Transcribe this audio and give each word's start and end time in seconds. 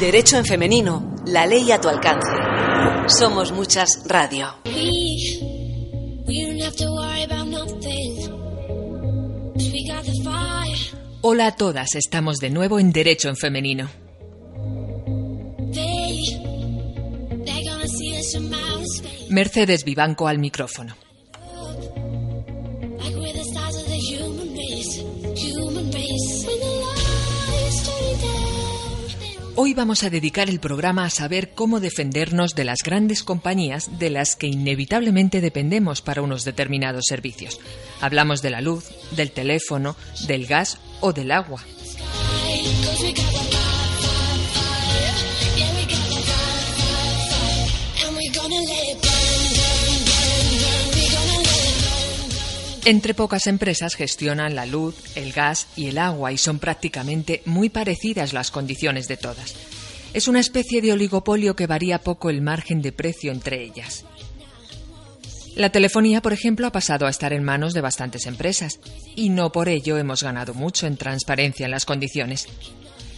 Derecho 0.00 0.36
en 0.36 0.44
femenino, 0.44 1.16
la 1.26 1.46
ley 1.46 1.70
a 1.72 1.80
tu 1.80 1.88
alcance. 1.88 2.30
Somos 3.08 3.52
muchas 3.52 3.88
radio. 4.06 4.48
Hola 11.22 11.46
a 11.46 11.56
todas, 11.56 11.94
estamos 11.94 12.36
de 12.38 12.50
nuevo 12.50 12.78
en 12.78 12.92
Derecho 12.92 13.28
en 13.28 13.36
femenino. 13.36 13.88
Mercedes 19.30 19.84
Vivanco 19.84 20.28
al 20.28 20.38
micrófono. 20.38 21.05
Hoy 29.58 29.72
vamos 29.72 30.02
a 30.02 30.10
dedicar 30.10 30.50
el 30.50 30.60
programa 30.60 31.06
a 31.06 31.10
saber 31.10 31.54
cómo 31.54 31.80
defendernos 31.80 32.54
de 32.54 32.64
las 32.64 32.80
grandes 32.84 33.22
compañías 33.22 33.98
de 33.98 34.10
las 34.10 34.36
que 34.36 34.48
inevitablemente 34.48 35.40
dependemos 35.40 36.02
para 36.02 36.20
unos 36.20 36.44
determinados 36.44 37.06
servicios. 37.08 37.58
Hablamos 38.02 38.42
de 38.42 38.50
la 38.50 38.60
luz, 38.60 38.84
del 39.12 39.30
teléfono, 39.30 39.96
del 40.26 40.46
gas 40.46 40.78
o 41.00 41.14
del 41.14 41.30
agua. 41.30 41.62
Entre 52.86 53.14
pocas 53.14 53.48
empresas 53.48 53.96
gestionan 53.96 54.54
la 54.54 54.64
luz, 54.64 54.94
el 55.16 55.32
gas 55.32 55.66
y 55.74 55.88
el 55.88 55.98
agua 55.98 56.30
y 56.30 56.38
son 56.38 56.60
prácticamente 56.60 57.42
muy 57.44 57.68
parecidas 57.68 58.32
las 58.32 58.52
condiciones 58.52 59.08
de 59.08 59.16
todas. 59.16 59.56
Es 60.14 60.28
una 60.28 60.38
especie 60.38 60.80
de 60.80 60.92
oligopolio 60.92 61.56
que 61.56 61.66
varía 61.66 61.98
poco 61.98 62.30
el 62.30 62.42
margen 62.42 62.82
de 62.82 62.92
precio 62.92 63.32
entre 63.32 63.60
ellas. 63.64 64.04
La 65.56 65.70
telefonía, 65.70 66.22
por 66.22 66.32
ejemplo, 66.32 66.68
ha 66.68 66.70
pasado 66.70 67.08
a 67.08 67.10
estar 67.10 67.32
en 67.32 67.42
manos 67.42 67.74
de 67.74 67.80
bastantes 67.80 68.24
empresas 68.26 68.78
y 69.16 69.30
no 69.30 69.50
por 69.50 69.68
ello 69.68 69.98
hemos 69.98 70.22
ganado 70.22 70.54
mucho 70.54 70.86
en 70.86 70.96
transparencia 70.96 71.64
en 71.64 71.72
las 71.72 71.86
condiciones. 71.86 72.46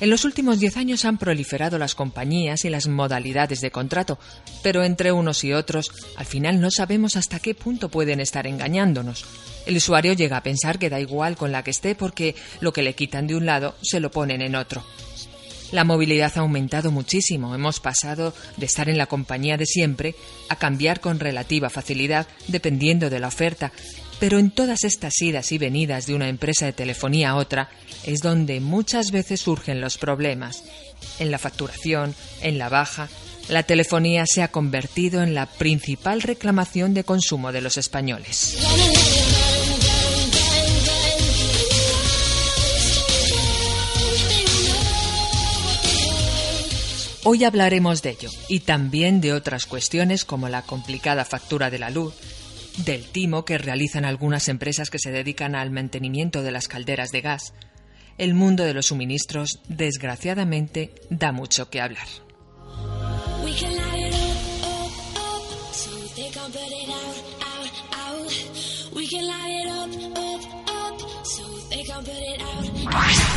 En 0.01 0.11
los 0.11 0.25
últimos 0.25 0.61
diez 0.61 0.77
años 0.77 1.05
han 1.05 1.19
proliferado 1.19 1.77
las 1.77 1.97
compañías 1.97 2.65
y 2.65 2.71
las 2.71 2.87
modalidades 2.87 3.61
de 3.61 3.73
contrato, 3.73 4.19
pero 4.63 4.85
entre 4.85 5.11
unos 5.11 5.43
y 5.43 5.53
otros, 5.53 5.91
al 6.17 6.27
final 6.27 6.61
no 6.61 6.71
sabemos 6.71 7.17
hasta 7.17 7.41
qué 7.41 7.55
punto 7.55 7.89
pueden 7.89 8.21
estar 8.21 8.47
engañándonos. 8.47 9.25
El 9.67 9.77
usuario 9.77 10.13
llega 10.13 10.37
a 10.37 10.43
pensar 10.43 10.79
que 10.79 10.89
da 10.89 11.01
igual 11.01 11.37
con 11.37 11.51
la 11.51 11.65
que 11.65 11.73
esté 11.73 11.97
porque 11.97 12.37
lo 12.61 12.73
que 12.73 12.83
le 12.83 12.95
quitan 12.95 13.27
de 13.27 13.35
un 13.35 13.45
lado 13.45 13.75
se 13.83 13.99
lo 13.99 14.13
ponen 14.13 14.41
en 14.41 14.55
otro. 14.55 14.85
La 15.73 15.85
movilidad 15.85 16.33
ha 16.37 16.41
aumentado 16.41 16.91
muchísimo. 16.91 17.55
Hemos 17.55 17.79
pasado 17.81 18.33
de 18.57 18.67
estar 18.67 18.89
en 18.89 18.97
la 18.97 19.07
compañía 19.07 19.59
de 19.59 19.67
siempre 19.67 20.15
a 20.49 20.57
cambiar 20.57 21.01
con 21.01 21.21
relativa 21.21 21.69
facilidad 21.69 22.27
dependiendo 22.47 23.11
de 23.11 23.21
la 23.21 23.29
oferta. 23.29 23.73
Pero 24.21 24.39
en 24.39 24.51
todas 24.51 24.85
estas 24.85 25.21
idas 25.23 25.53
y 25.53 25.59
venidas 25.59 26.07
de 26.07 26.15
una 26.15 26.29
empresa 26.29 26.67
de 26.67 26.73
telefonía 26.73 27.31
a 27.31 27.37
otra 27.37 27.69
es 28.05 28.21
donde 28.21 28.61
muchas 28.61 29.11
veces 29.13 29.41
surgen 29.41 29.81
los 29.81 29.97
problemas. 29.99 30.65
En 31.19 31.31
la 31.31 31.39
facturación, 31.39 32.15
en 32.43 32.59
la 32.59 32.69
baja, 32.69 33.09
la 33.49 33.63
telefonía 33.63 34.25
se 34.27 34.43
ha 34.43 34.49
convertido 34.49 35.23
en 35.23 35.35
la 35.35 35.47
principal 35.47 36.21
reclamación 36.21 36.95
de 36.95 37.05
consumo 37.05 37.53
de 37.53 37.61
los 37.61 37.79
españoles. 37.79 38.59
Hoy 47.25 47.45
hablaremos 47.45 48.01
de 48.01 48.11
ello 48.11 48.31
y 48.49 48.61
también 48.61 49.21
de 49.21 49.35
otras 49.35 49.67
cuestiones 49.67 50.25
como 50.25 50.49
la 50.49 50.63
complicada 50.63 51.25
factura 51.27 51.69
de 51.69 51.79
la 51.79 51.91
luz, 51.91 52.15
del 52.85 53.05
timo 53.05 53.45
que 53.45 53.59
realizan 53.59 54.05
algunas 54.05 54.49
empresas 54.49 54.91
que 54.91 54.99
se 54.99 55.11
dedican 55.11 55.55
al 55.55 55.71
mantenimiento 55.71 56.43
de 56.43 56.53
las 56.53 56.69
calderas 56.69 57.11
de 57.11 57.21
gas. 57.21 57.53
El 58.17 58.35
mundo 58.35 58.65
de 58.65 58.75
los 58.75 58.87
suministros, 58.87 59.61
desgraciadamente, 59.69 60.93
da 61.11 61.33
mucho 61.33 61.71
que 61.71 61.81
hablar. 61.81 62.07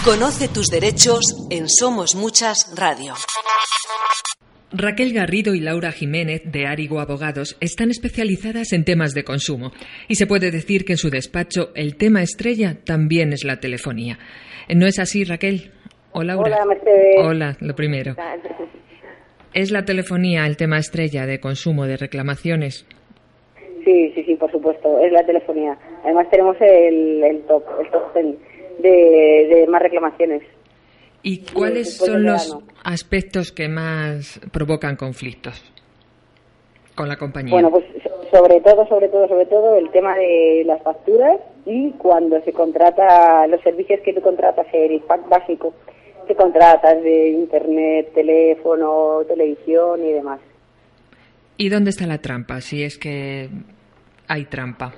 Conoce 0.04 0.48
tus 0.48 0.68
derechos 0.68 1.22
en 1.50 1.70
Somos 1.70 2.16
Muchas 2.16 2.72
Radio. 2.76 3.14
Raquel 4.74 5.14
Garrido 5.14 5.54
y 5.54 5.60
Laura 5.60 5.92
Jiménez 5.92 6.44
de 6.46 6.66
Arigo 6.66 7.02
Abogados 7.02 7.58
están 7.60 7.90
especializadas 7.90 8.72
en 8.72 8.86
temas 8.86 9.14
de 9.14 9.26
consumo 9.26 9.72
y 10.08 10.16
se 10.16 10.28
puede 10.28 10.50
decir 10.50 10.86
que 10.86 10.94
en 10.94 10.98
su 10.98 11.10
despacho 11.10 11.72
el 11.76 11.98
tema 11.98 12.22
estrella 12.22 12.78
también 12.86 13.34
es 13.34 13.44
la 13.44 13.60
telefonía. 13.60 14.18
¿No 14.74 14.86
es 14.86 14.98
así, 15.00 15.26
Raquel? 15.26 15.72
O 16.14 16.24
Laura. 16.24 16.44
Hola, 16.56 16.66
Mercedes. 16.66 17.16
Hola, 17.18 17.58
lo 17.60 17.76
primero. 17.76 18.16
¿Es 19.54 19.72
la 19.72 19.84
telefonía 19.84 20.46
el 20.46 20.56
tema 20.56 20.78
estrella 20.78 21.26
de 21.26 21.42
consumo, 21.42 21.86
de 21.86 21.98
reclamaciones? 21.98 22.88
Sí, 23.84 24.12
sí, 24.16 24.24
sí, 24.24 24.36
por 24.36 24.52
supuesto, 24.52 25.00
es 25.00 25.12
la 25.12 25.26
telefonía. 25.26 25.78
Además 26.06 26.30
tenemos 26.30 26.56
el, 26.62 27.44
top, 27.48 27.64
el 27.82 27.90
top 27.92 28.14
de, 28.80 29.66
más 29.68 29.82
reclamaciones. 29.82 30.44
¿Y 31.24 31.44
cuáles 31.54 31.98
son 31.98 32.24
los 32.24 32.58
aspectos 32.84 33.52
que 33.52 33.68
más 33.68 34.40
provocan 34.52 34.96
conflictos 34.96 35.64
con 36.96 37.08
la 37.08 37.18
compañía? 37.18 37.54
Bueno, 37.54 37.70
pues 37.70 37.86
sobre 38.32 38.62
todo, 38.62 38.88
sobre 38.88 39.10
todo, 39.10 39.28
sobre 39.28 39.46
todo 39.46 39.76
el 39.76 39.90
tema 39.92 40.16
de 40.16 40.64
las 40.66 40.82
facturas 40.82 41.40
y 41.66 41.92
cuando 41.92 42.42
se 42.42 42.54
contrata 42.54 43.46
los 43.48 43.62
servicios 43.62 44.00
que 44.02 44.14
tú 44.14 44.22
contratas, 44.22 44.66
el 44.74 45.02
pack 45.02 45.28
básico, 45.30 45.74
que 46.28 46.36
contratas 46.36 47.04
de 47.04 47.30
internet, 47.30 48.14
teléfono, 48.14 49.22
televisión 49.28 50.04
y 50.06 50.14
demás. 50.14 50.40
¿Y 51.58 51.70
dónde 51.70 51.92
está 51.92 52.08
la 52.08 52.20
trampa? 52.20 52.62
Si 52.62 52.84
es 52.84 52.98
que 52.98 53.50
hay 54.28 54.46
trampa. 54.46 54.94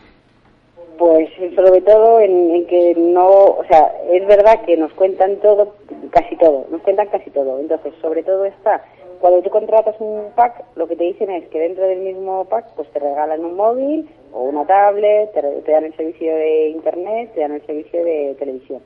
Pues 1.04 1.30
sobre 1.54 1.82
todo 1.82 2.22
en, 2.22 2.66
que 2.66 2.96
no, 2.96 3.28
o 3.28 3.66
sea, 3.68 3.94
es 4.10 4.26
verdad 4.26 4.62
que 4.64 4.78
nos 4.78 4.94
cuentan 4.94 5.36
todo, 5.42 5.74
casi 6.12 6.38
todo, 6.38 6.66
nos 6.72 6.82
cuentan 6.82 7.10
casi 7.10 7.30
todo. 7.30 7.60
Entonces, 7.60 7.94
sobre 8.02 8.24
todo 8.24 8.46
está, 8.46 8.86
cuando 9.20 9.42
tú 9.42 9.50
contratas 9.50 9.98
un 10.00 10.32
pack, 10.34 10.64
lo 10.78 10.88
que 10.88 10.96
te 10.96 11.04
dicen 11.04 11.30
es 11.30 11.46
que 11.50 11.60
dentro 11.60 11.86
del 11.86 12.00
mismo 12.00 12.46
pack, 12.46 12.68
pues 12.78 12.88
te 12.92 13.00
regalan 13.00 13.44
un 13.44 13.58
móvil 13.58 14.08
o 14.32 14.44
una 14.44 14.66
tablet, 14.66 15.34
te, 15.34 15.72
dan 15.74 15.84
el 15.84 15.94
servicio 15.98 16.34
de 16.34 16.70
internet, 16.70 17.32
te 17.34 17.42
dan 17.42 17.52
el 17.52 17.66
servicio 17.66 18.02
de 18.02 18.38
televisión. 18.40 18.82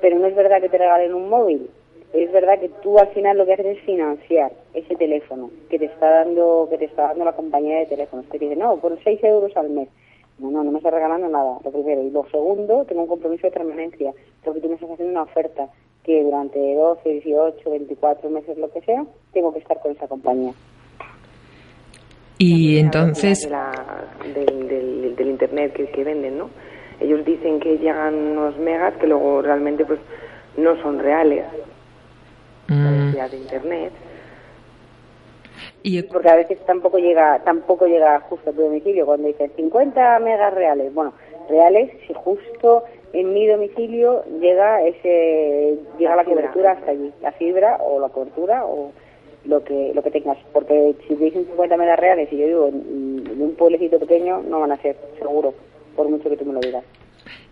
Pero 0.00 0.20
no 0.20 0.28
es 0.28 0.36
verdad 0.36 0.60
que 0.60 0.68
te 0.68 0.78
regalen 0.78 1.14
un 1.14 1.28
móvil, 1.28 1.68
es 2.12 2.30
verdad 2.30 2.60
que 2.60 2.68
tú 2.80 2.96
al 2.96 3.08
final 3.08 3.36
lo 3.36 3.44
que 3.44 3.54
haces 3.54 3.66
es 3.66 3.80
financiar 3.80 4.52
ese 4.72 4.94
teléfono 4.94 5.50
que 5.68 5.80
te 5.80 5.86
está 5.86 6.10
dando 6.10 6.68
que 6.70 6.78
te 6.78 6.84
está 6.84 7.08
dando 7.08 7.24
la 7.24 7.34
compañía 7.34 7.80
de 7.80 7.86
teléfonos. 7.86 8.26
Te 8.26 8.38
dice, 8.38 8.54
no, 8.54 8.76
por 8.76 8.96
6 9.02 9.24
euros 9.24 9.56
al 9.56 9.70
mes. 9.70 9.88
No, 10.40 10.50
no, 10.50 10.64
no 10.64 10.70
me 10.70 10.78
estás 10.78 10.92
regalando 10.92 11.28
nada, 11.28 11.58
lo 11.62 11.70
primero. 11.70 12.02
Y 12.02 12.10
lo 12.10 12.24
segundo, 12.30 12.84
tengo 12.86 13.02
un 13.02 13.08
compromiso 13.08 13.46
de 13.46 13.52
permanencia, 13.52 14.12
porque 14.44 14.60
tú 14.60 14.68
me 14.68 14.74
estás 14.74 14.90
haciendo 14.90 15.12
una 15.12 15.22
oferta 15.22 15.68
que 16.04 16.22
durante 16.22 16.74
12, 16.74 17.08
18, 17.08 17.70
24 17.70 18.30
meses, 18.30 18.58
lo 18.58 18.70
que 18.70 18.80
sea, 18.80 19.04
tengo 19.32 19.52
que 19.52 19.58
estar 19.58 19.78
con 19.80 19.92
esa 19.92 20.08
compañía. 20.08 20.52
Y 22.38 22.78
entonces... 22.78 23.48
del, 24.34 25.14
del, 25.16 25.28
Internet 25.28 25.74
que, 25.74 25.90
que 25.90 26.04
venden, 26.04 26.38
¿no? 26.38 26.48
Ellos 26.98 27.24
dicen 27.24 27.60
que 27.60 27.78
llegan 27.78 28.14
unos 28.14 28.58
megas 28.58 28.94
que 28.96 29.06
luego 29.06 29.42
realmente 29.42 29.84
pues 29.84 30.00
no 30.56 30.80
son 30.82 30.98
reales. 30.98 31.44
Mm. 32.68 33.12
de 33.12 33.36
Internet 33.36 33.92
porque 36.10 36.28
a 36.28 36.36
veces 36.36 36.58
tampoco 36.66 36.98
llega 36.98 37.40
tampoco 37.44 37.86
llega 37.86 38.20
justo 38.20 38.50
a 38.50 38.52
tu 38.52 38.62
domicilio 38.62 39.06
cuando 39.06 39.28
dicen 39.28 39.50
50 39.56 40.18
megas 40.20 40.54
reales 40.54 40.92
bueno 40.94 41.12
reales 41.48 41.90
si 42.06 42.14
justo 42.14 42.84
en 43.12 43.32
mi 43.32 43.46
domicilio 43.46 44.24
llega 44.40 44.82
ese 44.82 45.78
llega 45.98 46.16
la, 46.16 46.24
cobertura 46.24 46.72
hasta 46.72 46.92
allí, 46.92 47.12
la 47.20 47.32
fibra 47.32 47.78
o 47.80 48.00
la 48.00 48.08
cobertura 48.08 48.64
o 48.64 48.92
lo 49.44 49.64
que 49.64 49.92
lo 49.94 50.02
que 50.02 50.10
tengas, 50.10 50.38
porque 50.52 50.94
si 51.08 51.14
te 51.14 51.24
dicen 51.24 51.46
50 51.46 51.76
megas 51.76 51.98
reales 51.98 52.28
y 52.32 52.38
yo 52.38 52.46
digo 52.46 52.68
en, 52.68 53.40
un 53.40 53.54
pueblecito 53.56 53.98
pequeño 53.98 54.42
no 54.42 54.60
van 54.60 54.72
a 54.72 54.82
ser, 54.82 54.96
seguro, 55.18 55.54
por 55.96 56.08
mucho 56.08 56.28
que 56.28 56.36
tú 56.36 56.44
me 56.44 56.52
lo 56.52 56.60
digas. 56.60 56.84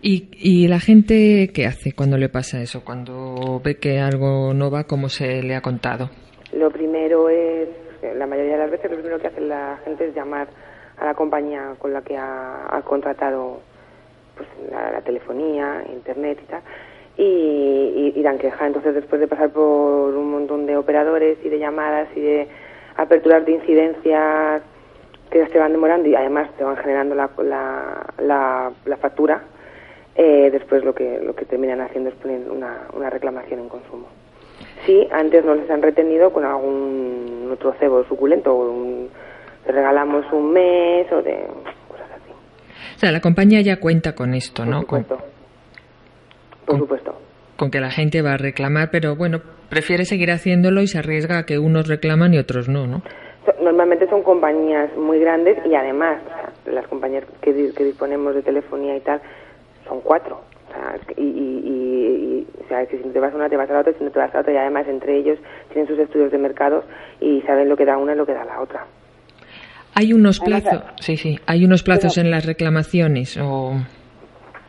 ¿Y, 0.01 0.29
¿Y 0.33 0.67
la 0.67 0.79
gente 0.79 1.49
qué 1.53 1.65
hace 1.65 1.93
cuando 1.93 2.17
le 2.17 2.29
pasa 2.29 2.61
eso? 2.61 2.83
Cuando 2.85 3.59
ve 3.63 3.77
que 3.77 3.99
algo 3.99 4.53
no 4.53 4.69
va 4.69 4.83
como 4.83 5.09
se 5.09 5.41
le 5.41 5.55
ha 5.55 5.61
contado. 5.61 6.09
Lo 6.53 6.69
primero 6.69 7.29
es, 7.29 7.69
la 8.01 8.27
mayoría 8.27 8.53
de 8.53 8.59
las 8.59 8.71
veces, 8.71 8.89
lo 8.91 8.97
primero 8.97 9.19
que 9.19 9.27
hace 9.27 9.41
la 9.41 9.79
gente 9.83 10.07
es 10.07 10.15
llamar 10.15 10.47
a 10.97 11.05
la 11.05 11.13
compañía 11.13 11.75
con 11.79 11.93
la 11.93 12.01
que 12.01 12.17
ha, 12.17 12.81
contratado 12.85 13.59
pues, 14.35 14.47
la, 14.71 15.01
telefonía, 15.01 15.83
internet 15.91 16.39
y 16.43 16.45
tal, 16.45 16.61
y, 17.17 18.13
y, 18.15 18.21
dan 18.21 18.37
queja. 18.37 18.67
Entonces, 18.67 18.95
después 18.95 19.19
de 19.19 19.27
pasar 19.27 19.49
por 19.51 20.15
un 20.15 20.31
montón 20.31 20.65
de 20.65 20.77
operadores 20.77 21.37
y 21.43 21.49
de 21.49 21.59
llamadas 21.59 22.07
y 22.15 22.21
de 22.21 22.47
aperturas 22.97 23.45
de 23.45 23.53
incidencias 23.53 24.61
que 25.29 25.47
se 25.47 25.59
van 25.59 25.71
demorando 25.71 26.07
y 26.09 26.15
además 26.15 26.49
te 26.57 26.63
van 26.63 26.77
generando 26.77 27.15
la, 27.15 27.29
la, 28.19 28.71
la, 28.85 28.97
factura, 28.97 29.43
eh, 30.15 30.49
después 30.51 30.83
lo 30.83 30.93
que, 30.93 31.19
lo 31.19 31.35
que 31.35 31.45
terminan 31.45 31.81
haciendo 31.81 32.09
es 32.09 32.15
poner 32.15 32.49
una, 32.49 32.87
una 32.93 33.09
reclamación 33.09 33.59
en 33.59 33.69
consumo. 33.69 34.07
Si 34.85 35.07
antes 35.11 35.43
no 35.43 35.55
les 35.55 35.69
han 35.69 35.81
retenido 35.81 36.31
con 36.31 36.45
algún 36.45 37.49
otro 37.51 37.73
cebo 37.79 38.03
suculento 38.05 38.53
o 38.53 38.71
un, 38.71 39.09
regalamos 39.65 40.25
un 40.31 40.51
mes 40.51 41.11
o 41.11 41.21
de 41.21 41.47
cosas 41.87 42.07
así. 42.11 42.31
O 42.95 42.99
sea, 42.99 43.11
la 43.11 43.21
compañía 43.21 43.61
ya 43.61 43.79
cuenta 43.79 44.13
con 44.15 44.33
esto, 44.33 44.65
¿no? 44.65 44.81
Supuesto. 44.81 45.17
Por 46.65 46.77
supuesto. 46.77 47.15
Con 47.57 47.71
que 47.71 47.79
la 47.79 47.91
gente 47.91 48.21
va 48.21 48.33
a 48.33 48.37
reclamar, 48.37 48.89
pero 48.91 49.15
bueno, 49.15 49.41
prefiere 49.69 50.05
seguir 50.05 50.31
haciéndolo 50.31 50.81
y 50.81 50.87
se 50.87 50.99
arriesga 50.99 51.39
a 51.39 51.45
que 51.45 51.59
unos 51.59 51.87
reclaman 51.87 52.33
y 52.33 52.37
otros 52.37 52.69
no, 52.69 52.87
¿no? 52.87 53.01
Normalmente 53.61 54.07
son 54.09 54.23
compañías 54.23 54.95
muy 54.95 55.19
grandes 55.19 55.57
y 55.65 55.75
además 55.75 56.21
las 56.65 56.87
compañías 56.87 57.25
que, 57.41 57.53
que 57.73 57.83
disponemos 57.83 58.35
de 58.35 58.43
telefonía 58.43 58.95
y 58.95 59.01
tal 59.01 59.21
son 59.87 60.01
cuatro. 60.01 60.41
O 60.69 60.73
sea, 60.73 60.99
y, 61.17 61.23
y, 61.23 62.47
o 62.63 62.67
sea, 62.67 62.85
que 62.85 62.97
si 62.97 63.03
no 63.03 63.11
te 63.11 63.19
vas 63.19 63.33
a 63.33 63.35
una, 63.35 63.49
te 63.49 63.57
vas 63.57 63.69
a 63.69 63.73
la 63.73 63.79
otra, 63.79 63.93
si 63.93 64.03
no 64.03 64.11
te 64.11 64.19
vas 64.19 64.31
a 64.31 64.35
la 64.35 64.41
otra, 64.41 64.53
y 64.53 64.57
además 64.57 64.87
entre 64.87 65.17
ellos 65.17 65.39
tienen 65.73 65.87
sus 65.87 65.97
estudios 65.99 66.31
de 66.31 66.37
mercados 66.37 66.85
y 67.19 67.41
saben 67.41 67.69
lo 67.69 67.75
que 67.75 67.85
da 67.85 67.97
una 67.97 68.13
y 68.13 68.15
lo 68.15 68.25
que 68.25 68.33
da 68.33 68.45
la 68.45 68.61
otra. 68.61 68.85
Hay 69.95 70.13
unos 70.13 70.39
plazos, 70.39 70.83
sí, 70.99 71.17
sí, 71.17 71.39
hay 71.47 71.65
unos 71.65 71.83
plazos 71.83 72.17
en 72.17 72.29
las 72.31 72.45
reclamaciones 72.45 73.37
o 73.37 73.73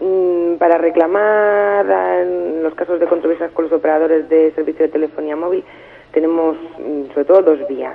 mm, 0.00 0.56
para 0.58 0.78
reclamar 0.78 1.86
en 2.22 2.62
los 2.62 2.74
casos 2.74 2.98
de 2.98 3.06
controversias 3.06 3.52
con 3.52 3.66
los 3.66 3.72
operadores 3.72 4.28
de 4.28 4.50
servicio 4.52 4.86
de 4.86 4.92
telefonía 4.92 5.36
móvil 5.36 5.62
tenemos 6.12 6.56
mm, 6.78 7.12
sobre 7.12 7.24
todo 7.24 7.42
dos 7.42 7.68
vías. 7.68 7.94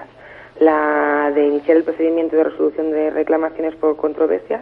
La 0.59 1.31
de 1.35 1.47
iniciar 1.47 1.77
el 1.77 1.83
procedimiento 1.83 2.35
de 2.35 2.45
resolución 2.45 2.91
de 2.91 3.09
reclamaciones 3.09 3.75
por 3.75 3.97
controversias 3.97 4.61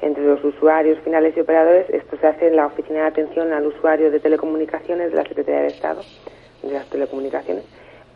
entre 0.00 0.24
los 0.24 0.42
usuarios 0.44 0.98
finales 1.00 1.36
y 1.36 1.40
operadores. 1.40 1.88
Esto 1.90 2.16
se 2.18 2.26
hace 2.26 2.48
en 2.48 2.56
la 2.56 2.66
Oficina 2.66 3.00
de 3.00 3.06
Atención 3.06 3.52
al 3.52 3.66
Usuario 3.66 4.10
de 4.10 4.20
Telecomunicaciones 4.20 5.10
de 5.10 5.16
la 5.16 5.24
Secretaría 5.24 5.62
de 5.62 5.68
Estado 5.68 6.02
de 6.62 6.72
las 6.72 6.88
Telecomunicaciones 6.90 7.64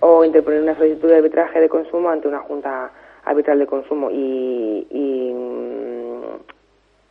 o 0.00 0.24
interponer 0.24 0.62
una 0.62 0.76
solicitud 0.76 1.08
de 1.08 1.16
arbitraje 1.16 1.60
de 1.60 1.68
consumo 1.68 2.10
ante 2.10 2.26
una 2.26 2.40
Junta 2.40 2.90
Arbitral 3.24 3.60
de 3.60 3.66
Consumo 3.66 4.10
y, 4.10 5.32
mm, 5.32 6.22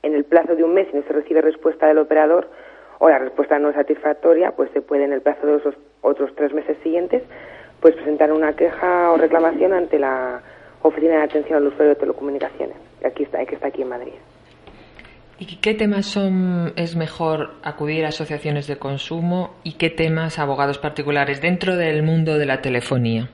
en 0.03 0.13
el 0.13 0.25
plazo 0.25 0.56
de 0.56 0.63
un 0.63 0.73
mes, 0.73 0.88
si 0.91 0.97
no 0.97 1.03
se 1.03 1.13
recibe 1.13 1.41
respuesta 1.41 1.88
del 1.88 2.00
operador 2.00 2.50
o 3.00 3.09
la 3.09 3.18
respuesta 3.18 3.59
no 3.59 3.69
es 3.69 3.75
satisfactoria, 3.75 4.51
pues 4.51 4.69
se 4.71 4.81
puede 4.81 5.06
en 5.06 5.13
el 5.13 5.21
plazo 5.21 5.47
de 5.47 5.57
esos 5.57 5.75
otros 6.01 6.31
tres 6.35 6.53
meses 6.53 6.77
siguientes 6.83 7.23
pues 7.81 7.95
presentar 7.95 8.31
una 8.31 8.53
queja 8.53 9.12
o 9.12 9.18
reclamación 9.18 9.73
ante 9.73 9.97
la 9.97 10.41
Oficina 10.83 11.18
de 11.18 11.23
Atención 11.23 11.57
al 11.57 11.68
Usuario 11.68 11.95
de 11.95 12.00
Telecomunicaciones, 12.00 12.75
aquí 13.03 13.23
está, 13.23 13.44
que 13.45 13.56
está 13.56 13.68
aquí 13.68 13.81
en 13.81 13.89
Madrid. 13.89 14.13
¿Y 15.42 15.56
qué 15.56 15.74
temas 15.74 16.06
son, 16.06 16.72
es 16.76 16.96
mejor 16.96 17.54
acudir 17.64 18.06
a 18.06 18.10
asociaciones 18.10 18.68
de 18.68 18.78
consumo 18.78 19.50
y 19.64 19.74
qué 19.74 19.90
temas 19.90 20.38
abogados 20.38 20.78
particulares 20.78 21.42
dentro 21.42 21.78
del 21.78 22.04
mundo 22.04 22.38
de 22.38 22.46
la 22.46 22.62
telefonía? 22.62 23.28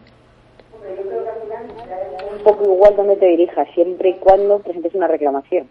Un 2.31 2.43
poco 2.45 2.63
igual 2.63 2.95
donde 2.95 3.17
te 3.17 3.25
dirijas, 3.25 3.67
siempre 3.73 4.11
y 4.11 4.13
cuando 4.13 4.59
presentes 4.59 4.95
una 4.95 5.09
reclamación. 5.09 5.67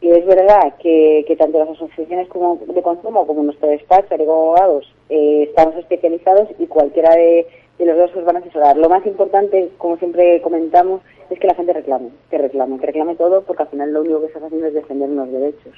Y 0.00 0.10
es 0.10 0.24
verdad 0.26 0.74
que, 0.80 1.34
tanto 1.36 1.58
las 1.58 1.70
asociaciones 1.70 2.28
como 2.28 2.60
de 2.64 2.80
consumo 2.80 3.26
como 3.26 3.42
nuestro 3.42 3.68
despacho 3.68 4.16
de 4.16 4.22
abogados 4.22 4.86
eh, 5.08 5.46
estamos 5.48 5.74
especializados 5.74 6.50
y 6.60 6.68
cualquiera 6.68 7.16
de, 7.16 7.48
de 7.78 7.86
los 7.86 7.96
dos 7.96 8.16
os 8.16 8.24
van 8.24 8.36
a 8.36 8.38
asesorar. 8.40 8.76
Lo 8.76 8.88
más 8.88 9.04
importante, 9.06 9.70
como 9.78 9.96
siempre 9.96 10.40
comentamos, 10.42 11.00
es 11.30 11.38
que 11.38 11.46
la 11.46 11.54
gente 11.54 11.72
reclame, 11.72 12.10
que 12.30 12.38
reclame, 12.38 12.78
que 12.78 12.86
reclame 12.86 13.16
todo, 13.16 13.42
porque 13.42 13.62
al 13.62 13.68
final 13.68 13.92
lo 13.92 14.00
único 14.00 14.20
que 14.20 14.26
estás 14.26 14.42
haciendo 14.42 14.66
es 14.66 14.74
defender 14.74 15.08
unos 15.08 15.30
derechos. 15.30 15.74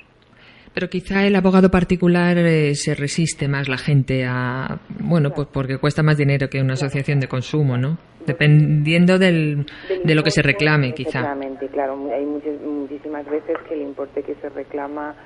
Pero 0.73 0.88
quizá 0.88 1.26
el 1.26 1.35
abogado 1.35 1.69
particular 1.69 2.38
eh, 2.38 2.75
se 2.76 2.94
resiste 2.94 3.49
más 3.49 3.69
la 3.69 3.76
gente 3.76 4.25
a, 4.25 4.79
bueno, 5.00 5.31
pues 5.35 5.49
porque 5.52 5.79
cuesta 5.79 6.02
más 6.02 6.17
dinero 6.17 6.49
que 6.49 6.61
una 6.61 6.75
asociación 6.75 7.19
de 7.19 7.26
consumo, 7.26 7.76
¿no? 7.76 7.99
Dependiendo 8.25 9.19
del, 9.19 9.67
de 10.05 10.14
lo 10.14 10.23
que 10.23 10.31
se 10.31 10.43
reclame, 10.43 10.94
quizá. 10.94 11.20
Efectivamente, 11.20 11.67
claro. 11.69 11.99
Hay 12.14 12.25
muchísimas 12.25 13.29
veces 13.29 13.56
que 13.69 13.75
el 13.75 13.82
importe 13.82 14.23
que 14.23 14.37
se 14.37 14.49
reclama 14.50 15.17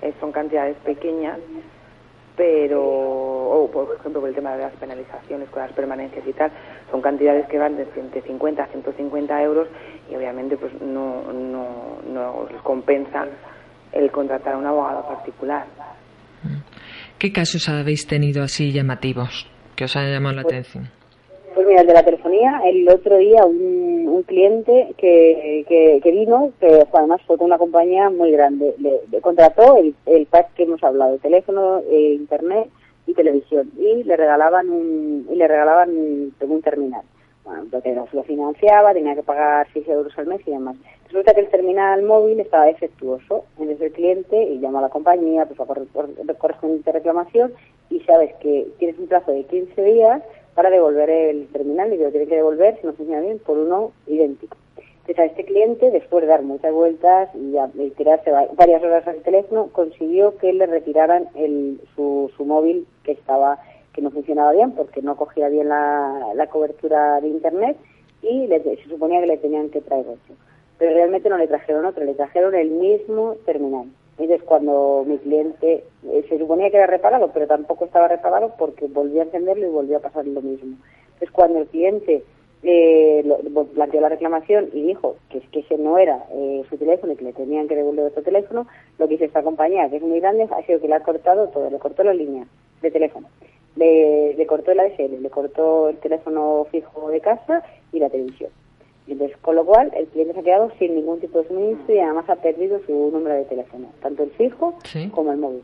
eh, 0.00 0.12
son 0.20 0.32
cantidades 0.32 0.76
pequeñas 0.78 1.38
pero, 2.36 2.82
o 2.82 3.70
por 3.70 3.94
ejemplo, 3.98 4.20
por 4.20 4.28
el 4.28 4.34
tema 4.34 4.56
de 4.56 4.62
las 4.62 4.72
penalizaciones 4.74 5.48
con 5.50 5.62
las 5.62 5.72
permanencias 5.72 6.26
y 6.26 6.32
tal, 6.32 6.50
son 6.90 7.00
cantidades 7.00 7.46
que 7.48 7.58
van 7.58 7.76
de 7.76 7.86
50 8.26 8.62
a 8.62 8.66
150 8.66 9.42
euros 9.42 9.68
y 10.10 10.16
obviamente 10.16 10.56
pues 10.56 10.72
no, 10.80 11.32
no, 11.32 11.98
no 12.12 12.46
les 12.50 12.60
compensa 12.62 13.26
el 13.92 14.10
contratar 14.10 14.54
a 14.54 14.58
un 14.58 14.66
abogado 14.66 15.06
particular. 15.06 15.66
¿Qué 17.18 17.32
casos 17.32 17.68
habéis 17.68 18.06
tenido 18.06 18.42
así 18.42 18.72
llamativos 18.72 19.48
que 19.76 19.84
os 19.84 19.96
han 19.96 20.12
llamado 20.12 20.36
la 20.36 20.42
pues, 20.42 20.54
atención? 20.54 20.90
El 21.80 21.88
de 21.88 21.92
la 21.92 22.04
telefonía, 22.04 22.60
el 22.64 22.88
otro 22.88 23.16
día 23.16 23.44
un, 23.44 24.06
un 24.06 24.22
cliente 24.22 24.94
que, 24.96 25.64
que, 25.68 26.10
vino, 26.12 26.52
que 26.60 26.86
además 26.92 27.20
fue 27.26 27.36
con 27.36 27.46
una 27.46 27.58
compañía 27.58 28.10
muy 28.10 28.30
grande, 28.30 28.76
le, 28.78 29.20
contrató 29.20 29.76
el, 29.76 30.26
pack 30.26 30.54
que 30.54 30.62
hemos 30.62 30.84
hablado, 30.84 31.18
teléfono, 31.18 31.80
eh, 31.90 32.14
internet 32.14 32.68
y 33.08 33.14
televisión, 33.14 33.72
y 33.76 34.04
le 34.04 34.16
regalaban 34.16 34.70
un, 34.70 35.26
y 35.28 35.34
le 35.34 35.48
regalaban 35.48 35.90
un, 35.90 36.62
terminal. 36.62 37.02
Bueno, 37.44 37.64
porque 37.70 37.94
lo 37.94 38.22
financiaba, 38.22 38.94
tenía 38.94 39.16
que 39.16 39.24
pagar 39.24 39.66
6 39.72 39.88
euros 39.88 40.16
al 40.16 40.28
mes 40.28 40.40
y 40.46 40.52
demás. 40.52 40.76
Resulta 41.06 41.34
que 41.34 41.40
el 41.40 41.48
terminal 41.48 42.02
móvil 42.02 42.40
estaba 42.40 42.66
defectuoso. 42.66 43.44
Entonces 43.58 43.80
el 43.82 43.92
cliente 43.92 44.42
y 44.42 44.60
llamó 44.60 44.78
a 44.78 44.82
la 44.82 44.88
compañía, 44.88 45.44
pues 45.44 45.60
a 45.60 45.66
correspondiente 45.66 46.92
reclamación 46.92 47.52
y 47.90 48.00
sabes 48.00 48.34
que 48.36 48.68
tienes 48.78 48.98
un 48.98 49.08
plazo 49.08 49.32
de 49.32 49.44
15 49.44 49.82
días 49.82 50.22
para 50.54 50.70
devolver 50.70 51.10
el 51.10 51.48
terminal 51.48 51.92
y 51.92 51.98
lo 51.98 52.10
tiene 52.10 52.26
que 52.26 52.36
devolver, 52.36 52.78
si 52.80 52.86
no 52.86 52.92
funciona 52.92 53.20
bien, 53.20 53.38
por 53.38 53.58
uno 53.58 53.92
idéntico. 54.06 54.56
Entonces 54.76 55.18
a 55.18 55.24
este 55.26 55.44
cliente, 55.44 55.90
después 55.90 56.22
de 56.22 56.28
dar 56.28 56.42
muchas 56.42 56.72
vueltas 56.72 57.28
y, 57.34 57.90
tirarse 57.90 58.30
varias 58.56 58.82
horas 58.82 59.06
al 59.06 59.22
teléfono, 59.22 59.68
consiguió 59.70 60.38
que 60.38 60.52
le 60.52 60.66
retiraran 60.66 61.28
el, 61.34 61.80
su, 61.94 62.30
su 62.36 62.44
móvil 62.44 62.86
que 63.02 63.12
estaba 63.12 63.58
que 63.92 64.02
no 64.02 64.10
funcionaba 64.10 64.52
bien 64.52 64.72
porque 64.72 65.02
no 65.02 65.16
cogía 65.16 65.48
bien 65.48 65.68
la, 65.68 66.32
la 66.34 66.46
cobertura 66.48 67.20
de 67.20 67.28
internet 67.28 67.76
y 68.22 68.48
se 68.48 68.88
suponía 68.88 69.20
que 69.20 69.26
le 69.26 69.36
tenían 69.36 69.70
que 69.70 69.80
traer 69.80 70.06
otro. 70.06 70.34
Pero 70.78 70.94
realmente 70.94 71.28
no 71.28 71.38
le 71.38 71.46
trajeron 71.46 71.84
otro, 71.84 72.04
le 72.04 72.14
trajeron 72.14 72.54
el 72.54 72.70
mismo 72.70 73.36
terminal. 73.46 73.86
Entonces, 74.16 74.46
cuando 74.46 75.04
mi 75.06 75.18
cliente 75.18 75.84
eh, 76.04 76.24
se 76.28 76.38
suponía 76.38 76.70
que 76.70 76.76
era 76.76 76.86
reparado, 76.86 77.30
pero 77.32 77.46
tampoco 77.48 77.84
estaba 77.84 78.06
reparado 78.06 78.54
porque 78.56 78.86
volvió 78.86 79.20
a 79.20 79.24
encenderlo 79.24 79.66
y 79.66 79.70
volvió 79.70 79.96
a 79.96 80.00
pasar 80.00 80.24
lo 80.26 80.40
mismo. 80.40 80.76
Entonces, 81.06 81.30
cuando 81.32 81.58
el 81.58 81.66
cliente 81.66 82.22
eh, 82.62 83.24
planteó 83.74 84.00
la 84.00 84.08
reclamación 84.08 84.70
y 84.72 84.82
dijo 84.82 85.16
que, 85.30 85.40
que 85.40 85.60
ese 85.60 85.78
no 85.78 85.98
era 85.98 86.24
eh, 86.32 86.62
su 86.70 86.76
teléfono 86.76 87.12
y 87.12 87.16
que 87.16 87.24
le 87.24 87.32
tenían 87.32 87.66
que 87.66 87.74
devolver 87.74 88.06
otro 88.06 88.22
teléfono, 88.22 88.66
lo 88.98 89.08
que 89.08 89.14
hizo 89.14 89.24
esta 89.24 89.42
compañía, 89.42 89.90
que 89.90 89.96
es 89.96 90.02
muy 90.02 90.20
grande, 90.20 90.48
ha 90.50 90.62
sido 90.62 90.80
que 90.80 90.88
le 90.88 90.94
ha 90.94 91.00
cortado 91.00 91.48
todo, 91.48 91.68
le 91.68 91.78
cortó 91.78 92.04
la 92.04 92.14
línea 92.14 92.46
de 92.82 92.90
teléfono, 92.92 93.28
le, 93.74 94.34
le 94.34 94.46
cortó 94.46 94.70
el 94.70 94.80
ADSL, 94.80 95.20
le 95.20 95.30
cortó 95.30 95.88
el 95.88 95.98
teléfono 95.98 96.66
fijo 96.70 97.10
de 97.10 97.20
casa 97.20 97.64
y 97.92 97.98
la 97.98 98.08
televisión. 98.08 98.50
Entonces, 99.06 99.36
con 99.38 99.54
lo 99.56 99.64
cual, 99.66 99.90
el 99.94 100.06
cliente 100.06 100.32
se 100.34 100.40
ha 100.40 100.42
quedado 100.42 100.70
sin 100.78 100.94
ningún 100.94 101.20
tipo 101.20 101.38
de 101.42 101.48
suministro 101.48 101.94
y 101.94 101.98
además 101.98 102.28
ha 102.28 102.36
perdido 102.36 102.80
su 102.86 102.92
número 103.10 103.34
de 103.34 103.44
teléfono, 103.44 103.88
tanto 104.00 104.22
el 104.22 104.30
fijo 104.30 104.74
como 105.10 105.30
el 105.32 105.38
móvil. 105.38 105.62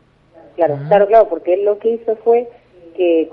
Claro, 0.57 0.77
ah. 0.79 0.85
claro, 0.89 1.07
claro, 1.07 1.29
porque 1.29 1.55
él 1.55 1.65
lo 1.65 1.79
que 1.79 1.91
hizo 1.91 2.17
fue 2.17 2.49
que, 2.95 3.31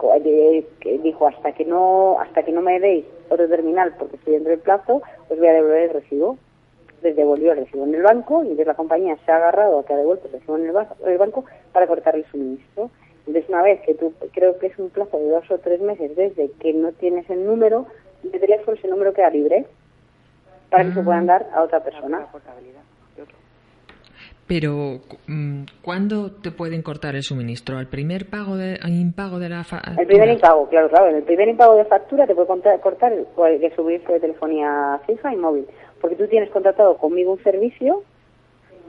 dijo 1.04 1.28
hasta 1.28 1.52
que 1.52 1.66
no 1.66 2.18
hasta 2.22 2.44
que 2.44 2.52
no 2.54 2.62
me 2.62 2.80
deis 2.80 3.06
otro 3.30 3.48
terminal 3.50 3.94
porque 4.00 4.16
estoy 4.16 4.34
dentro 4.36 4.52
del 4.52 4.60
plazo, 4.60 5.02
os 5.30 5.38
voy 5.38 5.48
a 5.48 5.54
devolver 5.54 5.84
el 5.84 5.90
recibo. 5.90 6.38
les 7.04 7.16
devolvió 7.16 7.52
el 7.52 7.60
recibo 7.60 7.84
en 7.84 7.94
el 7.96 8.02
banco 8.02 8.40
y 8.44 8.48
entonces 8.48 8.68
la 8.68 8.74
compañía 8.76 9.18
se 9.26 9.32
ha 9.32 9.36
agarrado 9.38 9.80
a 9.80 9.86
que 9.86 9.94
ha 9.94 9.98
devuelto 9.98 10.28
el 10.28 10.34
recibo 10.34 10.58
en 10.58 10.66
el, 10.68 10.72
ba- 10.72 10.96
el 11.06 11.18
banco 11.18 11.44
para 11.74 11.86
cortar 11.86 12.16
el 12.16 12.26
suministro. 12.26 12.90
Entonces, 13.28 13.50
una 13.50 13.62
vez 13.62 13.82
que 13.82 13.94
tú, 13.94 14.14
creo 14.32 14.58
que 14.58 14.68
es 14.68 14.80
un 14.80 14.90
plazo 14.90 15.20
de 15.20 15.30
dos 15.30 15.52
o 15.52 15.58
tres 15.60 15.82
meses 15.82 16.16
desde 16.16 16.50
que 16.60 16.72
no 16.74 16.94
tienes 16.94 17.30
el 17.30 17.46
número 17.46 17.86
de 18.24 18.40
teléfono, 18.40 18.78
ese 18.78 18.88
número 18.88 19.14
queda 19.14 19.30
libre 19.30 19.66
para 20.70 20.84
que 20.86 20.94
se 20.94 21.02
puedan 21.02 21.26
dar 21.26 21.46
a 21.54 21.62
otra 21.64 21.84
persona. 21.84 22.26
Pero, 24.48 25.02
mm, 25.28 25.64
¿cuándo 25.82 26.32
te 26.32 26.52
pueden 26.52 26.82
cortar 26.82 27.16
el 27.16 27.24
suministro? 27.24 27.78
¿Al 27.78 27.88
primer 27.88 28.30
pago 28.30 28.56
de, 28.56 28.80
al 28.82 28.94
impago 28.94 29.40
de 29.40 29.50
la 29.50 29.66
factura? 29.66 29.98
El 30.00 30.08
primer 30.08 30.30
impago, 30.30 30.70
claro, 30.70 30.88
claro. 30.90 31.10
En 31.10 31.18
el 31.18 31.24
primer 31.24 31.50
impago 31.50 31.76
de 31.76 31.84
factura 31.84 32.26
te 32.26 32.34
puede 32.34 32.48
cortar 32.80 33.12
el, 33.12 33.26
el 33.46 33.60
de 33.60 33.76
subirse 33.76 34.14
de 34.14 34.20
telefonía 34.22 35.02
fija 35.06 35.34
y 35.34 35.36
móvil. 35.36 35.66
Porque 36.00 36.16
tú 36.16 36.28
tienes 36.28 36.50
contratado 36.50 36.96
conmigo 36.98 37.34
un 37.34 37.44
servicio 37.44 38.04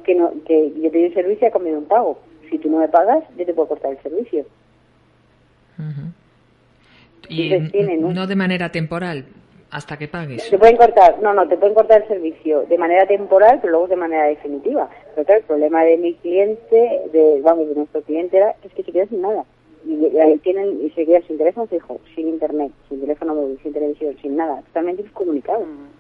que 0.05 0.15
no 0.15 0.33
que 0.47 0.73
yo 0.81 0.91
te 0.93 0.99
doy 0.99 1.09
un 1.09 1.15
servicio 1.15 1.47
y 1.47 1.49
a 1.49 1.53
cambio 1.53 1.73
de 1.73 1.79
un 1.79 1.87
pago. 1.87 2.21
Si 2.51 2.59
tú 2.59 2.71
no 2.71 2.79
me 2.79 2.89
pagas, 2.89 3.25
yo 3.37 3.45
te 3.45 3.53
puedo 3.53 3.69
cortar 3.69 3.91
el 3.91 3.99
servicio. 4.03 4.45
Ujú. 5.77 6.13
Y 7.31 7.53
Entonces 7.53 7.73
tienen 7.73 8.05
un- 8.05 8.15
no 8.15 8.27
de 8.29 8.37
manera 8.37 8.71
temporal, 8.71 9.25
hasta 9.71 9.97
que 9.99 10.09
pagues. 10.09 10.49
Te 10.49 10.59
pueden 10.59 10.77
cortar, 10.77 11.21
no, 11.21 11.35
no, 11.35 11.47
te 11.47 11.57
pueden 11.57 11.75
cortar 11.75 12.03
el 12.03 12.09
servicio 12.09 12.63
de 12.63 12.79
manera 12.79 13.07
temporal, 13.07 13.59
pero 13.61 13.73
luego 13.73 13.89
de 13.89 13.97
manera 13.97 14.25
definitiva. 14.25 14.89
Pero 15.15 15.27
claro, 15.27 15.41
el 15.41 15.47
problema 15.47 15.85
de 15.85 15.97
mi 15.99 16.15
cliente, 16.15 17.03
de, 17.13 17.41
vamos, 17.43 17.69
de 17.69 17.75
nuestro 17.75 18.03
cliente 18.03 18.39
era 18.39 18.55
que 18.55 18.69
es 18.69 18.75
que 18.75 18.83
se 18.83 18.93
queda 18.93 19.07
sin 19.07 19.21
nada. 19.21 19.45
Y, 19.85 20.07
y 20.07 20.19
ahí 20.19 20.39
tienen, 20.39 20.81
y 20.85 20.91
se 20.91 21.05
queda 21.05 21.21
sin 21.27 21.39
teléfono 21.39 21.67
fijo, 21.67 22.01
sin 22.15 22.29
internet, 22.29 22.73
sin 22.89 23.01
teléfono 23.01 23.35
móvil, 23.35 23.59
sin 23.63 23.73
televisión, 23.73 24.17
sin 24.23 24.37
nada, 24.37 24.63
totalmente 24.63 25.03
descomunicado. 25.03 25.61
Mm. 25.61 25.99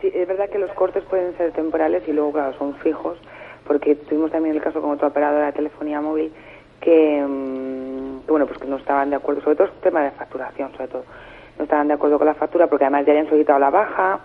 Sí, 0.00 0.12
es 0.14 0.28
verdad 0.28 0.48
que 0.48 0.58
los 0.58 0.70
cortes 0.72 1.02
pueden 1.04 1.36
ser 1.36 1.52
temporales 1.52 2.04
y 2.06 2.12
luego, 2.12 2.32
claro, 2.32 2.56
son 2.56 2.74
fijos, 2.76 3.18
porque 3.66 3.96
tuvimos 3.96 4.30
también 4.30 4.54
el 4.54 4.62
caso 4.62 4.80
con 4.80 4.92
otra 4.92 5.08
operadora 5.08 5.46
de 5.46 5.52
telefonía 5.52 6.00
móvil 6.00 6.32
que, 6.80 7.20
mm, 7.26 8.20
que, 8.20 8.30
bueno, 8.30 8.46
pues 8.46 8.58
que 8.58 8.68
no 8.68 8.76
estaban 8.76 9.10
de 9.10 9.16
acuerdo, 9.16 9.40
sobre 9.42 9.56
todo 9.56 9.66
es 9.66 9.74
un 9.74 9.80
tema 9.80 10.04
de 10.04 10.12
facturación, 10.12 10.70
sobre 10.72 10.88
todo, 10.88 11.04
no 11.58 11.64
estaban 11.64 11.88
de 11.88 11.94
acuerdo 11.94 12.18
con 12.18 12.26
la 12.26 12.34
factura 12.34 12.66
porque 12.68 12.84
además 12.84 13.04
ya 13.04 13.12
habían 13.12 13.28
solicitado 13.28 13.58
la 13.58 13.70
baja, 13.70 14.20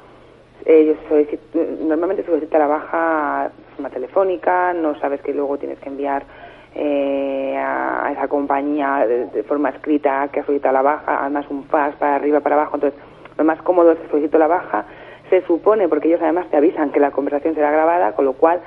ellos 0.66 0.98
solicit- 1.10 1.40
normalmente 1.82 2.24
solicita 2.24 2.60
la 2.60 2.68
baja 2.68 3.52
de 3.58 3.75
forma 3.75 3.90
telefónica, 3.90 4.74
no 4.74 4.98
sabes 5.00 5.22
que 5.22 5.34
luego 5.34 5.58
tienes 5.58 5.80
que 5.80 5.90
enviar 5.90 6.24
eh, 6.75 7.56
a, 7.58 8.10
esa 8.12 8.28
compañía 8.28 9.06
de, 9.06 9.44
forma 9.44 9.70
escrita 9.70 10.28
que 10.32 10.40
ha 10.40 10.46
solicitado 10.46 10.74
la 10.74 10.82
baja, 10.82 11.20
además 11.22 11.46
un 11.50 11.66
fax 11.66 11.96
para 11.98 12.16
arriba, 12.16 12.40
para 12.40 12.56
abajo, 12.56 12.75
entonces 12.75 13.00
lo 13.38 13.44
más 13.44 13.62
cómodo 13.62 13.92
es 13.92 14.00
que 14.00 14.10
solicito 14.10 14.38
la 14.38 14.48
baja, 14.48 14.86
se 15.30 15.42
supone, 15.46 15.88
porque 15.88 16.08
ellos 16.08 16.22
además 16.22 16.48
te 16.50 16.58
avisan 16.58 16.92
que 16.92 17.00
la 17.00 17.12
conversación 17.12 17.56
será 17.56 17.72
grabada, 17.72 18.13
con 18.13 18.25
lo 18.25 18.34
cual 18.34 18.62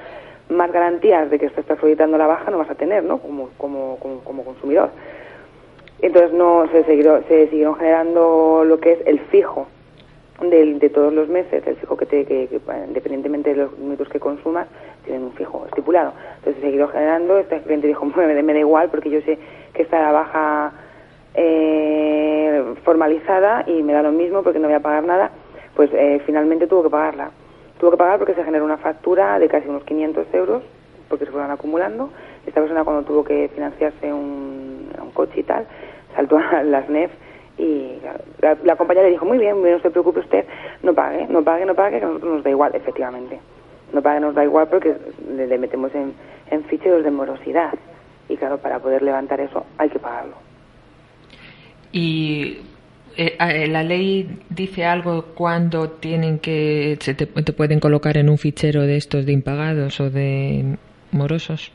más 0.48 0.70
garantías 0.72 1.30
de 1.30 1.38
que 1.38 1.46
usted 1.46 1.60
está 1.60 1.76
solicitando 1.76 2.18
la 2.18 2.26
baja 2.26 2.50
no 2.50 2.58
vas 2.58 2.70
a 2.70 2.74
tener, 2.74 3.04
¿no? 3.04 3.18
Como, 3.18 3.50
como, 3.56 3.98
como, 3.98 4.20
como 4.20 4.44
consumidor. 4.44 4.90
Entonces 6.02 6.32
no 6.32 6.66
se 6.70 6.84
siguieron, 6.84 7.24
se 7.28 7.48
siguieron 7.48 7.76
generando 7.76 8.64
lo 8.64 8.78
que 8.78 8.92
es 8.92 8.98
el 9.06 9.18
fijo 9.20 9.66
del- 10.40 10.78
de, 10.78 10.90
todos 10.90 11.12
los 11.12 11.28
meses, 11.28 11.66
el 11.66 11.76
fijo 11.76 11.96
que, 11.96 12.04
te, 12.06 12.24
que, 12.26 12.48
que, 12.48 12.60
independientemente 12.86 13.50
de 13.54 13.62
los 13.62 13.78
minutos 13.78 14.08
que 14.08 14.20
consumas, 14.20 14.66
tienen 15.04 15.22
un 15.24 15.32
fijo 15.32 15.64
estipulado. 15.66 16.12
Entonces 16.38 16.60
se 16.62 16.68
siguió 16.70 16.88
generando, 16.88 17.38
este 17.38 17.60
cliente 17.62 17.86
dijo, 17.86 18.04
me, 18.16 18.42
me 18.42 18.52
da 18.52 18.58
igual 18.58 18.90
porque 18.90 19.08
yo 19.10 19.20
sé 19.22 19.38
que 19.72 19.82
está 19.82 20.00
la 20.02 20.12
baja 20.12 20.72
eh, 21.34 22.74
formalizada 22.84 23.64
y 23.66 23.82
me 23.82 23.92
da 23.92 24.02
lo 24.02 24.12
mismo 24.12 24.42
porque 24.42 24.58
no 24.58 24.68
voy 24.68 24.76
a 24.76 24.80
pagar 24.80 25.04
nada, 25.04 25.30
pues 25.74 25.90
eh, 25.92 26.20
finalmente 26.26 26.66
tuvo 26.66 26.82
que 26.84 26.90
pagarla. 26.90 27.30
Tuvo 27.78 27.90
que 27.90 27.96
pagar 27.98 28.18
porque 28.18 28.34
se 28.34 28.42
generó 28.44 28.64
una 28.64 28.78
factura 28.78 29.38
de 29.38 29.48
casi 29.48 29.68
unos 29.68 29.84
500 29.84 30.26
euros, 30.32 30.62
porque 31.08 31.26
se 31.26 31.30
fueron 31.30 31.50
acumulando. 31.50 32.10
Esta 32.46 32.60
persona 32.60 32.84
cuando 32.84 33.02
tuvo 33.02 33.22
que 33.24 33.48
financiarse 33.54 34.12
un, 34.12 34.88
un 35.00 35.10
coche 35.12 35.40
y 35.40 35.42
tal, 35.42 35.66
saltó 36.16 36.38
a 36.38 36.62
las 36.62 36.88
NEF 36.88 37.10
y 37.58 37.98
la, 38.42 38.56
la 38.64 38.76
compañía 38.76 39.04
le 39.04 39.10
dijo, 39.10 39.24
muy 39.24 39.38
bien, 39.38 39.62
no 39.62 39.80
se 39.80 39.90
preocupe 39.90 40.20
usted, 40.20 40.44
no 40.82 40.94
pague, 40.94 41.26
no 41.28 41.42
pague, 41.42 41.64
no 41.64 41.74
pague, 41.74 41.98
que 41.98 42.04
a 42.04 42.08
nosotros 42.08 42.34
nos 42.34 42.44
da 42.44 42.50
igual, 42.50 42.74
efectivamente. 42.74 43.38
No 43.92 44.02
pague, 44.02 44.20
nos 44.20 44.34
da 44.34 44.44
igual 44.44 44.68
porque 44.68 44.96
le, 45.34 45.46
le 45.46 45.58
metemos 45.58 45.94
en, 45.94 46.12
en 46.50 46.64
ficheros 46.64 47.04
de 47.04 47.10
morosidad. 47.10 47.72
Y 48.28 48.36
claro, 48.36 48.58
para 48.58 48.80
poder 48.80 49.02
levantar 49.02 49.40
eso 49.40 49.64
hay 49.78 49.88
que 49.88 49.98
pagarlo. 49.98 50.34
Y 51.92 52.58
eh, 53.16 53.36
eh, 53.38 53.66
la 53.68 53.82
ley 53.82 54.40
dice 54.50 54.84
algo 54.84 55.26
cuando 55.34 55.88
tienen 55.90 56.38
que 56.38 56.98
se 57.00 57.14
te, 57.14 57.26
te 57.26 57.52
pueden 57.52 57.80
colocar 57.80 58.18
en 58.18 58.28
un 58.28 58.36
fichero 58.36 58.82
de 58.82 58.96
estos 58.96 59.24
de 59.24 59.32
impagados 59.32 60.00
o 60.00 60.10
de 60.10 60.76
morosos. 61.12 61.72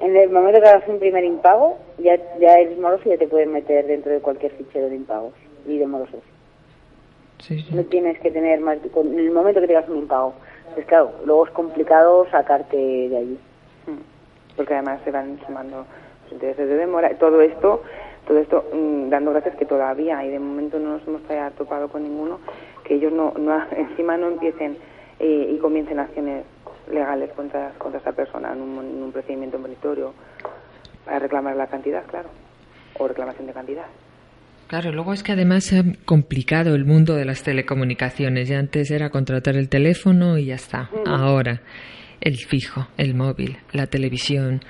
En 0.00 0.16
el 0.16 0.30
momento 0.30 0.60
que 0.60 0.68
hagas 0.68 0.88
un 0.88 0.98
primer 0.98 1.24
impago, 1.24 1.76
ya, 1.98 2.16
ya 2.38 2.58
eres 2.58 2.78
moroso 2.78 3.02
y 3.06 3.10
ya 3.10 3.18
te 3.18 3.26
pueden 3.28 3.52
meter 3.52 3.86
dentro 3.86 4.12
de 4.12 4.20
cualquier 4.20 4.52
fichero 4.52 4.88
de 4.88 4.96
impagos 4.96 5.32
y 5.66 5.78
de 5.78 5.86
morosos. 5.86 6.20
Sí, 7.40 7.60
sí. 7.60 7.74
No 7.74 7.84
tienes 7.84 8.18
que 8.20 8.30
tener 8.30 8.60
más. 8.60 8.78
con- 8.92 9.12
En 9.12 9.18
el 9.18 9.30
momento 9.30 9.60
que 9.60 9.66
tengas 9.66 9.88
un 9.88 9.98
impago. 9.98 10.34
Pues 10.74 10.86
claro, 10.86 11.12
luego 11.24 11.46
es 11.46 11.52
complicado 11.52 12.26
sacarte 12.30 12.76
de 12.76 13.16
allí. 13.16 13.38
Mm. 13.86 14.56
Porque 14.56 14.74
además 14.74 15.00
se 15.04 15.10
van 15.10 15.38
sumando 15.46 15.84
los 16.24 16.32
intereses 16.32 16.68
de 16.68 16.76
demora. 16.76 17.10
Todo 17.18 17.40
esto, 17.40 17.82
todo 18.26 18.38
esto 18.38 18.64
mm, 18.72 19.08
dando 19.08 19.30
gracias 19.32 19.56
que 19.56 19.64
todavía, 19.64 20.24
y 20.24 20.30
de 20.30 20.38
momento 20.38 20.78
no 20.78 20.90
nos 20.98 21.06
hemos 21.06 21.22
topado 21.56 21.88
con 21.88 22.02
ninguno, 22.02 22.38
que 22.84 22.94
ellos 22.94 23.12
no, 23.12 23.32
no 23.38 23.60
encima 23.76 24.16
no 24.16 24.28
empiecen 24.28 24.76
eh, 25.20 25.50
y 25.52 25.58
comiencen 25.58 25.98
acciones 25.98 26.44
legales 26.92 27.30
contra, 27.32 27.70
contra 27.78 27.98
esta 27.98 28.12
persona 28.12 28.52
en 28.52 28.60
un, 28.60 28.78
en 28.84 29.02
un 29.02 29.12
procedimiento 29.12 29.58
monitorio 29.58 30.14
para 31.04 31.18
reclamar 31.20 31.56
la 31.56 31.66
cantidad, 31.66 32.04
claro, 32.06 32.28
o 32.98 33.08
reclamación 33.08 33.46
de 33.46 33.52
cantidad. 33.52 33.86
Claro, 34.68 34.92
luego 34.92 35.14
es 35.14 35.22
que 35.22 35.32
además 35.32 35.64
se 35.64 35.78
ha 35.78 35.82
complicado 36.04 36.74
el 36.74 36.84
mundo 36.84 37.14
de 37.14 37.24
las 37.24 37.42
telecomunicaciones. 37.42 38.48
Ya 38.48 38.58
antes 38.58 38.90
era 38.90 39.08
contratar 39.08 39.56
el 39.56 39.70
teléfono 39.70 40.36
y 40.36 40.46
ya 40.46 40.56
está. 40.56 40.90
Ahora, 41.06 41.62
el 42.20 42.36
fijo, 42.36 42.86
el 42.98 43.14
móvil, 43.14 43.56
la 43.72 43.86
televisión, 43.86 44.60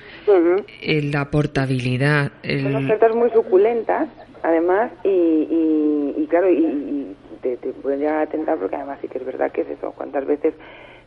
el- 0.81 1.11
la 1.11 1.25
portabilidad, 1.25 2.31
Son 2.43 2.49
el... 2.75 2.75
ofertas 2.85 3.13
muy 3.13 3.29
suculentas, 3.31 4.07
además, 4.41 4.91
y, 5.03 5.09
y, 5.09 6.13
y 6.23 6.27
claro, 6.27 6.49
y, 6.49 6.63
y 6.65 7.15
te, 7.41 7.57
te 7.57 7.73
pueden 7.73 7.99
llegar 7.99 8.21
a 8.21 8.27
tentar 8.27 8.57
porque 8.57 8.77
además 8.77 8.99
sí 9.01 9.09
que 9.09 9.17
es 9.17 9.25
verdad 9.25 9.51
que 9.51 9.61
es 9.61 9.69
eso. 9.69 9.91
¿Cuántas 9.97 10.25
veces 10.25 10.53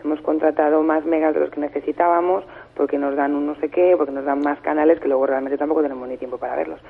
hemos 0.05 0.21
contratado 0.21 0.83
más 0.83 1.05
megas 1.05 1.35
de 1.35 1.41
los 1.41 1.51
que 1.51 1.61
necesitábamos 1.61 2.45
porque 2.75 2.99
nos 2.99 3.15
dan 3.17 3.35
un 3.35 3.47
no 3.47 3.55
sé 3.57 3.69
qué, 3.69 3.95
porque 3.97 4.13
nos 4.13 4.25
dan 4.25 4.41
más 4.41 4.59
canales 4.61 5.01
que 5.01 5.09
luego 5.09 5.27
realmente 5.27 5.59
tampoco 5.59 5.83
tenemos 5.83 6.09
ni 6.09 6.17
tiempo 6.17 6.39
para 6.39 6.57
verlos? 6.57 6.81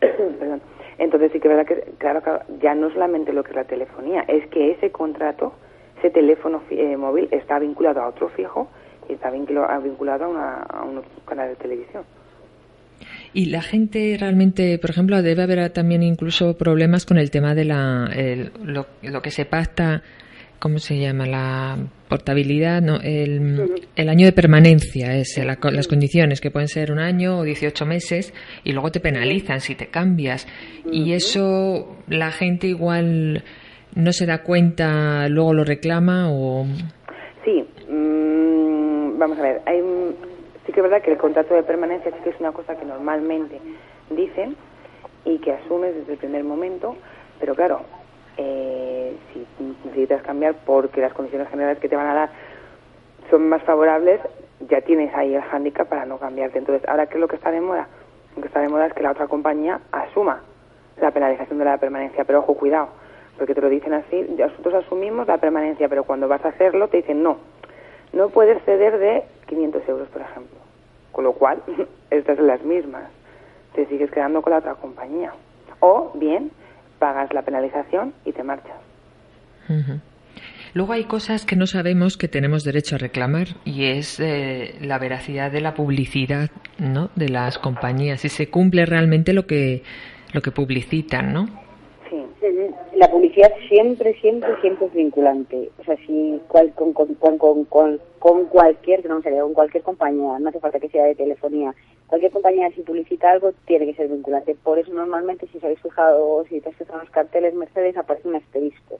Entonces 0.98 1.30
sí 1.32 1.40
que 1.40 1.48
es 1.48 1.56
verdad 1.56 1.66
que, 1.66 1.92
claro, 1.98 2.22
claro, 2.22 2.40
ya 2.60 2.74
no 2.74 2.90
solamente 2.90 3.32
lo 3.32 3.42
que 3.44 3.50
es 3.50 3.56
la 3.56 3.64
telefonía, 3.64 4.22
es 4.26 4.46
que 4.48 4.72
ese 4.72 4.90
contrato, 4.90 5.52
ese 5.98 6.10
teléfono 6.10 6.62
eh, 6.70 6.96
móvil 6.96 7.28
está 7.30 7.58
vinculado 7.58 8.00
a 8.02 8.08
otro 8.08 8.28
fijo 8.30 8.68
y 9.08 9.12
está 9.12 9.30
vincula- 9.30 9.78
vinculado 9.82 10.24
a, 10.24 10.28
una, 10.28 10.54
a 10.62 10.82
un 10.84 11.02
canal 11.26 11.48
de 11.50 11.56
televisión. 11.56 12.02
Y 13.32 13.46
la 13.46 13.62
gente 13.62 14.16
realmente, 14.18 14.78
por 14.78 14.90
ejemplo, 14.90 15.22
debe 15.22 15.42
haber 15.42 15.70
también 15.70 16.02
incluso 16.02 16.56
problemas 16.58 17.06
con 17.06 17.16
el 17.18 17.30
tema 17.30 17.54
de 17.54 17.64
la, 17.64 18.08
el- 18.14 18.50
lo, 18.64 18.86
lo 19.02 19.22
que 19.22 19.30
se 19.30 19.44
pacta, 19.44 20.02
¿cómo 20.58 20.78
se 20.78 20.98
llama? 20.98 21.26
La 21.26 21.76
portabilidad, 22.08 22.80
¿no? 22.82 22.96
El, 23.02 23.70
el 23.96 24.08
año 24.08 24.26
de 24.26 24.32
permanencia, 24.32 25.14
es 25.16 25.38
la 25.44 25.56
co- 25.56 25.70
las 25.70 25.86
condiciones, 25.88 26.40
que 26.40 26.50
pueden 26.50 26.68
ser 26.68 26.90
un 26.92 26.98
año 26.98 27.38
o 27.38 27.42
18 27.44 27.86
meses, 27.86 28.32
y 28.64 28.72
luego 28.72 28.90
te 28.90 29.00
penalizan 29.00 29.60
si 29.60 29.74
te 29.74 29.86
cambias. 29.88 30.46
Y 30.90 31.12
eso 31.12 31.96
la 32.08 32.30
gente 32.30 32.66
igual 32.66 33.44
no 33.94 34.12
se 34.12 34.26
da 34.26 34.42
cuenta, 34.42 35.28
luego 35.28 35.52
lo 35.54 35.64
reclama 35.64 36.30
o... 36.30 36.66
Sí, 37.44 37.64
mm, 37.90 39.18
vamos 39.18 39.38
a 39.38 39.42
ver, 39.42 39.60
hay, 39.66 39.80
sí 40.66 40.72
que 40.72 40.80
es 40.80 40.82
verdad 40.82 41.02
que 41.02 41.10
el 41.12 41.18
contrato 41.18 41.54
de 41.54 41.62
permanencia 41.62 42.10
sí 42.10 42.18
que 42.24 42.30
es 42.30 42.40
una 42.40 42.52
cosa 42.52 42.74
que 42.78 42.84
normalmente 42.84 43.58
dicen 44.10 44.56
y 45.24 45.38
que 45.38 45.52
asumes 45.52 45.94
desde 45.94 46.12
el 46.12 46.18
primer 46.18 46.44
momento, 46.44 46.96
pero 47.40 47.54
claro, 47.54 47.80
eh, 48.38 49.16
si 49.32 49.46
necesitas 49.84 50.22
cambiar 50.22 50.54
porque 50.64 51.00
las 51.00 51.12
condiciones 51.12 51.48
generales 51.48 51.78
que 51.78 51.88
te 51.88 51.96
van 51.96 52.06
a 52.06 52.14
dar 52.14 52.30
son 53.30 53.48
más 53.48 53.62
favorables, 53.64 54.20
ya 54.60 54.80
tienes 54.80 55.14
ahí 55.14 55.34
el 55.34 55.42
hándicap 55.42 55.88
para 55.88 56.06
no 56.06 56.18
cambiarte. 56.18 56.58
Entonces, 56.58 56.88
ahora, 56.88 57.06
¿qué 57.06 57.14
es 57.14 57.20
lo 57.20 57.28
que 57.28 57.36
está 57.36 57.50
de 57.50 57.60
moda? 57.60 57.88
Lo 58.36 58.42
que 58.42 58.48
está 58.48 58.60
de 58.60 58.68
moda 58.68 58.86
es 58.86 58.94
que 58.94 59.02
la 59.02 59.10
otra 59.10 59.26
compañía 59.26 59.80
asuma 59.92 60.42
la 61.00 61.10
penalización 61.10 61.58
de 61.58 61.64
la 61.64 61.78
permanencia, 61.78 62.24
pero 62.24 62.40
ojo, 62.40 62.54
cuidado, 62.54 62.88
porque 63.36 63.54
te 63.54 63.60
lo 63.60 63.68
dicen 63.68 63.92
así, 63.92 64.34
nosotros 64.36 64.74
asumimos 64.74 65.26
la 65.26 65.38
permanencia, 65.38 65.88
pero 65.88 66.04
cuando 66.04 66.28
vas 66.28 66.44
a 66.44 66.48
hacerlo 66.48 66.88
te 66.88 66.98
dicen 66.98 67.22
no, 67.22 67.38
no 68.12 68.30
puedes 68.30 68.62
ceder 68.64 68.98
de 68.98 69.24
500 69.46 69.88
euros, 69.88 70.08
por 70.08 70.22
ejemplo. 70.22 70.58
Con 71.12 71.24
lo 71.24 71.32
cual, 71.32 71.62
estas 72.10 72.36
son 72.36 72.46
las 72.46 72.62
mismas. 72.62 73.04
Te 73.74 73.86
sigues 73.86 74.10
quedando 74.10 74.42
con 74.42 74.52
la 74.52 74.58
otra 74.58 74.74
compañía. 74.74 75.32
O 75.80 76.12
bien, 76.14 76.50
pagas 76.98 77.32
la 77.32 77.42
penalización 77.42 78.14
y 78.24 78.32
te 78.32 78.42
marchas. 78.42 78.76
Ujú. 79.68 80.00
Luego 80.74 80.92
hay 80.92 81.04
cosas 81.04 81.44
que 81.44 81.56
no 81.56 81.66
sabemos 81.66 82.16
que 82.16 82.28
tenemos 82.28 82.62
derecho 82.62 82.96
a 82.96 82.98
reclamar 82.98 83.48
y 83.64 83.86
es 83.86 84.20
eh, 84.20 84.74
la 84.80 84.98
veracidad 84.98 85.50
de 85.50 85.60
la 85.60 85.74
publicidad, 85.74 86.50
¿no? 86.78 87.10
De 87.16 87.28
las 87.28 87.58
compañías, 87.58 88.20
si 88.20 88.28
se 88.28 88.50
cumple 88.50 88.84
realmente 88.86 89.32
lo 89.32 89.46
que 89.46 89.82
lo 90.32 90.42
que 90.42 90.50
publicitan, 90.50 91.32
¿no? 91.32 91.46
Sí. 92.10 92.22
La 92.94 93.10
publicidad 93.10 93.50
siempre, 93.68 94.14
siempre, 94.20 94.50
siempre 94.60 94.86
es 94.86 94.94
vinculante. 94.94 95.70
O 95.78 95.84
sea, 95.84 95.96
si 96.06 96.40
cual, 96.48 96.72
con, 96.74 96.92
con, 96.92 97.14
con, 97.14 97.64
con, 97.64 98.00
con 98.18 98.44
cualquier, 98.46 99.06
no 99.06 99.22
sé, 99.22 99.30
con 99.30 99.54
cualquier 99.54 99.82
compañía, 99.82 100.38
no 100.38 100.48
hace 100.48 100.60
falta 100.60 100.80
que 100.80 100.88
sea 100.88 101.04
de 101.04 101.14
telefonía, 101.14 101.74
cualquier 102.08 102.32
compañía 102.32 102.70
si 102.70 102.82
publicita 102.82 103.30
algo 103.30 103.52
tiene 103.66 103.86
que 103.86 103.94
ser 103.94 104.08
vinculante. 104.08 104.56
Por 104.56 104.78
eso 104.78 104.92
normalmente 104.92 105.46
si 105.46 105.58
os 105.58 105.64
habéis 105.64 105.80
fijado, 105.80 106.44
si 106.48 106.60
te 106.60 106.70
has 106.70 106.76
fijado 106.76 106.98
en 106.98 107.04
los 107.04 107.14
carteles 107.14 107.54
Mercedes 107.54 107.96
aparece 107.96 108.28
un 108.28 108.36
asterisco. 108.36 108.98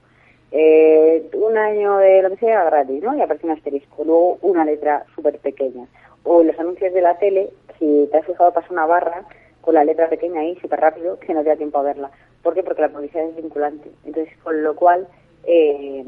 Eh, 0.50 1.28
un 1.34 1.58
año 1.58 1.96
de 1.98 2.22
lo 2.22 2.30
que 2.30 2.36
sea 2.36 2.64
gratis, 2.64 3.02
¿no? 3.02 3.16
Y 3.16 3.20
aparece 3.20 3.46
un 3.46 3.52
asterisco. 3.52 4.04
Luego 4.04 4.38
una 4.42 4.64
letra 4.64 5.04
súper 5.14 5.38
pequeña. 5.38 5.86
O 6.22 6.42
los 6.42 6.58
anuncios 6.58 6.92
de 6.92 7.00
la 7.00 7.18
tele, 7.18 7.50
si 7.78 8.08
te 8.10 8.18
has 8.18 8.26
fijado 8.26 8.52
pasa 8.52 8.68
una 8.70 8.86
barra 8.86 9.24
con 9.60 9.74
la 9.74 9.84
letra 9.84 10.08
pequeña 10.08 10.40
ahí 10.40 10.56
súper 10.60 10.80
rápido 10.80 11.18
que 11.18 11.34
no 11.34 11.42
te 11.42 11.48
da 11.48 11.56
tiempo 11.56 11.78
a 11.78 11.82
verla. 11.82 12.10
¿Por 12.42 12.54
qué? 12.54 12.62
Porque 12.62 12.82
la 12.82 12.88
publicidad 12.90 13.24
es 13.24 13.36
vinculante. 13.36 13.90
Entonces, 14.04 14.34
con 14.42 14.62
lo 14.62 14.74
cual 14.76 15.06
eh, 15.44 16.04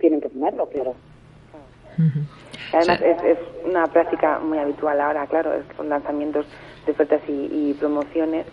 tienen 0.00 0.20
que 0.20 0.28
ponerlo, 0.28 0.66
claro. 0.68 0.94
Además, 2.72 3.00
es, 3.02 3.38
una 3.64 3.86
práctica 3.86 4.38
muy 4.38 4.58
habitual 4.58 5.00
ahora, 5.00 5.26
claro, 5.26 5.52
son 5.76 5.88
lanzamientos 5.88 6.46
de 6.86 6.92
ofertas 6.92 7.20
y, 7.28 7.74
promociones, 7.74 8.46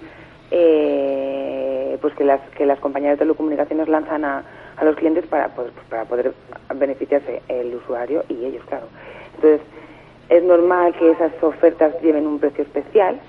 eh, 0.52 1.98
pues 2.02 2.14
que 2.16 2.24
las, 2.24 2.42
que 2.52 2.66
las 2.66 2.80
compañías 2.80 3.14
de 3.14 3.18
telecomunicaciones 3.18 3.88
lanzan 3.88 4.26
a, 4.26 4.44
los 4.82 4.96
clientes 4.96 5.26
para, 5.28 5.50
pues, 5.50 5.72
pues, 5.74 5.86
para 5.88 6.06
poder 6.06 6.34
beneficiarse 6.74 7.42
el 7.50 7.76
usuario 7.76 8.24
y 8.30 8.46
ellos, 8.46 8.64
claro. 8.66 8.88
Entonces, 9.36 9.62
es 10.30 10.44
normal 10.44 10.94
que 10.98 11.12
esas 11.12 11.32
ofertas 11.42 11.94
lleven 12.02 12.28
un 12.28 12.40
precio 12.40 12.64
especial, 12.64 13.20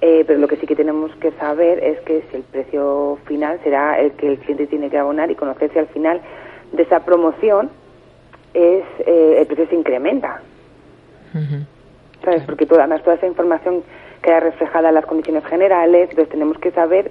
eh, 0.00 0.24
pero 0.26 0.38
lo 0.38 0.48
que 0.48 0.56
sí 0.56 0.66
que 0.66 0.76
tenemos 0.76 1.14
que 1.16 1.30
saber 1.32 1.82
es 1.82 2.00
que 2.00 2.24
si 2.30 2.36
el 2.36 2.42
precio 2.42 3.18
final 3.26 3.60
será 3.62 3.98
el 4.00 4.12
que 4.12 4.28
el 4.28 4.38
cliente 4.38 4.66
tiene 4.66 4.90
que 4.90 4.98
abonar 4.98 5.30
y 5.30 5.34
conocer 5.34 5.72
si 5.72 5.78
al 5.78 5.88
final 5.88 6.20
de 6.72 6.82
esa 6.82 7.04
promoción 7.04 7.70
es 8.54 8.84
eh, 9.06 9.36
el 9.40 9.46
precio 9.46 9.66
se 9.68 9.74
incrementa. 9.74 10.40
¿Sabes? 12.24 12.42
Porque 12.44 12.66
toda, 12.66 12.82
además 12.82 13.02
toda 13.02 13.16
esa 13.16 13.26
información 13.26 13.82
queda 14.22 14.40
reflejada 14.40 14.88
en 14.88 14.94
las 14.94 15.06
condiciones 15.06 15.44
generales, 15.46 16.10
entonces 16.10 16.30
tenemos 16.30 16.58
que 16.58 16.70
saber 16.72 17.10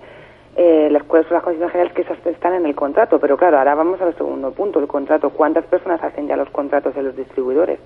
eh, 0.55 0.89
las 0.91 1.03
cuáles 1.03 1.27
son 1.27 1.35
las 1.35 1.43
condiciones 1.43 1.71
generales 1.71 1.95
que 1.95 2.01
esas 2.01 2.25
están 2.25 2.53
en 2.55 2.65
el 2.65 2.75
contrato. 2.75 3.19
Pero 3.19 3.37
claro, 3.37 3.57
ahora 3.57 3.75
vamos 3.75 4.01
al 4.01 4.15
segundo 4.15 4.51
punto, 4.51 4.79
el 4.79 4.87
contrato. 4.87 5.29
¿Cuántas 5.29 5.65
personas 5.65 6.03
hacen 6.03 6.27
ya 6.27 6.35
los 6.35 6.49
contratos 6.49 6.95
de 6.95 7.03
los 7.03 7.15
distribuidores? 7.15 7.79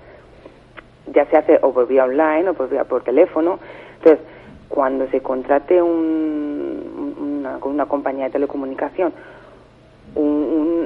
Ya 1.12 1.26
se 1.26 1.36
hace 1.36 1.58
o 1.62 1.72
por 1.72 1.86
vía 1.86 2.04
online 2.04 2.48
o 2.48 2.54
por 2.54 2.70
vía 2.70 2.84
por 2.84 3.02
teléfono. 3.02 3.58
Entonces, 3.98 4.24
cuando 4.68 5.06
se 5.08 5.20
contrate 5.20 5.82
un, 5.82 7.38
una, 7.40 7.60
con 7.60 7.72
una 7.72 7.86
compañía 7.86 8.24
de 8.24 8.30
telecomunicación 8.30 9.12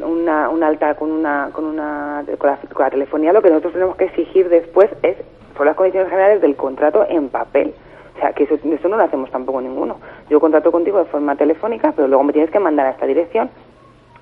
una, 0.04 0.46
alta 0.66 0.94
con 0.94 1.10
una 1.10 1.50
con 1.52 1.64
una 1.64 2.24
con 2.38 2.50
la, 2.50 2.90
telefonía 2.90 3.32
lo 3.32 3.42
que 3.42 3.48
nosotros 3.48 3.72
tenemos 3.72 3.96
que 3.96 4.04
exigir 4.04 4.48
después 4.48 4.90
es 5.02 5.16
son 5.56 5.66
las 5.66 5.76
condiciones 5.76 6.10
generales 6.10 6.42
del 6.42 6.56
contrato 6.56 7.06
en 7.08 7.28
papel. 7.28 7.74
O 8.14 8.18
sea 8.18 8.32
que 8.32 8.44
eso, 8.44 8.56
no 8.88 8.96
lo 8.96 9.02
hacemos 9.02 9.30
tampoco 9.30 9.60
ninguno. 9.60 9.98
Yo 10.30 10.40
contrato 10.40 10.72
contigo 10.72 10.98
de 10.98 11.04
forma 11.06 11.36
telefónica 11.36 11.92
pero 11.94 12.08
luego 12.08 12.24
me 12.24 12.32
tienes 12.32 12.50
que 12.50 12.58
mandar 12.58 12.86
a 12.86 12.90
esta 12.90 13.06
dirección 13.06 13.50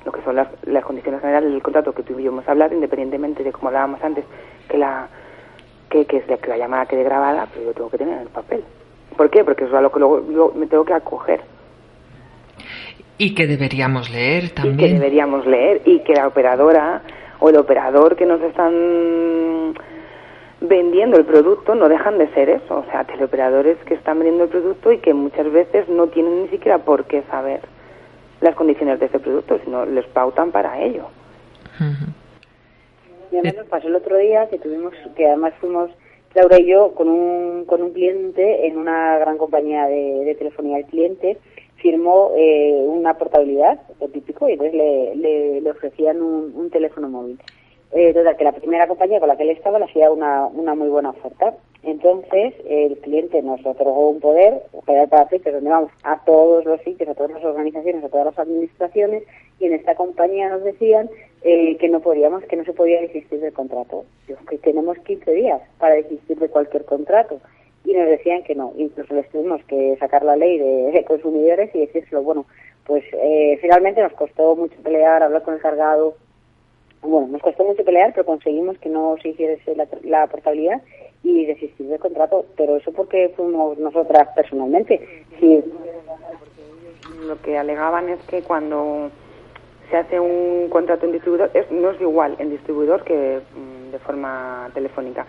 lo 0.04 0.12
que 0.12 0.20
son 0.22 0.36
las, 0.36 0.48
las 0.64 0.84
condiciones 0.84 1.20
generales 1.20 1.50
del 1.50 1.62
contrato 1.62 1.92
que 1.92 2.04
hemos 2.12 2.46
hablado 2.46 2.74
independientemente 2.74 3.42
de 3.42 3.52
como 3.52 3.68
hablábamos 3.68 4.02
antes 4.04 4.24
que 4.68 4.76
la 4.76 5.08
que, 5.88 6.04
que, 6.04 6.20
que 6.20 6.48
la 6.48 6.58
llamada 6.58 6.86
quede 6.86 7.04
grabada 7.04 7.46
pero 7.52 7.66
yo 7.66 7.72
tengo 7.72 7.90
que 7.90 7.98
tener 7.98 8.14
en 8.14 8.20
el 8.20 8.28
papel. 8.28 8.64
¿por 9.16 9.30
qué? 9.30 9.44
porque 9.44 9.64
eso 9.64 9.72
es 9.72 9.78
a 9.78 9.80
lo 9.80 9.92
que 9.92 10.00
luego 10.00 10.52
me 10.54 10.66
tengo 10.66 10.84
que 10.84 10.92
acoger 10.92 11.53
y 13.18 13.34
que 13.34 13.46
deberíamos 13.46 14.10
leer 14.10 14.50
también. 14.50 14.74
Y 14.74 14.82
que 14.82 14.94
deberíamos 14.94 15.46
leer 15.46 15.82
y 15.84 16.00
que 16.00 16.14
la 16.14 16.26
operadora 16.26 17.02
o 17.38 17.50
el 17.50 17.56
operador 17.56 18.16
que 18.16 18.26
nos 18.26 18.40
están 18.42 19.74
vendiendo 20.60 21.16
el 21.16 21.24
producto 21.24 21.74
no 21.74 21.88
dejan 21.88 22.18
de 22.18 22.28
ser 22.32 22.48
eso, 22.48 22.78
o 22.78 22.84
sea, 22.90 23.04
teleoperadores 23.04 23.76
que 23.84 23.94
están 23.94 24.18
vendiendo 24.18 24.44
el 24.44 24.50
producto 24.50 24.92
y 24.92 24.98
que 24.98 25.12
muchas 25.12 25.50
veces 25.52 25.88
no 25.88 26.06
tienen 26.08 26.42
ni 26.42 26.48
siquiera 26.48 26.78
por 26.78 27.04
qué 27.04 27.22
saber 27.30 27.60
las 28.40 28.54
condiciones 28.54 28.98
de 28.98 29.06
ese 29.06 29.18
producto, 29.18 29.58
sino 29.64 29.84
les 29.84 30.06
pautan 30.06 30.50
para 30.50 30.80
ello. 30.80 31.06
Y 33.30 33.36
además 33.36 33.56
nos 33.56 33.66
pasó 33.66 33.88
el 33.88 33.96
otro 33.96 34.16
día 34.16 34.48
que 34.48 34.58
tuvimos, 34.58 34.94
que 35.16 35.26
además 35.26 35.54
fuimos 35.60 35.90
Laura 36.34 36.58
y 36.58 36.66
yo 36.66 36.94
con 36.94 37.08
un, 37.08 37.64
con 37.64 37.82
un 37.82 37.92
cliente 37.92 38.66
en 38.66 38.76
una 38.78 39.18
gran 39.18 39.38
compañía 39.38 39.86
de, 39.86 40.24
de 40.24 40.34
telefonía 40.34 40.78
al 40.78 40.84
cliente 40.86 41.38
firmó 41.84 42.30
eh, 42.34 42.82
una 42.88 43.12
portabilidad, 43.18 43.78
lo 44.00 44.08
típico, 44.08 44.48
y 44.48 44.52
entonces 44.52 44.74
le, 44.74 45.60
le, 45.60 45.70
ofrecían 45.70 46.22
un, 46.22 46.70
teléfono 46.70 47.10
móvil. 47.10 47.38
Eh, 47.92 48.14
que 48.38 48.44
la 48.44 48.52
primera 48.52 48.88
compañía 48.88 49.20
con 49.20 49.28
la 49.28 49.36
que 49.36 49.42
él 49.42 49.50
estaba 49.50 49.78
le 49.78 49.84
hacía 49.84 50.10
una, 50.10 50.46
una 50.46 50.74
muy 50.74 50.88
buena 50.88 51.10
oferta. 51.10 51.54
Entonces, 51.82 52.54
el 52.66 52.96
cliente 53.00 53.42
nos 53.42 53.60
otorgó 53.66 54.08
un 54.08 54.18
poder, 54.18 54.62
poder 54.86 55.10
para 55.10 55.28
que 55.28 55.52
donde 55.52 55.68
vamos 55.68 55.90
a 56.04 56.24
todos 56.24 56.64
los 56.64 56.80
sitios, 56.80 57.10
a 57.10 57.14
todas 57.14 57.32
las 57.32 57.44
organizaciones, 57.44 58.02
a 58.02 58.08
todas 58.08 58.26
las 58.28 58.38
administraciones, 58.38 59.22
y 59.60 59.66
en 59.66 59.74
esta 59.74 59.94
compañía 59.94 60.48
nos 60.48 60.64
decían 60.64 61.10
eh, 61.42 61.76
que 61.76 61.90
no 61.90 62.00
podíamos, 62.00 62.44
que 62.44 62.56
no 62.56 62.64
se 62.64 62.72
podía 62.72 63.02
desistir 63.02 63.40
del 63.40 63.52
contrato. 63.52 64.06
que 64.48 64.56
tenemos 64.56 64.96
15 65.00 65.30
días 65.32 65.60
para 65.78 65.96
desistir 65.96 66.38
de 66.38 66.48
cualquier 66.48 66.86
contrato 66.86 67.42
y 67.84 67.92
nos 67.92 68.08
decían 68.08 68.42
que 68.42 68.54
no. 68.54 68.72
Incluso 68.76 69.14
les 69.14 69.28
tuvimos 69.30 69.62
que 69.64 69.96
sacar 69.98 70.24
la 70.24 70.36
ley 70.36 70.58
de, 70.58 71.04
consumidores 71.06 71.74
y 71.74 71.80
decírselo. 71.80 72.22
Bueno, 72.22 72.46
pues 72.86 73.04
eh, 73.12 73.58
finalmente 73.60 74.02
nos 74.02 74.12
costó 74.14 74.56
mucho 74.56 74.76
pelear, 74.82 75.22
hablar 75.22 75.42
con 75.42 75.54
el 75.54 75.60
cargado. 75.60 76.14
Bueno, 77.02 77.28
nos 77.28 77.42
costó 77.42 77.64
mucho 77.64 77.84
pelear, 77.84 78.12
pero 78.14 78.24
conseguimos 78.24 78.78
que 78.78 78.88
no 78.88 79.16
se 79.22 79.28
hiciese 79.28 79.76
la, 79.76 79.86
la 80.02 80.26
portabilidad 80.26 80.80
y 81.22 81.44
desistir 81.44 81.86
del 81.88 81.98
contrato. 81.98 82.46
Pero 82.56 82.76
eso 82.76 82.92
porque 82.92 83.30
fuimos 83.36 83.78
nosotras 83.78 84.28
personalmente. 84.34 85.24
Sí. 85.38 85.62
Lo 87.26 87.40
que 87.42 87.58
alegaban 87.58 88.08
es 88.08 88.20
que 88.24 88.42
cuando 88.42 89.10
se 89.90 89.96
hace 89.96 90.18
un 90.18 90.68
contrato 90.70 91.04
en 91.04 91.12
distribuidor, 91.12 91.50
es, 91.52 91.70
no 91.70 91.90
es 91.90 92.00
igual 92.00 92.36
en 92.38 92.50
distribuidor 92.50 93.04
que 93.04 93.40
mm, 93.54 93.92
de 93.92 93.98
forma 93.98 94.70
telefónica. 94.72 95.26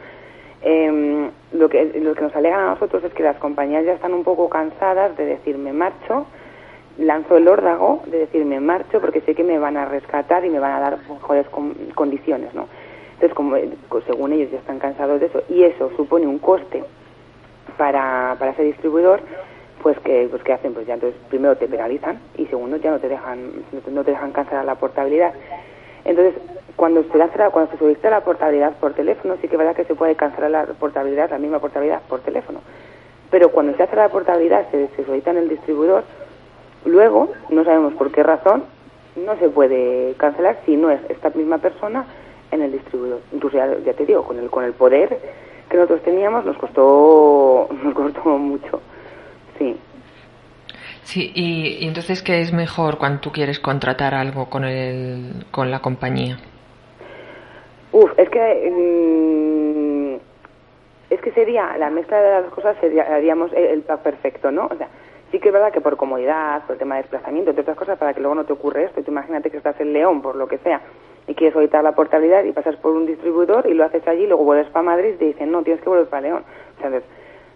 Eh, 0.67 1.29
lo, 1.53 1.69
que, 1.69 1.85
lo 2.01 2.15
que 2.15 2.21
nos 2.21 2.35
alegan 2.35 2.59
a 2.59 2.69
nosotros 2.71 3.03
es 3.03 3.13
que 3.13 3.21
las 3.21 3.37
compañías 3.37 3.85
ya 3.85 3.93
están 3.93 4.15
un 4.15 4.23
poco 4.23 4.49
cansadas 4.49 5.15
de 5.15 5.25
decirme 5.25 5.71
marcho, 5.73 6.25
lanzo 6.97 7.37
el 7.37 7.47
órdago 7.47 8.01
de 8.07 8.19
decirme 8.19 8.59
marcho 8.59 8.99
porque 8.99 9.21
sé 9.21 9.35
que 9.35 9.43
me 9.43 9.59
van 9.59 9.77
a 9.77 9.85
rescatar 9.85 10.43
y 10.43 10.49
me 10.49 10.57
van 10.57 10.71
a 10.71 10.79
dar 10.79 10.97
mejores 11.07 11.45
condiciones, 11.93 12.53
¿no? 12.55 12.67
Entonces, 13.13 13.35
como, 13.35 13.55
pues, 13.89 14.03
según 14.05 14.33
ellos 14.33 14.49
ya 14.51 14.57
están 14.57 14.79
cansados 14.79 15.19
de 15.19 15.27
eso 15.27 15.43
y 15.49 15.63
eso 15.63 15.91
supone 15.95 16.25
un 16.25 16.39
coste 16.39 16.83
para, 17.77 18.35
para 18.39 18.51
ese 18.51 18.63
distribuidor, 18.63 19.21
pues 19.83 19.99
que 19.99 20.27
pues 20.31 20.41
que 20.41 20.51
hacen 20.51 20.73
pues 20.73 20.87
ya 20.87 20.95
entonces 20.95 21.19
primero 21.29 21.55
te 21.57 21.67
penalizan 21.67 22.19
y 22.37 22.47
segundo 22.47 22.77
ya 22.77 22.89
no 22.89 22.97
te 22.97 23.07
dejan 23.07 23.51
no 23.91 24.03
te 24.03 24.11
dejan 24.11 24.31
cancelar 24.31 24.65
la 24.65 24.73
portabilidad 24.73 25.31
entonces, 26.05 26.35
cuando 26.75 27.03
se, 27.03 27.09
cuando 27.09 27.71
se 27.71 27.77
solicita 27.77 28.09
la 28.11 28.21
portabilidad 28.21 28.73
por 28.77 28.93
teléfono, 28.93 29.35
sí 29.41 29.47
que 29.47 29.55
es 29.55 29.57
verdad 29.57 29.75
que 29.75 29.85
se 29.85 29.95
puede 29.95 30.15
cancelar 30.15 30.51
la 30.51 30.65
portabilidad, 30.65 31.31
la 31.31 31.39
misma 31.39 31.59
portabilidad 31.59 32.01
por 32.07 32.19
teléfono. 32.21 32.59
Pero 33.31 33.49
cuando 33.49 33.75
se 33.75 33.83
hace 33.83 33.95
la 33.95 34.09
portabilidad, 34.09 34.69
se, 34.69 34.87
solicita 35.03 35.31
en 35.31 35.37
el 35.37 35.49
distribuidor, 35.49 36.03
luego, 36.85 37.29
no 37.49 37.63
sabemos 37.65 37.93
por 37.95 38.11
qué 38.11 38.21
razón, 38.23 38.63
no 39.15 39.35
se 39.37 39.49
puede 39.49 40.13
cancelar 40.17 40.59
si 40.65 40.77
no 40.77 40.91
es 40.91 40.99
esta 41.09 41.31
misma 41.31 41.57
persona 41.57 42.05
en 42.51 42.61
el 42.61 42.71
distribuidor. 42.71 43.21
Incluso 43.33 43.57
ya, 43.57 43.75
ya 43.79 43.93
te 43.93 44.05
digo, 44.05 44.23
con 44.23 44.37
el, 44.37 44.49
con 44.49 44.63
el 44.63 44.73
poder 44.73 45.17
que 45.69 45.77
nosotros 45.77 46.03
teníamos 46.03 46.45
nos 46.45 46.57
costó, 46.57 47.67
nos 47.83 47.93
costó 47.95 48.29
mucho. 48.37 48.79
Sí. 49.57 49.75
Sí, 51.05 51.31
y, 51.35 51.85
entonces, 51.87 52.23
¿qué 52.23 52.41
es 52.41 52.51
mejor 52.51 52.97
cuando 52.97 53.21
tú 53.21 53.31
quieres 53.31 53.59
contratar 53.59 54.15
algo 54.15 54.49
con, 54.49 54.63
el, 54.63 55.45
con 55.51 55.69
la 55.69 55.79
compañía? 55.79 56.37
Uf, 57.91 58.11
es 58.17 58.27
que 58.27 58.71
mm, 58.71 60.15
es 61.13 61.21
que 61.21 61.31
sería 61.31 61.77
la 61.77 61.91
mezcla 61.91 62.19
de 62.19 62.41
las 62.41 62.51
cosas 62.51 62.75
sería 62.81 63.03
haríamos 63.03 63.53
el, 63.53 63.83
pack 63.83 64.01
perfecto, 64.01 64.49
¿no? 64.49 64.65
O 64.65 64.75
sea, 64.75 64.89
sí 65.31 65.39
que 65.39 65.49
es 65.49 65.53
verdad 65.53 65.71
que 65.71 65.79
por 65.79 65.95
comodidad, 65.95 66.63
por 66.63 66.73
el 66.73 66.79
tema 66.79 66.95
de 66.95 67.03
desplazamiento, 67.03 67.51
entre 67.51 67.61
otras 67.61 67.77
cosas, 67.77 67.99
para 67.99 68.15
que 68.15 68.21
luego 68.21 68.33
no 68.33 68.45
te 68.45 68.53
ocurre 68.53 68.85
esto, 68.85 69.03
tú 69.03 69.11
imagínate 69.11 69.51
que 69.51 69.57
estás 69.57 69.79
en 69.79 69.93
León, 69.93 70.23
por 70.23 70.35
lo 70.35 70.47
que 70.47 70.57
sea, 70.57 70.81
y 71.27 71.35
quieres 71.35 71.53
solicitar 71.53 71.83
la 71.83 71.93
portabilidad 71.93 72.43
y 72.45 72.51
pasas 72.51 72.77
por 72.77 72.93
un 72.93 73.05
distribuidor 73.05 73.67
y 73.67 73.75
lo 73.75 73.85
haces 73.85 74.07
allí, 74.07 74.25
luego 74.25 74.43
vuelves 74.43 74.69
para 74.69 74.83
Madrid 74.83 75.13
y 75.13 75.17
te 75.17 75.25
dicen, 75.25 75.51
no, 75.51 75.61
tienes 75.61 75.83
que 75.83 75.89
volver 75.89 76.07
para 76.07 76.23
León. 76.23 76.43
O 76.79 76.81
sea, 76.81 76.89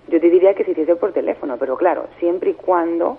yo 0.07 0.21
te 0.21 0.29
diría 0.29 0.53
que 0.53 0.63
se 0.63 0.71
hiciese 0.71 0.95
por 0.95 1.13
teléfono, 1.13 1.57
pero 1.57 1.77
claro, 1.77 2.05
siempre 2.19 2.51
y 2.51 2.53
cuando 2.53 3.17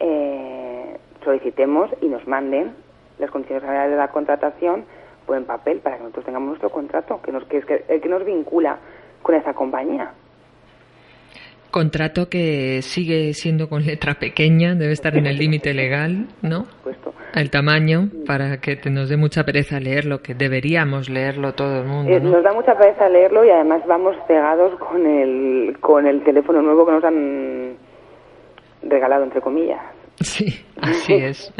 eh, 0.00 0.96
solicitemos 1.24 1.90
y 2.00 2.08
nos 2.08 2.26
manden 2.26 2.72
las 3.18 3.30
condiciones 3.30 3.64
generales 3.64 3.92
de 3.92 3.96
la 3.96 4.08
contratación 4.08 4.84
o 5.26 5.34
en 5.34 5.44
papel 5.44 5.80
para 5.80 5.96
que 5.96 6.02
nosotros 6.02 6.26
tengamos 6.26 6.48
nuestro 6.48 6.70
contrato, 6.70 7.20
que, 7.22 7.32
nos, 7.32 7.44
que 7.44 7.58
es 7.58 7.64
que, 7.64 7.84
el 7.88 8.00
que 8.00 8.08
nos 8.08 8.24
vincula 8.24 8.78
con 9.22 9.34
esa 9.34 9.54
compañía. 9.54 10.12
Contrato 11.70 12.28
que 12.28 12.82
sigue 12.82 13.32
siendo 13.32 13.68
con 13.68 13.84
letra 13.84 14.14
pequeña, 14.14 14.74
debe 14.74 14.92
estar 14.92 15.16
en 15.16 15.26
el 15.26 15.38
límite 15.38 15.74
legal, 15.74 16.28
¿no? 16.40 16.66
Puesto. 16.84 17.12
El 17.34 17.50
tamaño, 17.50 18.10
para 18.28 18.58
que 18.60 18.76
te 18.76 18.90
nos 18.90 19.08
dé 19.08 19.16
mucha 19.16 19.42
pereza 19.42 19.80
leerlo, 19.80 20.22
que 20.22 20.34
deberíamos 20.34 21.08
leerlo 21.08 21.54
todo 21.54 21.80
el 21.80 21.84
mundo. 21.84 22.12
Eh, 22.12 22.20
¿no? 22.20 22.30
Nos 22.30 22.44
da 22.44 22.52
mucha 22.52 22.78
pereza 22.78 23.08
leerlo 23.08 23.44
y 23.44 23.50
además 23.50 23.82
vamos 23.88 24.14
cegados 24.28 24.78
con 24.78 25.04
el, 25.04 25.76
con 25.80 26.06
el 26.06 26.22
teléfono 26.22 26.62
nuevo 26.62 26.86
que 26.86 26.92
nos 26.92 27.02
han 27.02 27.76
regalado, 28.88 29.24
entre 29.24 29.40
comillas. 29.40 29.80
Sí, 30.20 30.64
así 30.80 31.14
es. 31.14 31.52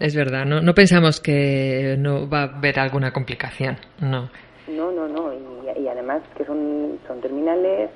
Es 0.00 0.14
verdad, 0.14 0.44
no, 0.44 0.60
no 0.60 0.74
pensamos 0.74 1.20
que 1.20 1.96
no 1.98 2.28
va 2.28 2.40
a 2.40 2.56
haber 2.56 2.78
alguna 2.78 3.12
complicación, 3.12 3.76
no. 4.00 4.28
No, 4.68 4.90
no, 4.90 5.08
no. 5.08 5.32
Y, 5.32 5.80
y 5.80 5.88
además 5.88 6.22
que 6.36 6.44
son, 6.44 6.98
son 7.06 7.20
terminales 7.20 7.90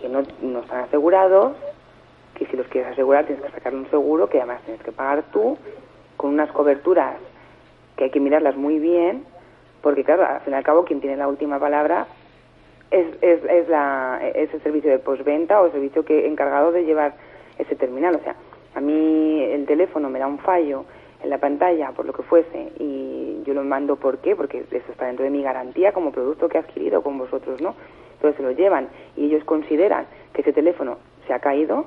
que 0.00 0.08
no, 0.08 0.22
no 0.42 0.60
están 0.60 0.84
asegurados, 0.84 1.56
que 2.34 2.46
si 2.46 2.56
los 2.56 2.66
quieres 2.68 2.92
asegurar 2.92 3.26
tienes 3.26 3.44
que 3.44 3.50
sacar 3.50 3.74
un 3.74 3.88
seguro 3.90 4.28
que 4.28 4.38
además 4.38 4.62
tienes 4.62 4.82
que 4.82 4.92
pagar 4.92 5.24
tú, 5.32 5.58
con 6.16 6.30
unas 6.30 6.50
coberturas 6.52 7.16
que 7.96 8.04
hay 8.04 8.10
que 8.10 8.20
mirarlas 8.20 8.56
muy 8.56 8.78
bien, 8.78 9.24
porque 9.82 10.04
claro, 10.04 10.24
al 10.26 10.40
fin 10.40 10.52
y 10.52 10.56
al 10.56 10.64
cabo 10.64 10.84
quien 10.84 11.00
tiene 11.00 11.16
la 11.16 11.28
última 11.28 11.58
palabra 11.58 12.06
es, 12.90 13.06
es, 13.20 13.44
es, 13.44 13.68
la, 13.68 14.20
es 14.34 14.52
el 14.54 14.62
servicio 14.62 14.90
de 14.90 14.98
postventa 14.98 15.60
o 15.60 15.66
el 15.66 15.72
servicio 15.72 16.04
que 16.04 16.26
encargado 16.26 16.72
de 16.72 16.84
llevar 16.84 17.14
ese 17.58 17.76
terminal. 17.76 18.16
O 18.16 18.20
sea, 18.22 18.34
a 18.74 18.80
mí 18.80 19.42
el 19.42 19.66
teléfono 19.66 20.08
me 20.10 20.18
da 20.18 20.26
un 20.26 20.38
fallo 20.38 20.84
en 21.22 21.30
la 21.30 21.38
pantalla, 21.38 21.90
por 21.92 22.06
lo 22.06 22.12
que 22.12 22.22
fuese, 22.22 22.72
y 22.78 23.42
yo 23.44 23.52
lo 23.54 23.64
mando, 23.64 23.96
¿por 23.96 24.18
qué? 24.18 24.36
Porque 24.36 24.64
eso 24.70 24.92
está 24.92 25.06
dentro 25.06 25.24
de 25.24 25.30
mi 25.30 25.42
garantía 25.42 25.92
como 25.92 26.12
producto 26.12 26.48
que 26.48 26.58
he 26.58 26.60
adquirido 26.60 27.02
con 27.02 27.18
vosotros, 27.18 27.60
¿no? 27.60 27.74
Entonces 28.14 28.36
se 28.36 28.42
lo 28.42 28.52
llevan 28.52 28.88
y 29.16 29.26
ellos 29.26 29.44
consideran 29.44 30.06
que 30.32 30.42
ese 30.42 30.52
teléfono 30.52 30.98
se 31.26 31.32
ha 31.32 31.38
caído 31.40 31.86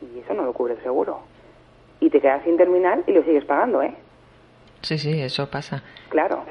y 0.00 0.18
eso 0.20 0.34
no 0.34 0.44
lo 0.44 0.52
cubre 0.52 0.74
el 0.74 0.82
seguro. 0.82 1.20
Y 2.00 2.10
te 2.10 2.20
quedas 2.20 2.42
sin 2.44 2.56
terminal 2.56 3.04
y 3.06 3.12
lo 3.12 3.22
sigues 3.22 3.44
pagando, 3.44 3.82
¿eh? 3.82 3.94
Sí, 4.80 4.98
sí, 4.98 5.20
eso 5.20 5.48
pasa. 5.48 5.84
Claro. 6.08 6.42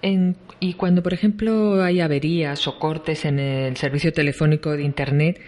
En- 0.00 0.36
y 0.58 0.74
cuando, 0.74 1.02
por 1.02 1.12
ejemplo, 1.12 1.82
hay 1.82 2.00
averías 2.00 2.66
o 2.66 2.78
cortes 2.78 3.24
en 3.24 3.38
el 3.38 3.76
servicio 3.76 4.12
telefónico 4.12 4.70
de 4.70 4.82
Internet, 4.82 5.38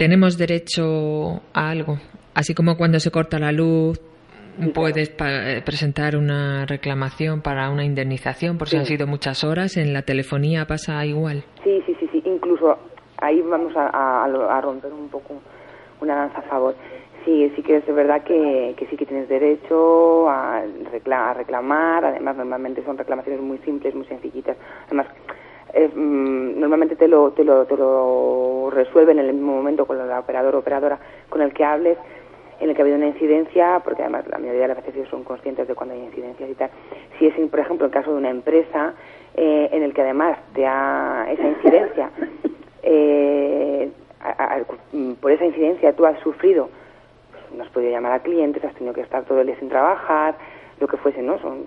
¿tenemos 0.00 0.38
derecho 0.38 1.42
a 1.52 1.68
algo? 1.68 1.98
Así 2.34 2.54
como 2.54 2.76
cuando 2.78 2.98
se 3.00 3.10
corta 3.10 3.38
la 3.38 3.52
luz, 3.52 4.00
puedes 4.74 5.14
eh, 5.20 5.60
presentar 5.62 6.16
una 6.16 6.64
reclamación 6.64 7.42
para 7.42 7.68
una 7.70 7.84
indemnización 7.84 8.56
por 8.56 8.68
si 8.68 8.76
Sí. 8.76 8.78
han 8.78 8.86
sido 8.86 9.06
muchas 9.06 9.44
horas. 9.44 9.76
En 9.76 9.92
la 9.92 10.00
telefonía 10.02 10.66
pasa 10.66 11.04
igual. 11.04 11.44
Sí, 11.64 11.82
sí, 11.84 11.94
sí, 12.00 12.08
sí. 12.12 12.22
Incluso 12.24 12.78
ahí 13.18 13.42
vamos 13.42 13.76
a, 13.76 13.88
a- 13.88 14.24
a 14.24 14.60
romper 14.62 14.90
un 14.92 15.08
poco 15.10 15.34
una 16.00 16.14
lanza 16.16 16.38
a 16.38 16.42
favor. 16.42 16.74
Sí, 17.26 17.52
sí 17.54 17.62
que 17.62 17.76
es 17.76 17.86
verdad 17.94 18.22
que, 18.24 18.74
que 18.78 18.86
sí 18.86 18.96
que 18.96 19.04
tienes 19.04 19.28
derecho 19.28 20.30
a 20.30 20.62
reclamar. 21.36 22.06
Además, 22.06 22.36
normalmente 22.36 22.82
son 22.84 22.96
reclamaciones 22.96 23.42
muy 23.42 23.58
simples, 23.58 23.94
muy 23.94 24.06
sencillitas. 24.06 24.56
Además, 24.86 25.08
es, 25.72 25.90
mm, 25.94 26.58
normalmente 26.60 26.96
te 26.96 27.08
lo, 27.08 27.30
te, 27.32 27.44
lo, 27.44 27.64
te 27.66 27.76
lo 27.76 28.70
resuelven 28.72 29.18
en 29.18 29.26
el 29.26 29.34
mismo 29.34 29.54
momento 29.54 29.86
con 29.86 30.00
el 30.00 30.10
operador 30.12 30.54
o 30.54 30.58
operadora 30.58 30.98
con 31.28 31.42
el 31.42 31.52
que 31.52 31.64
hables 31.64 31.98
en 32.60 32.68
el 32.68 32.74
que 32.76 32.82
ha 32.82 32.84
habido 32.84 32.98
una 32.98 33.06
incidencia, 33.06 33.80
porque 33.82 34.02
además 34.02 34.26
la 34.28 34.36
mayoría 34.38 34.62
de 34.62 34.68
las 34.68 34.76
veces 34.76 34.94
ellos 34.94 35.08
son 35.08 35.24
conscientes 35.24 35.66
de 35.66 35.74
cuando 35.74 35.94
hay 35.94 36.02
incidencias 36.02 36.50
y 36.50 36.54
tal. 36.54 36.68
Si 37.18 37.26
es, 37.26 37.34
por 37.48 37.58
ejemplo, 37.58 37.86
el 37.86 37.92
caso 37.92 38.12
de 38.12 38.18
una 38.18 38.28
empresa 38.28 38.92
eh, 39.34 39.70
en 39.72 39.82
el 39.82 39.94
que 39.94 40.02
además 40.02 40.36
te 40.52 40.66
ha 40.66 41.26
esa 41.30 41.48
incidencia, 41.48 42.10
eh, 42.82 43.90
a- 44.20 44.56
a- 44.56 44.58
por 45.20 45.30
esa 45.32 45.46
incidencia 45.46 45.94
tú 45.94 46.04
has 46.04 46.18
sufrido, 46.20 46.68
pues, 47.30 47.44
no 47.56 47.64
has 47.64 47.70
podido 47.70 47.90
llamar 47.92 48.12
a 48.12 48.18
clientes, 48.20 48.62
has 48.64 48.74
tenido 48.74 48.92
que 48.92 49.00
estar 49.02 49.24
todo 49.24 49.40
el 49.40 49.46
día 49.46 49.56
sin 49.58 49.68
trabajar, 49.70 50.34
lo 50.80 50.86
que 50.86 50.96
fuese, 50.98 51.22
¿no? 51.22 51.38
Son, 51.38 51.64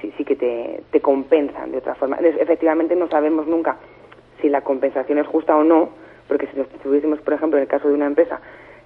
sí, 0.00 0.12
sí 0.16 0.24
que 0.24 0.36
te, 0.36 0.82
te 0.90 1.00
compensan 1.00 1.72
de 1.72 1.78
otra 1.78 1.94
forma. 1.94 2.16
Efectivamente 2.16 2.94
no 2.96 3.08
sabemos 3.08 3.46
nunca 3.46 3.76
si 4.40 4.48
la 4.48 4.60
compensación 4.62 5.18
es 5.18 5.26
justa 5.26 5.56
o 5.56 5.64
no, 5.64 5.90
porque 6.28 6.46
si 6.48 6.56
nos 6.58 6.68
tuviésemos, 6.82 7.20
por 7.20 7.34
ejemplo, 7.34 7.58
en 7.58 7.62
el 7.62 7.68
caso 7.68 7.88
de 7.88 7.94
una 7.94 8.06
empresa, 8.06 8.40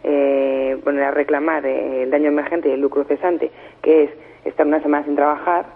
eh, 0.05 0.79
poner 0.85 1.05
a 1.05 1.11
reclamar 1.11 1.64
eh, 1.66 2.03
el 2.05 2.11
daño 2.11 2.29
emergente 2.29 2.68
y 2.68 2.72
el 2.72 2.81
lucro 2.81 3.05
cesante, 3.05 3.50
que 3.83 4.05
es 4.05 4.11
estar 4.44 4.66
una 4.66 4.81
semana 4.83 5.05
sin 5.05 5.16
trabajar, 5.16 5.66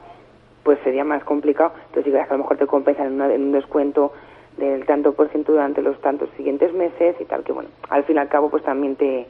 pues 0.63 0.79
sería 0.85 1.05
más 1.05 1.23
complicado. 1.25 1.73
Entonces, 1.89 2.05
digo, 2.13 2.19
a 2.23 2.33
lo 2.33 2.39
mejor 2.39 2.57
te 2.57 2.67
compensan 2.67 3.07
en, 3.09 3.13
una- 3.15 3.35
en 3.35 3.43
un 3.43 3.53
descuento 3.53 4.13
del 4.57 4.87
tanto 4.87 5.13
por 5.15 5.29
ciento 5.31 5.53
durante 5.53 5.83
los 5.83 6.01
tantos 6.01 6.31
siguientes 6.37 6.73
meses 6.73 7.17
y 7.21 7.25
tal, 7.25 7.43
que 7.43 7.53
bueno, 7.53 7.69
al 7.91 8.05
fin 8.05 8.17
y 8.17 8.19
al 8.21 8.29
cabo, 8.29 8.49
pues 8.51 8.63
también 8.63 8.95
te, 8.97 9.27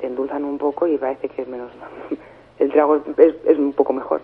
te 0.00 0.06
endulzan 0.06 0.44
un 0.44 0.58
poco 0.58 0.86
y 0.86 0.96
parece 0.96 1.28
que 1.28 1.42
es 1.42 1.48
menos. 1.48 1.70
El 2.58 2.70
trago 2.72 2.96
es, 3.18 3.34
es 3.46 3.58
un 3.58 3.72
poco 3.72 3.92
mejor. 3.92 4.22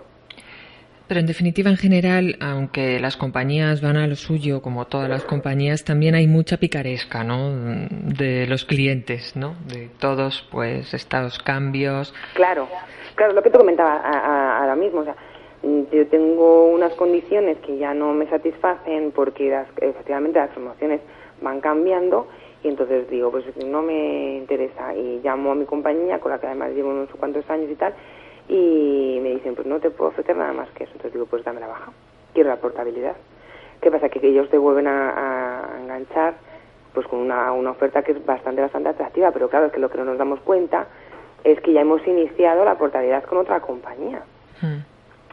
Pero 1.10 1.18
en 1.18 1.26
definitiva, 1.26 1.70
en 1.70 1.76
general, 1.76 2.36
aunque 2.38 3.00
las 3.00 3.16
compañías 3.16 3.82
van 3.82 3.96
a 3.96 4.06
lo 4.06 4.14
suyo, 4.14 4.62
como 4.62 4.84
todas 4.86 5.08
las 5.08 5.24
compañías, 5.24 5.82
también 5.84 6.14
hay 6.14 6.28
mucha 6.28 6.56
picaresca, 6.58 7.24
¿no? 7.24 7.50
De 7.90 8.46
los 8.46 8.64
clientes, 8.64 9.34
¿no? 9.34 9.56
De 9.66 9.88
todos, 9.98 10.46
pues, 10.52 10.94
estos 10.94 11.40
cambios. 11.40 12.14
Claro, 12.34 12.68
claro, 13.16 13.32
lo 13.32 13.42
que 13.42 13.50
te 13.50 13.58
comentaba 13.58 13.96
ahora 14.60 14.76
mismo, 14.76 15.00
o 15.00 15.04
sea, 15.04 15.16
yo 15.92 16.06
tengo 16.06 16.66
unas 16.68 16.92
condiciones 16.92 17.56
que 17.66 17.76
ya 17.76 17.92
no 17.92 18.12
me 18.14 18.28
satisfacen 18.28 19.10
porque 19.10 19.50
las- 19.50 19.66
efectivamente 19.80 20.38
las 20.38 20.50
promociones 20.50 21.00
van 21.42 21.60
cambiando 21.60 22.28
y 22.62 22.68
entonces 22.68 23.10
digo, 23.10 23.32
pues 23.32 23.46
no 23.66 23.82
me 23.82 24.36
interesa 24.36 24.94
y 24.94 25.20
llamo 25.24 25.50
a 25.50 25.54
mi 25.56 25.64
compañía 25.64 26.20
con 26.20 26.30
la 26.30 26.38
que 26.38 26.46
además 26.46 26.70
llevo 26.72 26.90
unos 26.90 27.10
cuantos 27.18 27.50
años 27.50 27.68
y 27.68 27.74
tal 27.74 27.94
y 28.50 29.20
me 29.22 29.30
dicen, 29.30 29.54
pues 29.54 29.66
no 29.66 29.78
te 29.78 29.90
puedo 29.90 30.10
ofrecer 30.10 30.36
nada 30.36 30.52
más 30.52 30.68
que 30.70 30.84
eso. 30.84 30.92
Entonces 30.92 31.12
digo, 31.12 31.26
pues 31.26 31.44
dame 31.44 31.60
la 31.60 31.68
baja, 31.68 31.92
quiero 32.34 32.50
la 32.50 32.56
portabilidad. 32.56 33.16
¿Qué 33.80 33.90
pasa? 33.90 34.08
Que, 34.08 34.26
ellos 34.26 34.50
te 34.50 34.58
vuelven 34.58 34.88
a, 34.88 35.74
a 35.74 35.80
enganchar 35.80 36.34
pues 36.92 37.06
con 37.06 37.20
una, 37.20 37.52
una 37.52 37.70
oferta 37.70 38.02
que 38.02 38.12
es 38.12 38.26
bastante, 38.26 38.60
bastante 38.60 38.88
atractiva, 38.88 39.30
pero 39.30 39.48
claro, 39.48 39.66
es 39.66 39.72
que 39.72 39.78
lo 39.78 39.88
que 39.88 39.98
no 39.98 40.04
nos 40.04 40.18
damos 40.18 40.40
cuenta 40.40 40.88
es 41.44 41.60
que 41.60 41.72
ya 41.72 41.82
hemos 41.82 42.04
iniciado 42.06 42.64
la 42.64 42.76
portabilidad 42.76 43.24
con 43.24 43.38
otra 43.38 43.60
compañía. 43.60 44.22
Hmm. 44.60 44.80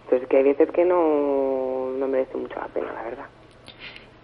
Entonces, 0.03 0.27
que 0.29 0.37
hay 0.37 0.43
veces 0.43 0.71
que 0.71 0.85
no, 0.85 1.91
no 1.97 2.07
merece 2.07 2.37
mucho 2.37 2.55
la 2.59 2.67
pena, 2.67 2.93
la 2.93 3.03
verdad. 3.03 3.25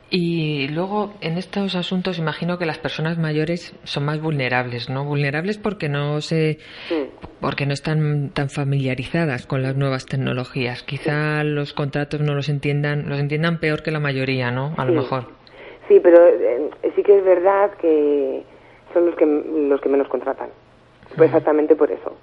Y 0.09 0.67
luego, 0.67 1.13
en 1.21 1.37
estos 1.39 1.75
asuntos, 1.75 2.19
imagino 2.19 2.59
que 2.59 2.67
las 2.67 2.77
personas 2.77 3.17
mayores 3.17 3.73
son 3.83 4.05
más 4.05 4.21
vulnerables, 4.21 4.87
¿no? 4.89 5.05
Vulnerables 5.05 5.57
porque 5.57 5.89
no 5.89 6.21
se, 6.21 6.59
Sí. 6.87 7.09
porque 7.41 7.65
no 7.65 7.73
están 7.73 8.29
tan 8.29 8.49
familiarizadas 8.49 9.47
con 9.47 9.63
las 9.63 9.75
nuevas 9.75 10.05
tecnologías. 10.05 10.83
Quizá 10.83 11.43
los 11.43 11.73
contratos 11.73 12.21
no 12.21 12.35
los 12.35 12.47
entiendan, 12.49 13.09
los 13.09 13.19
entiendan 13.19 13.59
peor 13.59 13.81
que 13.81 13.89
la 13.89 13.99
mayoría, 13.99 14.51
¿no? 14.51 14.75
A 14.77 14.85
lo 14.85 14.93
mejor. 14.93 15.25
Sí, 15.87 15.99
pero 15.99 16.27
eh, 16.27 16.69
sí 16.95 17.01
que 17.01 17.17
es 17.17 17.25
verdad 17.25 17.71
que 17.81 18.43
son 18.93 19.07
los 19.07 19.15
que, 19.15 19.25
los 19.25 19.81
que 19.81 19.89
menos 19.89 20.07
contratan. 20.09 20.49
Pues 21.17 21.29
exactamente 21.29 21.75
por 21.75 21.91
eso. 21.91 22.15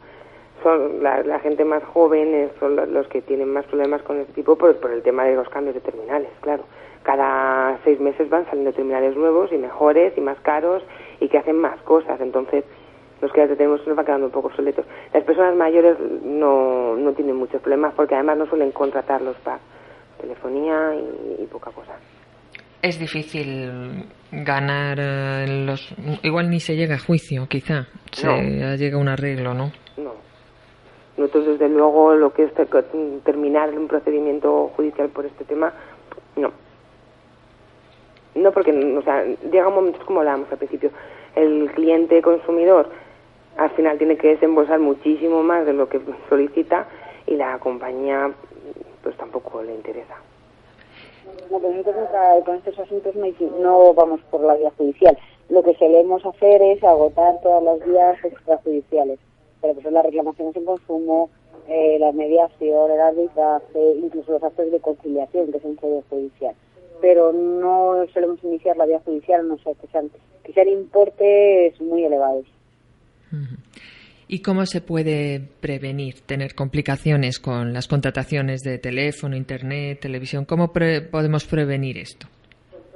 Son 0.63 1.03
la, 1.03 1.23
la 1.25 1.41
gente 1.41 1.65
más 1.65 1.83
joven, 1.83 2.35
eh, 2.35 2.49
son 2.61 2.77
lo- 2.77 2.87
los 2.87 3.09
que 3.09 3.21
tienen 3.23 3.53
más 3.53 3.65
problemas 3.67 4.03
con 4.03 4.21
este 4.21 4.33
tipo 4.35 4.57
por, 4.57 4.77
por 4.77 4.93
el 4.93 5.03
tema 5.03 5.25
de 5.25 5.35
los 5.35 5.49
cambios 5.49 5.75
de 5.75 5.81
terminales, 5.81 6.29
claro. 6.41 6.65
Cada 7.03 7.79
seis 7.85 7.99
meses 8.01 8.29
van 8.29 8.45
saliendo 8.47 8.73
terminales 8.73 9.17
nuevos 9.17 9.51
y 9.53 9.57
mejores 9.57 10.13
y 10.17 10.21
más 10.21 10.39
caros 10.41 10.83
y 11.21 11.29
que 11.29 11.39
hacen 11.39 11.57
más 11.59 11.81
cosas. 11.83 12.21
Entonces, 12.21 12.65
los 13.23 13.33
que 13.33 13.41
ya 13.41 13.55
tenemos 13.57 13.87
nos 13.87 13.97
van 13.97 14.05
quedando 14.07 14.27
un 14.27 14.33
poco 14.33 14.49
obsoletos. 14.49 14.85
Las 15.15 15.25
personas 15.25 15.55
mayores 15.57 15.97
no, 16.25 16.97
no 16.97 17.13
tienen 17.13 17.37
muchos 17.37 17.61
problemas 17.63 17.95
porque 17.95 18.15
además 18.15 18.39
no 18.39 18.47
suelen 18.47 18.71
contratar 18.73 19.23
los 19.23 19.37
packs. 19.39 19.63
Telefonía 20.21 20.95
y- 20.95 21.43
y 21.43 21.47
poca 21.47 21.71
cosa. 21.71 21.93
Es 22.83 22.99
difícil 22.99 24.05
ganar 24.33 24.99
eh, 25.01 25.65
los... 25.67 25.95
Igual 26.23 26.51
ni 26.51 26.61
se 26.61 26.77
llega 26.77 26.95
a 26.97 26.99
juicio, 26.99 27.47
quizá. 27.49 27.87
Se 28.13 28.27
No. 28.27 28.37
llega 28.77 28.97
a 28.97 29.01
un 29.01 29.09
arreglo, 29.09 29.53
¿no? 29.55 29.71
No. 29.99 30.13
Nosotros, 31.19 31.47
desde 31.59 31.69
luego, 31.69 32.15
lo 32.15 32.33
que 32.33 32.45
es 32.45 32.55
ter- 32.55 32.69
terminar 33.25 33.71
un 33.71 33.87
procedimiento 33.89 34.69
judicial 34.77 35.09
por 35.11 35.27
este 35.27 35.45
tema, 35.45 35.73
no. 36.37 36.51
No, 38.35 38.53
porque, 38.53 38.73
o 38.73 39.03
sea, 39.03 39.25
llega 39.25 39.69
un 39.69 39.75
momento, 39.75 39.99
es 39.99 40.05
como 40.05 40.21
hablábamos 40.21 40.51
al 40.53 40.59
principio, 40.59 40.91
el 41.35 41.71
cliente 41.75 42.23
consumidor 42.23 42.89
al 43.57 43.71
final 43.71 43.99
tiene 43.99 44.17
que 44.17 44.29
desembolsar 44.29 44.79
muchísimo 44.79 45.43
más 45.43 45.67
de 45.67 45.73
lo 45.73 45.89
que 45.89 46.01
solicita 46.29 46.87
y 47.27 47.35
la 47.35 47.59
compañía, 47.59 48.33
pues 49.03 49.17
tampoco 49.17 49.63
le 49.63 49.75
interesa. 49.75 50.17
No, 51.51 51.59
nosotros 51.59 52.09
con 52.45 52.57
estos 52.57 52.79
asuntos 52.79 53.15
no, 53.61 53.95
vamos 53.95 54.21
por 54.31 54.41
la 54.43 54.55
vía 54.55 54.71
judicial. 54.77 55.19
Lo 55.49 55.63
que 55.63 55.75
solemos 55.75 56.25
hacer 56.25 56.63
es 56.63 56.83
agotar 56.85 57.41
todas 57.43 57.63
las 57.63 57.85
vías 57.85 58.25
extrajudiciales. 58.25 59.19
Pero 59.61 59.75
pues 59.75 59.93
las 59.93 60.05
reclamaciones 60.05 60.57
en 60.57 60.65
consumo, 60.65 61.29
eh, 61.69 61.99
la 61.99 62.13
mediación, 62.13 62.91
el 62.91 63.01
arbitraje, 63.01 63.95
incluso 63.97 64.33
los 64.33 64.43
actos 64.43 64.71
de 64.71 64.81
conciliación, 64.81 65.51
que 65.51 65.59
es 65.59 65.65
un 65.65 65.79
sede 65.79 66.03
judicial. 66.09 66.55
Pero 67.01 67.33
no 67.33 68.05
solemos 68.13 68.43
iniciar 68.45 68.77
la 68.77 68.87
vía 68.87 69.01
judicial, 69.05 69.47
no 69.47 69.57
sé, 69.59 69.75
que 69.81 69.87
sean, 69.89 70.11
que 70.45 70.53
sean 70.53 70.69
importes 70.69 71.81
muy 71.81 72.05
elevados. 72.05 72.47
¿Y 74.33 74.43
cómo 74.43 74.65
se 74.65 74.81
puede 74.81 75.41
prevenir 75.61 76.21
tener 76.21 76.55
complicaciones 76.55 77.41
con 77.41 77.73
las 77.73 77.89
contrataciones 77.89 78.61
de 78.61 78.79
teléfono, 78.79 79.37
internet, 79.37 79.99
televisión? 80.01 80.45
¿Cómo 80.45 80.73
podemos 80.73 81.47
prevenir 81.47 81.99
esto? 81.99 82.29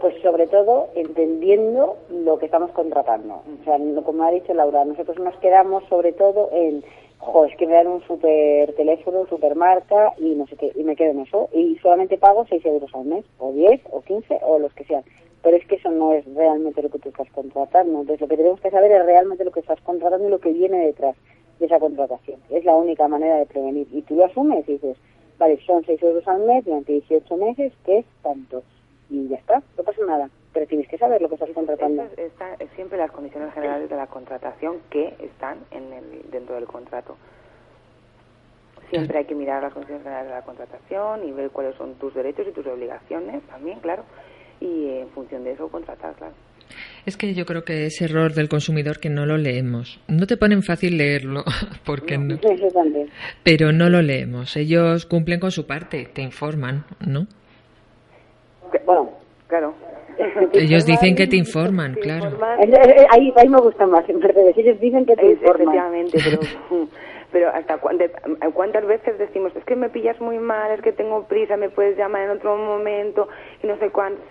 Pues 0.01 0.14
sobre 0.23 0.47
todo 0.47 0.90
entendiendo 0.95 1.97
lo 2.11 2.38
que 2.38 2.47
estamos 2.47 2.71
contratando. 2.71 3.43
O 3.61 3.64
sea, 3.64 3.77
como 4.05 4.23
ha 4.23 4.31
dicho 4.31 4.55
Laura, 4.55 4.85
nosotros 4.85 5.19
nos 5.19 5.37
quedamos 5.38 5.83
sobre 5.88 6.12
todo 6.12 6.51
en, 6.53 6.85
jo, 7.24 7.44
es 7.46 7.56
que 7.56 7.66
me 7.66 7.74
dan 7.74 7.87
un 7.87 8.02
super 8.02 8.72
teléfono, 8.74 9.26
super 9.26 9.54
marca 9.56 10.12
y 10.18 10.34
no 10.34 10.46
sé 10.46 10.56
qué, 10.56 10.72
y 10.74 10.84
me 10.84 10.96
quedo 10.96 11.12
en 11.12 11.20
eso. 11.20 11.48
Y 11.52 11.76
solamente 11.78 12.18
pago 12.18 12.46
6 12.48 12.64
euros 12.66 12.94
al 12.94 13.04
mes, 13.06 13.24
o 13.38 13.52
10, 13.52 13.80
o 13.90 14.02
15, 14.02 14.40
o 14.42 14.58
los 14.58 14.72
que 14.74 14.84
sean. 14.84 15.04
Pero 15.42 15.56
es 15.56 15.66
que 15.66 15.76
eso 15.76 15.90
no 15.90 16.12
es 16.12 16.24
realmente 16.34 16.82
lo 16.82 16.90
que 16.90 16.98
tú 16.98 17.08
estás 17.08 17.30
contratando. 17.30 18.00
Entonces 18.00 18.20
lo 18.20 18.28
que 18.28 18.37
tenemos 18.37 18.60
que 18.60 18.70
saber 18.70 18.92
es 18.92 19.04
realmente 19.04 19.44
lo 19.44 19.52
que 19.52 19.60
estás 19.60 19.80
contratando 19.82 20.26
y 20.26 20.30
lo 20.30 20.40
que 20.40 20.52
viene 20.52 20.87
detrás 20.87 21.16
de 21.58 21.66
esa 21.66 21.78
contratación. 21.78 22.40
Es 22.50 22.64
la 22.64 22.74
única 22.76 23.08
manera 23.08 23.37
de 23.37 23.46
prevenir. 23.46 23.87
Y 23.92 24.02
tú 24.02 24.16
lo 24.16 24.24
asumes 24.24 24.68
y 24.68 24.72
dices, 24.72 24.96
vale, 25.38 25.58
son 25.66 25.84
6 25.84 26.02
euros 26.02 26.26
al 26.28 26.42
mes 26.42 26.64
durante 26.64 26.92
18 26.92 27.37
meses, 27.37 27.72
que 27.84 27.98
es 27.98 28.06
tanto. 28.22 28.62
Y 29.10 29.28
ya 29.28 29.37
está, 29.37 29.62
no 29.76 29.84
pasa 29.84 30.00
nada. 30.06 30.30
Pero 30.55 30.67
tienes 30.67 30.88
que 30.88 30.97
saber 30.97 31.21
lo 31.21 31.29
que 31.29 31.35
estás 31.35 31.51
contratando. 31.51 32.05
Están 32.17 32.57
siempre 32.77 32.97
las 32.97 33.11
condiciones 33.11 33.53
generales 33.53 33.90
de 33.90 33.97
la 33.97 34.07
contratación 34.07 34.79
que 34.88 35.14
están 35.19 35.59
en 35.73 35.93
el, 35.93 36.31
dentro 36.31 36.55
del 36.55 36.67
contrato. 36.67 37.17
Siempre 38.88 39.19
hay 39.19 39.25
que 39.25 39.35
mirar 39.35 39.62
las 39.62 39.73
condiciones 39.73 40.05
generales 40.05 40.29
de 40.31 40.35
la 40.37 40.43
contratación 40.43 41.29
y 41.29 41.33
ver 41.33 41.51
cuáles 41.51 41.75
son 41.75 41.95
tus 41.95 42.14
derechos 42.14 42.47
y 42.49 42.53
tus 42.53 42.67
obligaciones 42.67 43.43
también, 43.49 43.81
claro. 43.81 44.05
Y 44.61 44.99
en 44.99 45.09
función 45.09 45.43
de 45.43 45.53
eso 45.53 45.69
contratarlas. 45.69 46.33
Es 47.05 47.17
que 47.17 47.35
yo 47.35 47.45
creo 47.45 47.64
que 47.64 47.87
es 47.87 48.01
error 48.01 48.33
del 48.33 48.49
consumidor 48.49 48.99
que 48.99 49.11
no 49.11 49.27
lo 49.27 49.37
leemos. 49.37 50.01
No 50.09 50.27
te 50.27 50.37
ponen 50.37 50.62
fácil 50.62 50.97
leerlo, 50.97 51.45
porque 51.85 52.17
no. 52.17 52.38
Pero 53.43 53.73
no 53.73 53.90
lo 53.90 54.01
leemos. 54.01 54.57
Ellos 54.57 55.05
cumplen 55.07 55.40
con 55.40 55.51
su 55.51 55.67
parte, 55.67 56.07
te 56.12 56.23
informan, 56.23 56.85
¿no? 57.05 57.27
Bueno, 58.87 59.11
claro. 59.47 59.75
Ellos 60.53 60.87
dicen 60.87 61.14
que 61.14 61.27
te 61.27 61.37
informan, 61.37 61.94
claro. 61.94 62.38
Ahí, 63.11 63.33
ahí 63.37 63.48
me 63.48 63.59
gusta 63.59 63.87
más, 63.87 64.09
en 64.09 64.20
Ellos 64.57 64.81
dicen 64.81 65.07
que 65.07 65.16
te 65.16 65.27
informan. 65.27 65.61
Efectivamente, 65.61 66.18
pero 66.24 66.87
pero 67.35 67.48
hasta 67.48 67.79
cuántas 67.79 68.87
veces 68.87 69.18
decimos 69.18 69.55
es 69.57 69.64
que 69.64 69.74
me 69.74 69.88
pillas 69.88 70.20
muy 70.20 70.38
mal, 70.38 70.70
es 70.70 70.81
que 70.81 70.92
tengo 70.92 71.24
prisa, 71.24 71.57
me 71.57 71.68
puedes 71.68 71.98
llamar 71.98 72.22
en 72.22 72.31
otro 72.31 72.57
momento 72.57 73.27
y 73.61 73.66
no 73.66 73.77
sé 73.79 73.90
cuánto 73.90 74.22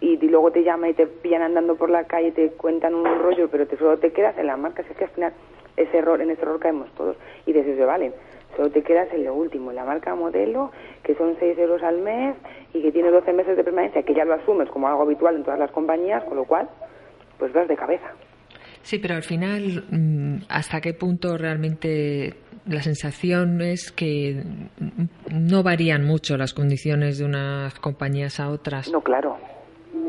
y, 0.00 0.18
luego 0.18 0.50
te 0.50 0.62
llama 0.62 0.90
y 0.90 0.92
te 0.92 1.06
pillan 1.06 1.40
andando 1.40 1.76
por 1.76 1.88
la 1.88 2.04
calle 2.04 2.28
y 2.28 2.32
te 2.32 2.50
cuentan 2.50 2.94
un 2.94 3.06
rollo, 3.18 3.48
pero 3.48 3.66
te 3.66 3.78
solo 3.78 3.98
te 3.98 4.12
quedas 4.12 4.36
en 4.36 4.46
la 4.46 4.58
marca, 4.58 4.82
es 4.82 4.94
que 4.94 5.04
al 5.04 5.10
final 5.10 5.32
ese 5.78 5.96
error, 5.96 6.20
en 6.20 6.30
ese 6.30 6.42
error 6.42 6.60
caemos 6.60 6.90
todos 6.96 7.16
y 7.46 7.54
dices, 7.54 7.78
vale, 7.86 8.12
solo 8.56 8.70
te 8.70 8.82
quedas 8.82 9.12
en 9.12 9.24
lo 9.24 9.34
último, 9.34 9.70
en 9.70 9.76
la 9.76 9.84
marca 9.84 10.14
modelo, 10.14 10.70
que 11.02 11.14
son 11.14 11.36
6 11.38 11.58
euros 11.58 11.82
al 11.82 11.98
mes 11.98 12.36
y 12.72 12.82
que 12.82 12.92
tiene 12.92 13.10
12 13.10 13.32
meses 13.32 13.56
de 13.56 13.64
permanencia, 13.64 14.02
que 14.02 14.14
ya 14.14 14.24
lo 14.24 14.34
asumes 14.34 14.68
como 14.70 14.88
algo 14.88 15.02
habitual 15.02 15.36
en 15.36 15.44
todas 15.44 15.58
las 15.58 15.70
compañías, 15.70 16.24
con 16.24 16.36
lo 16.36 16.44
cual, 16.44 16.68
pues 17.38 17.52
vas 17.52 17.68
de 17.68 17.76
cabeza. 17.76 18.10
Sí, 18.82 18.98
pero 18.98 19.14
al 19.14 19.22
final, 19.22 19.84
mm, 19.90 20.44
¿hasta 20.48 20.80
qué 20.80 20.94
punto 20.94 21.36
realmente 21.36 22.34
la 22.66 22.82
sensación 22.82 23.60
es 23.62 23.90
que 23.92 24.42
no 25.32 25.62
varían 25.62 26.04
mucho 26.04 26.36
las 26.36 26.54
condiciones 26.54 27.18
de 27.18 27.24
unas 27.24 27.74
compañías 27.80 28.40
a 28.40 28.50
otras. 28.50 28.90
No, 28.90 29.00
claro. 29.00 29.36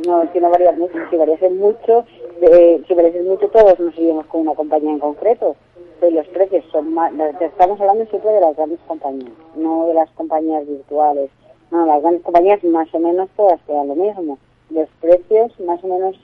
No, 0.06 0.24
es 0.24 0.30
que 0.32 0.40
no 0.40 0.50
varían 0.50 0.78
mucho. 0.78 0.94
Si 1.10 1.16
variasen 1.16 1.58
mucho, 1.58 2.06
eh, 2.42 2.84
si 2.88 2.94
variasen 2.94 3.28
mucho 3.28 3.48
todos 3.50 3.80
nos 3.80 3.96
seguimos 3.96 4.26
con 4.28 4.42
una 4.42 4.56
compañía 4.56 4.92
en 4.92 5.00
concreto. 5.00 5.56
Pero 6.00 6.16
los 6.16 6.28
precios 6.28 6.66
son 6.72 6.94
más, 6.94 7.14
estamos 7.40 7.80
hablando 7.80 8.06
siempre 8.08 8.32
de 8.32 8.42
las 8.42 8.56
grandes 8.56 8.80
compañías, 8.88 9.32
no 9.56 9.88
de 9.88 9.94
las 9.94 10.10
compañías 10.12 10.68
virtuales. 10.68 11.30
No, 11.70 11.86
las 11.86 12.02
grandes 12.02 12.24
compañías 12.24 12.64
más 12.64 12.94
o 12.94 13.00
menos 13.00 13.30
todas 13.38 13.60
te 13.62 13.74
dan 13.74 13.88
lo 13.88 13.96
mismo. 13.96 14.38
Los 14.72 14.90
precios 15.00 15.58
más 15.60 15.84
o 15.84 15.88
menos 15.88 16.18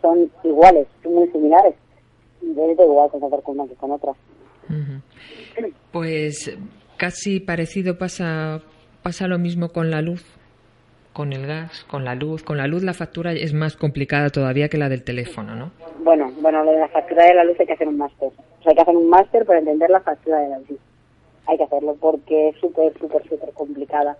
son 0.00 0.30
iguales, 0.44 0.86
son 1.02 1.14
muy 1.14 1.28
similares. 1.28 1.74
Es 2.42 2.78
igual 2.78 3.10
contratar 3.10 3.42
con 3.42 3.58
una 3.58 3.68
que 3.68 3.74
con 3.74 3.90
otra. 3.90 4.12
Pues 5.92 6.56
casi 6.96 7.40
parecido 7.40 7.98
pasa, 7.98 8.62
pasa 9.02 9.26
lo 9.26 9.38
mismo 9.38 9.68
con 9.68 9.90
la 9.90 10.00
luz, 10.00 10.24
con 11.16 11.32
el 11.32 11.46
gas, 11.46 11.86
con 11.88 12.04
la 12.04 12.14
luz. 12.14 12.42
Con 12.42 12.58
la 12.58 12.66
luz 12.66 12.82
la 12.82 12.92
factura 12.92 13.32
es 13.32 13.54
más 13.54 13.74
complicada 13.74 14.28
todavía 14.28 14.68
que 14.68 14.76
la 14.76 14.90
del 14.90 15.02
teléfono, 15.02 15.56
¿no? 15.56 15.70
Bueno, 16.04 16.30
bueno, 16.42 16.62
lo 16.62 16.72
de 16.72 16.80
la 16.80 16.88
factura 16.88 17.24
de 17.24 17.32
la 17.32 17.42
luz 17.42 17.58
hay 17.58 17.64
que 17.64 17.72
hacer 17.72 17.88
un 17.88 17.96
máster. 17.96 18.28
O 18.28 18.62
sea, 18.62 18.72
hay 18.72 18.74
que 18.74 18.82
hacer 18.82 18.94
un 18.94 19.08
máster 19.08 19.46
para 19.46 19.60
entender 19.60 19.88
la 19.88 20.00
factura 20.00 20.40
de 20.40 20.48
la 20.50 20.58
luz. 20.58 20.78
Hay 21.46 21.56
que 21.56 21.64
hacerlo 21.64 21.96
porque 21.98 22.50
es 22.50 22.56
súper, 22.60 22.92
súper, 22.98 23.26
súper 23.26 23.50
complicada. 23.54 24.14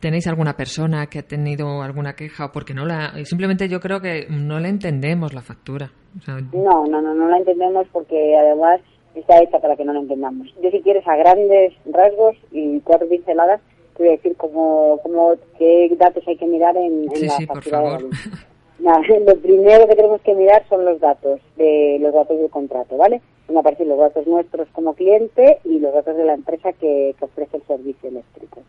¿Tenéis 0.00 0.26
alguna 0.28 0.54
persona 0.54 1.08
que 1.08 1.18
ha 1.18 1.26
tenido 1.26 1.82
alguna 1.82 2.14
queja? 2.14 2.46
o 2.46 2.52
Porque 2.52 2.72
no 2.72 2.86
la. 2.86 3.12
Simplemente 3.24 3.68
yo 3.68 3.78
creo 3.78 4.00
que 4.00 4.28
no 4.30 4.60
la 4.60 4.68
entendemos 4.68 5.34
la 5.34 5.42
factura. 5.42 5.90
no, 6.54 6.86
no, 6.86 7.02
no, 7.02 7.14
no 7.14 7.28
la 7.28 7.36
entendemos 7.36 7.86
porque 7.92 8.34
además 8.34 8.80
está 9.14 9.42
hecha 9.42 9.58
para 9.58 9.76
que 9.76 9.84
no 9.84 9.92
lo 9.92 10.00
entendamos. 10.00 10.48
Yo 10.62 10.70
si 10.70 10.80
quieres 10.80 11.06
a 11.06 11.16
grandes 11.16 11.74
rasgos 11.84 12.34
y 12.50 12.80
cuatro 12.80 13.06
pinceladas, 13.10 13.60
te 13.96 14.02
voy 14.02 14.08
a 14.08 14.16
decir 14.16 14.36
cómo, 14.36 14.98
cómo, 15.02 15.34
qué 15.58 15.94
datos 15.98 16.26
hay 16.26 16.36
que 16.36 16.46
mirar 16.46 16.76
en, 16.76 17.10
en 17.12 17.26
la 17.26 17.36
sí, 17.36 17.46
factura 17.46 17.80
por 17.80 18.00
favor. 18.00 18.10
lo 19.26 19.36
primero 19.36 19.86
que 19.86 19.96
tenemos 19.96 20.20
que 20.22 20.34
mirar 20.34 20.64
son 20.68 20.84
los 20.84 21.00
datos, 21.00 21.40
de 21.56 21.98
los 22.00 22.12
datos 22.12 22.38
del 22.38 22.50
contrato, 22.50 22.96
¿vale? 22.96 23.20
Van 23.48 23.56
a 23.56 23.60
aparecer 23.60 23.86
los 23.86 23.98
datos 23.98 24.26
nuestros 24.26 24.68
como 24.72 24.94
cliente 24.94 25.58
y 25.64 25.78
los 25.78 25.92
datos 25.92 26.16
de 26.16 26.24
la 26.24 26.34
empresa 26.34 26.72
que, 26.72 27.14
que 27.18 27.24
ofrece 27.24 27.58
el 27.58 27.62
servicio 27.64 28.08
eléctrico 28.08 28.62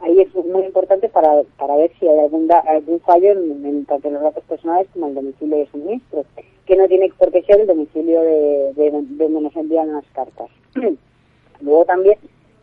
ahí 0.00 0.20
es 0.20 0.34
muy 0.34 0.64
importante 0.64 1.08
para, 1.08 1.42
para 1.56 1.76
ver 1.76 1.90
si 1.98 2.06
hay 2.06 2.18
algún, 2.18 2.50
algún 2.50 3.00
fallo 3.00 3.32
en, 3.32 3.84
tanto 3.86 4.08
en 4.08 4.14
los 4.14 4.22
datos 4.22 4.44
personales 4.44 4.88
como 4.92 5.06
en 5.06 5.10
el 5.10 5.24
domicilio 5.24 5.58
de 5.58 5.66
suministro, 5.70 6.24
que 6.66 6.76
no 6.76 6.86
tiene 6.88 7.10
por 7.18 7.30
qué 7.30 7.42
ser 7.42 7.60
el 7.60 7.66
domicilio 7.66 8.20
de, 8.20 8.72
de, 8.74 8.90
donde 8.90 9.40
nos 9.40 9.56
envían 9.56 9.92
las 9.92 10.04
cartas. 10.12 10.48
Luego 11.60 11.84
también 11.84 12.18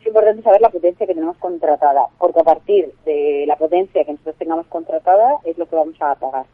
es 0.06 0.10
importante 0.10 0.44
saber 0.44 0.62
la 0.62 0.70
potencia 0.70 1.08
que 1.08 1.16
tenemos 1.16 1.36
contratada, 1.38 2.06
porque 2.20 2.40
a 2.40 2.44
partir 2.44 2.94
de 3.06 3.46
la 3.48 3.56
potencia 3.56 4.06
que 4.06 4.12
nosotros 4.12 4.36
tengamos 4.38 4.68
contratada 4.68 5.40
es 5.44 5.58
lo 5.58 5.66
que 5.66 5.76
vamos 5.76 5.96
a 6.00 6.14
pagar. 6.14 6.46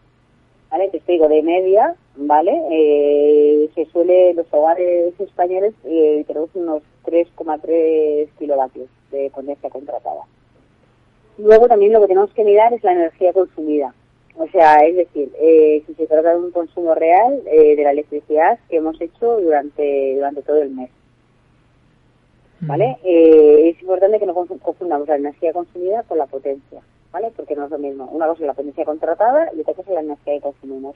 ¿Vale? 0.69 0.87
Te 0.87 1.01
digo, 1.05 1.27
de 1.27 1.43
media, 1.43 1.95
¿vale? 2.15 2.53
Eh, 2.71 3.69
se 3.75 3.83
suele, 3.87 4.33
los 4.35 4.45
hogares 4.51 5.19
españoles 5.19 5.73
eh, 5.83 6.23
tenemos 6.25 6.49
unos 6.53 6.81
3,3 7.03 8.29
kilovatios 8.39 8.87
de 9.11 9.29
potencia 9.31 9.69
contratada. 9.69 10.21
Luego 11.37 11.67
también 11.67 11.91
lo 11.91 11.99
que 11.99 12.07
tenemos 12.07 12.31
que 12.31 12.45
mirar 12.45 12.71
es 12.71 12.81
la 12.85 12.93
energía 12.93 13.33
consumida. 13.33 13.93
O 14.37 14.47
sea, 14.47 14.75
es 14.85 14.95
decir, 14.95 15.29
eh, 15.41 15.83
si 15.85 15.93
se 15.95 16.07
trata 16.07 16.29
de 16.29 16.39
un 16.39 16.51
consumo 16.51 16.95
real 16.95 17.41
eh, 17.47 17.75
de 17.75 17.83
la 17.83 17.91
electricidad 17.91 18.59
que 18.69 18.77
hemos 18.77 18.99
hecho 19.01 19.41
durante, 19.41 20.15
durante 20.15 20.41
todo 20.41 20.61
el 20.61 20.69
mes. 20.69 20.89
¿Vale? 22.61 22.97
Eh, 23.03 23.69
es 23.69 23.81
importante 23.81 24.19
que 24.19 24.25
no 24.27 24.35
confundamos 24.35 25.07
la 25.07 25.15
energía 25.15 25.51
consumida 25.51 26.03
con 26.03 26.19
la 26.19 26.27
potencia, 26.27 26.81
¿vale? 27.11 27.31
Porque 27.35 27.55
no 27.55 27.65
es 27.65 27.71
lo 27.71 27.79
mismo. 27.79 28.05
Una 28.11 28.27
cosa 28.27 28.41
es 28.41 28.47
la 28.47 28.53
potencia 28.53 28.85
contratada 28.85 29.49
y 29.55 29.61
otra 29.61 29.73
cosa 29.73 29.89
es 29.89 29.95
la 29.95 30.01
energía 30.01 30.35
que 30.35 30.41
consumimos. 30.41 30.95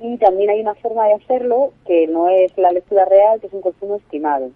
Y 0.00 0.16
también 0.18 0.50
hay 0.50 0.60
una 0.60 0.74
forma 0.74 1.06
de 1.06 1.14
hacerlo 1.14 1.72
que 1.86 2.08
no 2.08 2.28
es 2.28 2.56
la 2.58 2.72
lectura 2.72 3.04
real, 3.04 3.40
que 3.40 3.46
es 3.46 3.52
un 3.52 3.60
consumo 3.60 3.96
estimado. 3.96 4.50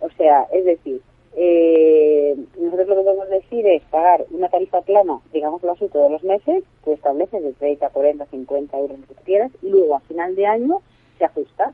O 0.00 0.10
sea, 0.10 0.46
es 0.52 0.66
decir, 0.66 1.00
eh, 1.36 2.36
nosotros 2.60 2.88
lo 2.88 2.96
que 2.96 3.02
podemos 3.02 3.28
decir 3.30 3.66
es 3.66 3.82
pagar 3.84 4.26
una 4.30 4.48
tarifa 4.48 4.82
plana, 4.82 5.20
digámoslo 5.32 5.72
así, 5.72 5.88
todos 5.88 6.10
los 6.10 6.22
meses, 6.22 6.62
tú 6.84 6.92
estableces 6.92 7.42
de 7.42 7.52
30, 7.54 7.88
40, 7.88 8.26
50 8.26 8.78
euros 8.78 8.98
lo 8.98 9.06
que 9.06 9.14
quieras, 9.24 9.50
y 9.62 9.70
luego 9.70 9.96
a 9.96 10.00
final 10.00 10.36
de 10.36 10.46
año 10.46 10.80
se 11.18 11.24
ajusta. 11.24 11.72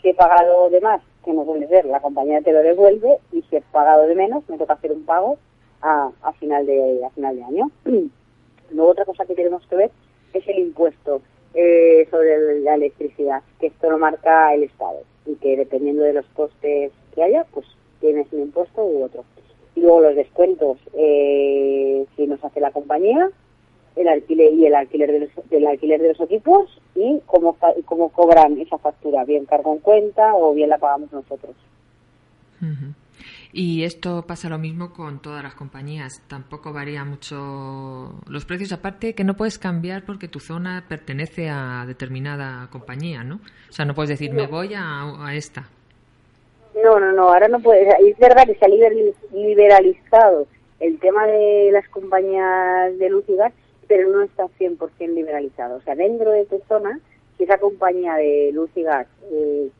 Si 0.00 0.08
he 0.08 0.14
pagado 0.14 0.70
de 0.70 0.80
más, 0.80 1.02
que 1.24 1.32
no 1.32 1.44
suele 1.44 1.68
ser, 1.68 1.84
la 1.86 2.00
compañía 2.00 2.40
te 2.40 2.52
lo 2.52 2.60
devuelve, 2.62 3.18
y 3.32 3.42
si 3.42 3.56
he 3.56 3.60
pagado 3.60 4.06
de 4.06 4.14
menos, 4.14 4.48
me 4.48 4.58
toca 4.58 4.74
hacer 4.74 4.92
un 4.92 5.04
pago 5.04 5.38
a, 5.80 6.10
final, 6.38 6.66
de, 6.66 7.04
a 7.04 7.10
final 7.10 7.36
de 7.36 7.44
año. 7.44 7.70
luego 8.70 8.90
otra 8.90 9.04
cosa 9.04 9.24
que 9.24 9.34
tenemos 9.34 9.66
que 9.66 9.76
ver 9.76 9.90
es 10.32 10.46
el 10.46 10.58
impuesto 10.58 11.22
eh, 11.54 12.06
sobre 12.10 12.60
la 12.60 12.74
electricidad, 12.74 13.42
que 13.58 13.68
esto 13.68 13.90
lo 13.90 13.98
marca 13.98 14.54
el 14.54 14.64
Estado, 14.64 15.02
y 15.26 15.34
que 15.36 15.56
dependiendo 15.56 16.02
de 16.02 16.12
los 16.12 16.26
costes 16.26 16.92
que 17.14 17.22
haya, 17.22 17.44
pues 17.52 17.66
tienes 18.00 18.32
un 18.32 18.40
impuesto 18.42 18.84
u 18.84 19.04
otro. 19.04 19.24
Y 19.74 19.80
luego 19.80 20.00
los 20.02 20.14
descuentos, 20.14 20.78
eh, 20.94 22.06
si 22.16 22.26
nos 22.26 22.44
hace 22.44 22.60
la 22.60 22.70
compañía, 22.70 23.30
el 23.98 24.08
alquiler 24.08 24.52
y 24.52 24.66
el 24.66 24.74
alquiler 24.74 25.12
de 25.12 25.20
los, 25.20 25.50
del 25.50 25.66
alquiler 25.66 26.00
de 26.00 26.08
los 26.08 26.20
equipos 26.20 26.80
y 26.94 27.20
cómo, 27.26 27.56
cómo 27.84 28.10
cobran 28.10 28.58
esa 28.60 28.78
factura, 28.78 29.24
bien 29.24 29.44
cargo 29.44 29.72
en 29.72 29.80
cuenta 29.80 30.34
o 30.34 30.54
bien 30.54 30.70
la 30.70 30.78
pagamos 30.78 31.12
nosotros. 31.12 31.54
Y 33.52 33.84
esto 33.84 34.24
pasa 34.26 34.48
lo 34.48 34.58
mismo 34.58 34.92
con 34.92 35.20
todas 35.20 35.42
las 35.42 35.54
compañías. 35.54 36.22
Tampoco 36.28 36.72
varía 36.72 37.04
mucho 37.04 38.20
los 38.28 38.44
precios, 38.44 38.72
aparte 38.72 39.14
que 39.14 39.24
no 39.24 39.36
puedes 39.36 39.58
cambiar 39.58 40.04
porque 40.04 40.28
tu 40.28 40.40
zona 40.40 40.84
pertenece 40.88 41.48
a 41.48 41.84
determinada 41.86 42.68
compañía, 42.70 43.24
¿no? 43.24 43.36
O 43.68 43.72
sea, 43.72 43.84
no 43.84 43.94
puedes 43.94 44.10
decir, 44.10 44.32
me 44.32 44.46
voy 44.46 44.74
a, 44.76 45.34
esta. 45.34 45.68
No, 46.82 47.00
no, 47.00 47.12
no, 47.12 47.32
ahora 47.32 47.48
no 47.48 47.60
puedes. 47.60 47.88
Es 48.00 48.18
verdad 48.18 48.44
que 48.44 48.54
se 48.54 48.64
ha 48.64 48.68
liberalizado 49.32 50.46
el 50.80 50.98
tema 50.98 51.26
de 51.26 51.70
las 51.72 51.88
compañías 51.88 52.98
de 52.98 53.08
luz 53.08 53.24
y 53.28 53.36
gas, 53.36 53.52
pero 53.88 54.10
no 54.10 54.22
está 54.22 54.44
100% 54.44 55.14
liberalizado. 55.14 55.76
O 55.76 55.80
sea, 55.80 55.94
dentro 55.94 56.30
de 56.30 56.44
tu 56.44 56.60
zona, 56.68 57.00
si 57.36 57.44
esa 57.44 57.58
compañía 57.58 58.14
de 58.14 58.52
luz 58.52 58.70
y 58.76 58.82
gas 58.82 59.06
eh, 59.32 59.70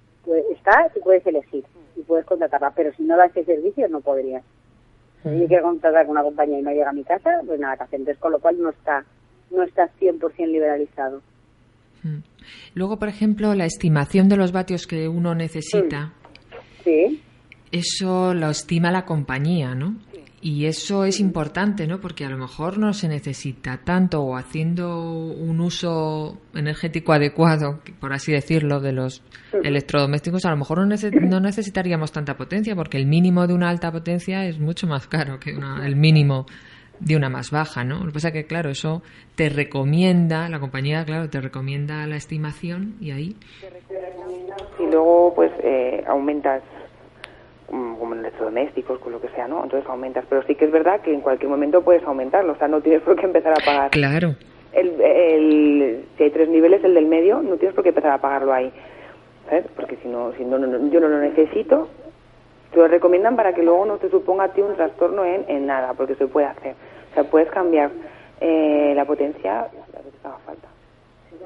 está, 0.51 0.90
tú 0.94 1.01
puedes 1.01 1.25
elegir 1.27 1.64
y 1.97 2.03
puedes 2.03 2.25
contratarla, 2.25 2.73
pero 2.75 2.92
si 2.94 3.03
no 3.03 3.16
da 3.16 3.27
ese 3.27 3.44
servicio 3.44 3.88
no 3.88 4.01
podrías. 4.01 4.42
Si 5.23 5.40
yo 5.40 5.47
quiero 5.47 5.64
contratar 5.64 6.07
con 6.07 6.12
una 6.12 6.23
compañía 6.23 6.61
y 6.61 6.62
no 6.62 6.71
llega 6.71 6.90
a 6.90 6.92
mi 6.92 7.05
casa, 7.05 7.31
pues 7.44 7.61
nada 7.61 7.77
que 7.77 7.97
Entonces, 7.97 8.18
con 8.18 8.33
lo 8.33 8.38
cual 8.38 8.57
no 8.61 8.71
está, 8.71 9.05
no 9.51 9.62
está 9.62 9.90
100% 10.01 10.47
liberalizado. 10.47 11.21
Mm. 12.05 12.18
Luego, 12.75 12.99
por 12.99 13.09
ejemplo, 13.09 13.55
la 13.55 13.66
estimación 13.66 14.29
de 14.29 14.37
los 14.37 14.53
vatios 14.53 14.87
que 14.87 15.09
uno 15.09 15.35
necesita. 15.35 16.07
Mm. 16.07 16.85
Sí. 16.85 17.23
Eso 17.73 18.33
lo 18.33 18.49
estima 18.49 18.90
la 18.90 19.05
compañía, 19.05 19.75
¿no? 19.75 19.97
Y 20.49 20.65
eso 20.65 21.05
es 21.05 21.21
importante, 21.21 21.87
¿no? 21.87 22.01
Porque 22.01 22.25
a 22.25 22.31
lo 22.31 22.39
mejor 22.39 22.79
no 22.79 22.95
se 22.95 23.07
necesita 23.07 23.81
tanto 23.85 24.23
o 24.23 24.35
haciendo 24.35 24.99
un 24.99 25.61
uso 25.61 26.39
energético 26.55 27.13
adecuado, 27.13 27.81
por 28.01 28.15
así 28.15 28.33
decirlo, 28.33 28.81
de 28.81 28.93
los 28.93 29.23
electrodomésticos, 29.63 30.47
a 30.47 30.51
lo 30.53 30.57
mejor 30.57 30.79
no, 30.79 31.41
necesitaríamos 31.41 32.13
tanta 32.13 32.39
potencia, 32.39 32.75
porque 32.75 32.97
el 32.97 33.05
mínimo 33.05 33.47
de 33.47 33.53
una 33.53 33.69
alta 33.69 33.93
potencia 33.93 34.47
es 34.47 34.59
mucho 34.59 34.87
más 34.87 35.07
caro 35.07 35.39
que 35.39 35.51
el 35.51 35.97
mínimo 35.97 36.47
de 36.99 37.15
una 37.15 37.29
más 37.29 37.51
baja, 37.51 37.85
¿no? 37.85 37.99
Lo 37.99 38.07
que 38.07 38.13
pasa 38.13 38.29
es 38.29 38.35
que, 38.35 38.47
claro, 38.47 38.71
eso 38.71 39.03
te 39.35 39.51
recomienda, 39.51 40.49
la 40.49 40.61
compañía, 40.61 41.05
claro, 41.05 41.29
te 41.29 41.43
recomienda 41.43 42.07
la 42.07 42.17
estimación 42.17 42.95
y 43.03 43.11
ahí... 43.11 43.37
Y 44.79 44.87
luego, 44.87 45.35
pues, 45.35 45.53
eh, 45.63 46.03
aumentas 46.07 46.63
como 47.69 48.15
en 48.15 48.21
electrodomésticos, 48.21 48.99
con 48.99 49.13
lo 49.13 49.21
que 49.21 49.29
sea, 49.29 49.47
¿no? 49.47 49.63
Entonces 49.63 49.89
aumentas. 49.89 50.25
Pero 50.29 50.43
sí 50.45 50.55
que 50.55 50.65
es 50.65 50.71
verdad 50.71 51.01
que 51.01 51.13
en 51.13 51.21
cualquier 51.21 51.51
momento 51.51 51.83
puedes 51.83 52.03
aumentarlo, 52.05 52.53
o 52.53 52.57
sea, 52.57 52.69
no 52.69 52.81
tienes 52.81 53.03
por 53.03 53.17
qué 53.17 53.27
empezar 53.27 53.53
a 53.53 53.65
pagar. 53.65 53.91
Claro. 53.91 54.35
El, 54.73 55.01
el, 55.01 56.05
si 56.17 56.25
hay 56.25 56.31
tres 56.31 56.49
niveles, 56.49 56.83
el 56.85 56.95
del 56.95 57.07
medio, 57.07 57.43
no 57.43 57.57
tienes 57.57 57.75
por 57.75 57.83
qué 57.83 57.91
empezar 57.91 58.13
a 58.13 58.19
pagarlo 58.19 58.53
ahí. 58.53 58.73
¿Sabes? 59.49 59.67
Porque 59.77 59.97
si 60.03 60.09
no, 60.09 60.33
si 60.33 60.45
no, 60.45 60.59
yo 60.91 61.01
no 61.01 61.09
lo 61.09 61.19
necesito, 61.21 61.89
te 62.71 62.79
lo 62.79 62.89
recomiendan 62.89 63.37
para 63.37 63.55
que 63.55 63.63
luego 63.63 63.87
no 63.87 63.97
te 63.97 64.11
suponga 64.11 64.45
a 64.45 64.53
ti 64.53 64.61
un 64.61 64.75
trastorno 64.77 65.25
en, 65.25 65.45
en 65.49 65.67
nada, 65.67 65.95
porque 65.95 66.15
se 66.17 66.27
puede 66.27 66.47
hacer. 66.47 66.75
O 67.11 67.15
sea, 67.15 67.25
puedes 67.25 67.51
cambiar 67.51 67.91
eh, 68.41 68.93
la 68.95 69.05
potencia 69.05 69.61
a 69.61 70.03
veces 70.05 70.25
haga 70.25 70.39
falta. 70.47 70.68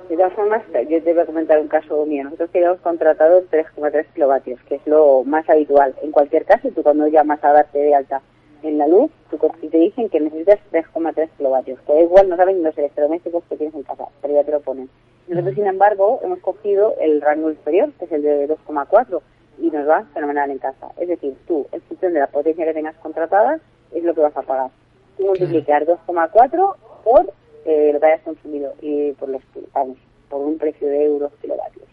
De 0.09 0.17
todas 0.17 0.33
formas, 0.35 0.63
yo 0.89 1.03
te 1.03 1.13
voy 1.13 1.23
a 1.23 1.27
comentar 1.27 1.59
un 1.61 1.69
caso 1.69 2.05
mío. 2.07 2.25
Nosotros 2.25 2.51
quedamos 2.51 2.81
contratados 2.81 3.45
3,3 3.51 4.07
kilovatios, 4.15 4.61
que 4.69 4.75
es 4.77 4.87
lo 4.87 5.25
más 5.25 5.49
habitual. 5.49 5.95
En 6.03 6.11
cualquier 6.11 6.45
caso, 6.45 6.69
tú 6.75 6.83
cuando 6.83 7.07
llamas 7.07 7.43
a 7.43 7.53
darte 7.53 7.79
de 7.79 7.95
alta 7.95 8.21
en 8.63 8.79
la 8.79 8.87
luz, 8.87 9.11
tú 9.31 9.39
te 9.71 9.79
dicen 9.79 10.09
que 10.09 10.21
necesitas 10.21 10.59
3,3 10.71 11.29
kilovatios. 11.37 11.81
Que 11.81 11.95
da 11.95 12.01
igual, 12.01 12.29
no 12.29 12.37
saben 12.37 12.63
los 12.63 12.77
electrodomésticos 12.77 13.45
que 13.49 13.57
tienes 13.57 13.75
en 13.75 13.83
casa, 13.85 14.05
pero 14.21 14.35
ya 14.35 14.45
te 14.45 14.53
lo 14.53 14.61
ponen. 14.61 14.89
Nosotros, 15.29 15.55
sin 15.55 15.67
embargo, 15.67 16.21
hemos 16.23 16.41
cogido 16.41 16.95
el 17.01 17.21
rango 17.21 17.51
inferior, 17.51 17.91
que 17.99 18.05
es 18.05 18.13
el 18.13 18.23
de 18.23 18.49
2,4, 18.49 19.21
y 19.59 19.71
nos 19.71 19.89
va 19.89 20.05
fenomenal 20.13 20.51
en 20.51 20.59
casa. 20.59 20.89
Es 20.99 21.09
decir, 21.09 21.37
tú, 21.47 21.67
en 21.73 21.81
función 21.83 22.13
de 22.13 22.21
la 22.21 22.27
potencia 22.27 22.65
que 22.65 22.75
tengas 22.75 22.97
contratada, 22.97 23.61
es 23.93 24.05
lo 24.05 24.15
que 24.15 24.21
vas 24.21 24.37
a 24.37 24.43
pagar. 24.43 24.71
Tú 25.17 25.27
multiplicar 25.27 25.87
2,4 25.87 26.77
por 27.05 27.33
eh, 27.65 27.91
lo 27.93 28.01
que 28.01 28.07
hayas 28.07 28.23
consumido 28.23 28.75
y 28.81 29.13
por 29.13 29.29
los 29.29 29.43
vamos, 29.73 29.99
por 30.29 30.41
un 30.41 30.59
precio 30.59 30.89
de 30.89 31.05
euros 31.05 31.33
kilovatios. 31.41 31.87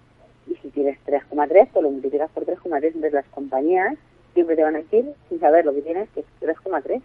Y 0.48 0.56
si 0.56 0.70
tienes 0.70 0.98
3,3, 1.06 1.70
pues 1.72 1.84
lo 1.84 1.92
multiplicas 1.92 2.30
por 2.32 2.46
3,3. 2.46 2.86
Entonces 2.86 3.14
las 3.14 3.26
compañías 3.28 3.96
siempre 4.34 4.56
te 4.56 4.64
van 4.64 4.76
a 4.76 4.80
decir, 4.80 5.06
sin 5.28 5.40
saber 5.40 5.66
lo 5.66 5.74
que 5.74 5.82
tienes, 5.82 6.10
que 6.10 6.22
es 6.22 6.26
3,3. 6.42 7.02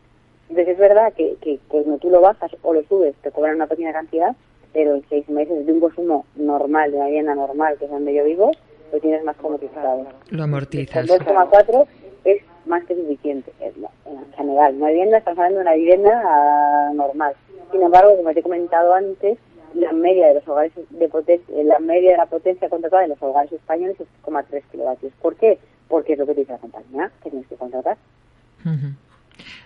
Entonces 0.48 0.68
es 0.68 0.78
verdad 0.78 1.12
que, 1.12 1.36
que, 1.40 1.58
cuando 1.68 1.98
tú 1.98 2.10
lo 2.10 2.20
bajas 2.20 2.50
o 2.62 2.74
lo 2.74 2.82
subes 2.84 3.14
te 3.16 3.30
cobran 3.30 3.56
una 3.56 3.66
pequeña 3.66 3.92
cantidad, 3.92 4.36
pero 4.72 4.94
en 4.94 5.04
seis 5.08 5.28
meses 5.28 5.66
de 5.66 5.72
un 5.72 5.80
consumo 5.80 6.26
normal, 6.36 6.90
de 6.90 6.96
una 6.96 7.06
vivienda 7.06 7.34
normal, 7.34 7.76
que 7.78 7.86
es 7.86 7.90
donde 7.90 8.14
yo 8.14 8.24
vivo, 8.24 8.52
lo 8.92 9.00
tienes 9.00 9.24
más 9.24 9.36
amortizado. 9.38 10.06
Lo 10.30 10.42
amortizas. 10.42 11.06
2,4 11.06 11.86
es 12.24 12.42
más 12.66 12.84
que 12.84 12.94
suficiente, 12.94 13.52
en 13.60 14.32
general. 14.32 14.74
Una 14.76 14.88
vivienda, 14.88 15.18
estamos 15.18 15.38
hablando 15.38 15.58
de 15.58 15.62
una 15.62 15.74
vivienda 15.74 16.22
ah, 16.24 16.92
normal. 16.94 17.34
Sin 17.70 17.82
embargo, 17.82 18.16
como 18.16 18.32
te 18.32 18.40
he 18.40 18.42
comentado 18.42 18.94
antes, 18.94 19.38
la 19.74 19.92
media 19.92 20.28
de 20.28 20.34
los 20.34 20.48
hogares 20.48 20.72
de 20.90 21.08
potencia, 21.08 21.54
la 21.64 21.78
media 21.80 22.12
de 22.12 22.16
la 22.16 22.26
potencia 22.26 22.68
contratada 22.68 23.04
en 23.04 23.10
los 23.10 23.22
hogares 23.22 23.52
españoles 23.52 23.98
es 24.00 24.06
3 24.48 24.64
kilovatios. 24.70 25.12
¿Por 25.20 25.36
qué? 25.36 25.58
Porque 25.88 26.12
es 26.12 26.18
lo 26.18 26.26
que 26.26 26.34
dice 26.34 26.52
la 26.52 26.58
compañía 26.58 27.10
que 27.22 27.30
tienes 27.30 27.48
que 27.48 27.56
contratar. 27.56 27.96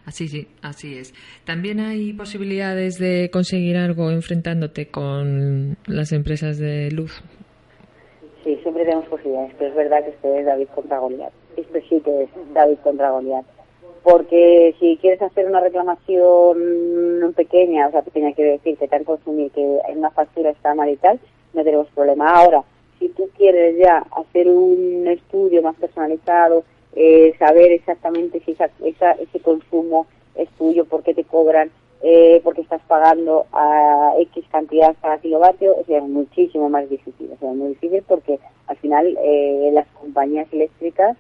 Así 0.05 0.29
sí, 0.29 0.49
así 0.63 0.97
es. 0.97 1.13
También 1.45 1.81
hay 1.81 2.13
posibilidades 2.15 2.99
de 2.99 3.29
conseguir 3.31 3.77
algo 3.77 4.11
enfrentándote 4.11 4.89
con 4.89 5.77
las 5.87 6.13
empresas 6.13 6.59
de 6.59 6.91
luz. 6.91 7.23
Sí, 8.45 8.57
siempre 8.63 8.85
tenemos 8.85 9.07
posibilidades, 9.07 9.53
pero 9.59 9.71
es 9.71 9.77
verdad 9.77 10.05
que 10.05 10.11
este 10.11 10.41
es 10.41 10.47
David 10.47 10.69
contra 10.75 10.99
Goliat. 10.99 11.33
Este 11.57 11.83
sí 11.83 12.01
que 12.01 12.23
es 12.25 12.31
David 12.55 12.79
contra 12.83 13.11
Goliat 13.11 13.45
porque 14.03 14.75
si 14.81 14.97
quieres 14.97 15.21
hacer 15.21 15.47
una 15.47 15.61
reclamación 15.61 17.35
pequeña, 17.37 17.89
o 17.89 17.91
sea, 17.91 18.03
pequeña 18.03 18.33
quiere 18.33 18.53
decir 18.53 18.79
que 18.79 18.89
te 18.89 18.97
han 18.97 19.05
consumido, 19.05 19.51
que 19.53 19.63
en 19.63 19.99
una 19.99 20.11
factura 20.11 20.51
está 20.51 20.75
mal 20.75 20.89
y 20.89 20.97
tal, 20.97 21.21
no 21.53 21.63
tenemos 21.63 21.89
problema. 21.89 22.31
Ahora, 22.31 22.65
si 22.99 23.11
tú 23.11 23.29
quieres 23.37 23.77
ya 23.77 23.99
hacer 23.99 24.49
un 24.49 25.07
estudio 25.07 25.63
más 25.63 25.77
personalizado, 25.77 26.65
eh, 26.95 27.35
saber 27.39 27.71
exactamente 27.73 28.41
si 28.41 28.53
esa, 28.53 28.71
ese 29.13 29.41
consumo 29.41 30.07
es 30.35 30.49
tuyo, 30.51 30.85
por 30.87 31.03
qué 31.03 31.13
te 31.13 31.25
cobran, 31.25 31.71
eh, 32.03 32.41
porque 32.45 32.61
estás 32.61 32.81
pagando 32.87 33.47
a 33.53 34.13
X 34.19 34.45
cantidad 34.53 34.95
cada 35.03 35.19
kilovatio, 35.19 35.75
o 35.77 35.85
sea, 35.85 36.01
muchísimo 36.01 36.69
más 36.69 36.89
difícil. 36.89 37.31
O 37.33 37.39
sea, 37.39 37.51
muy 37.51 37.69
difícil 37.71 38.03
porque 38.07 38.39
al 38.67 38.77
final 38.77 39.19
eh, 39.23 39.71
las 39.73 39.87
compañías 39.89 40.47
eléctricas 40.53 41.17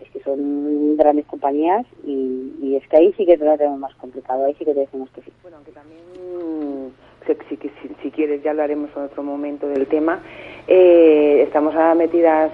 es 0.00 0.10
que 0.10 0.20
son 0.22 0.96
grandes 0.96 1.26
compañías 1.26 1.84
y, 2.04 2.76
es 2.76 2.86
que 2.88 2.96
ahí 2.96 3.12
sí 3.16 3.26
que 3.26 3.36
lo 3.36 3.56
tenemos 3.56 3.80
más 3.80 3.94
complicado, 3.96 4.44
ahí 4.44 4.54
sí 4.56 4.64
que 4.64 4.72
decimos 4.72 5.10
que 5.10 5.22
sí. 5.22 5.32
Bueno, 5.42 5.56
aunque 5.56 5.72
también, 5.72 6.92
si, 7.48 7.58
si, 8.02 8.10
quieres, 8.12 8.42
ya 8.42 8.54
lo 8.54 8.62
haremos 8.62 8.90
en 8.94 9.02
otro 9.02 9.22
momento 9.24 9.66
del 9.66 9.86
tema, 9.86 10.20
eh, 10.68 11.42
estamos 11.44 11.74
metidas 11.96 12.52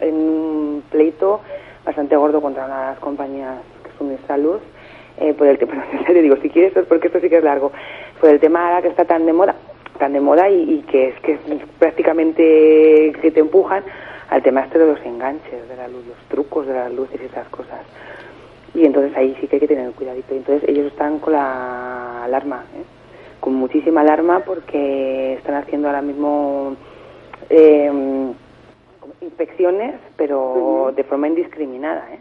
en 0.00 0.14
un 0.14 0.82
pleito 0.90 1.40
bastante 1.86 2.16
gordo 2.16 2.42
contra 2.42 2.68
las 2.68 2.98
compañías 2.98 3.62
que 3.82 3.96
suministra 3.96 4.36
luz, 4.36 4.60
eh, 5.18 5.34
por 5.34 5.46
el 5.46 5.58
tema, 5.58 5.84
te 6.06 6.14
digo, 6.22 6.36
si 6.42 6.50
quieres, 6.50 6.72
porque 6.88 7.08
esto 7.08 7.20
sí 7.20 7.28
que 7.28 7.38
es 7.38 7.44
largo, 7.44 7.72
por 8.20 8.30
el 8.30 8.40
tema 8.40 8.66
ahora 8.66 8.82
que 8.82 8.88
está 8.88 9.04
tan 9.04 9.26
de 9.26 9.32
moda, 9.32 9.54
tan 9.98 10.12
de 10.12 10.20
moda 10.20 10.48
y, 10.50 10.74
y 10.74 10.82
que 10.82 11.08
es 11.08 11.20
que 11.20 11.38
prácticamente 11.78 13.12
que 13.20 13.30
te 13.30 13.40
empujan 13.40 13.82
al 14.28 14.42
tema 14.42 14.62
este 14.62 14.78
de 14.78 14.86
los 14.86 15.00
enganches 15.04 15.68
de 15.68 15.76
la 15.76 15.88
luz, 15.88 16.04
los 16.06 16.18
trucos 16.28 16.66
de 16.66 16.74
las 16.74 16.92
luces 16.92 17.20
y 17.22 17.26
esas 17.26 17.48
cosas. 17.48 17.80
Y 18.74 18.84
entonces 18.84 19.16
ahí 19.16 19.36
sí 19.40 19.46
que 19.46 19.56
hay 19.56 19.60
que 19.60 19.68
tener 19.68 19.90
cuidadito. 19.92 20.34
Entonces 20.34 20.68
ellos 20.68 20.86
están 20.86 21.18
con 21.18 21.32
la 21.32 22.24
alarma, 22.24 22.64
¿eh? 22.76 22.84
con 23.40 23.54
muchísima 23.54 24.02
alarma 24.02 24.40
porque 24.40 25.34
están 25.34 25.54
haciendo 25.54 25.88
ahora 25.88 26.02
mismo 26.02 26.76
eh, 27.48 27.90
inspecciones, 29.20 29.94
pero 30.16 30.92
de 30.94 31.04
forma 31.04 31.28
indiscriminada. 31.28 32.06
¿eh? 32.12 32.18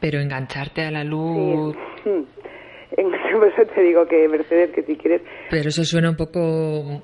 Pero 0.00 0.20
engancharte 0.20 0.84
a 0.84 0.90
la 0.90 1.04
luz. 1.04 1.74
Sí. 1.74 1.91
Por 3.32 3.48
eso 3.48 3.64
te 3.74 3.82
digo 3.82 4.06
que 4.06 4.28
Mercedes, 4.28 4.70
que 4.72 4.82
si 4.82 4.96
quieres. 4.96 5.22
Pero 5.50 5.68
eso 5.68 5.84
suena 5.84 6.10
un 6.10 6.16
poco 6.16 7.02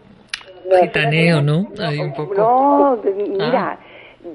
gitaneo, 0.81 1.43
¿no? 1.43 1.61
un 1.61 2.13
poco... 2.15 2.35
No, 2.35 2.99
mira, 3.05 3.73
ah. 3.73 3.79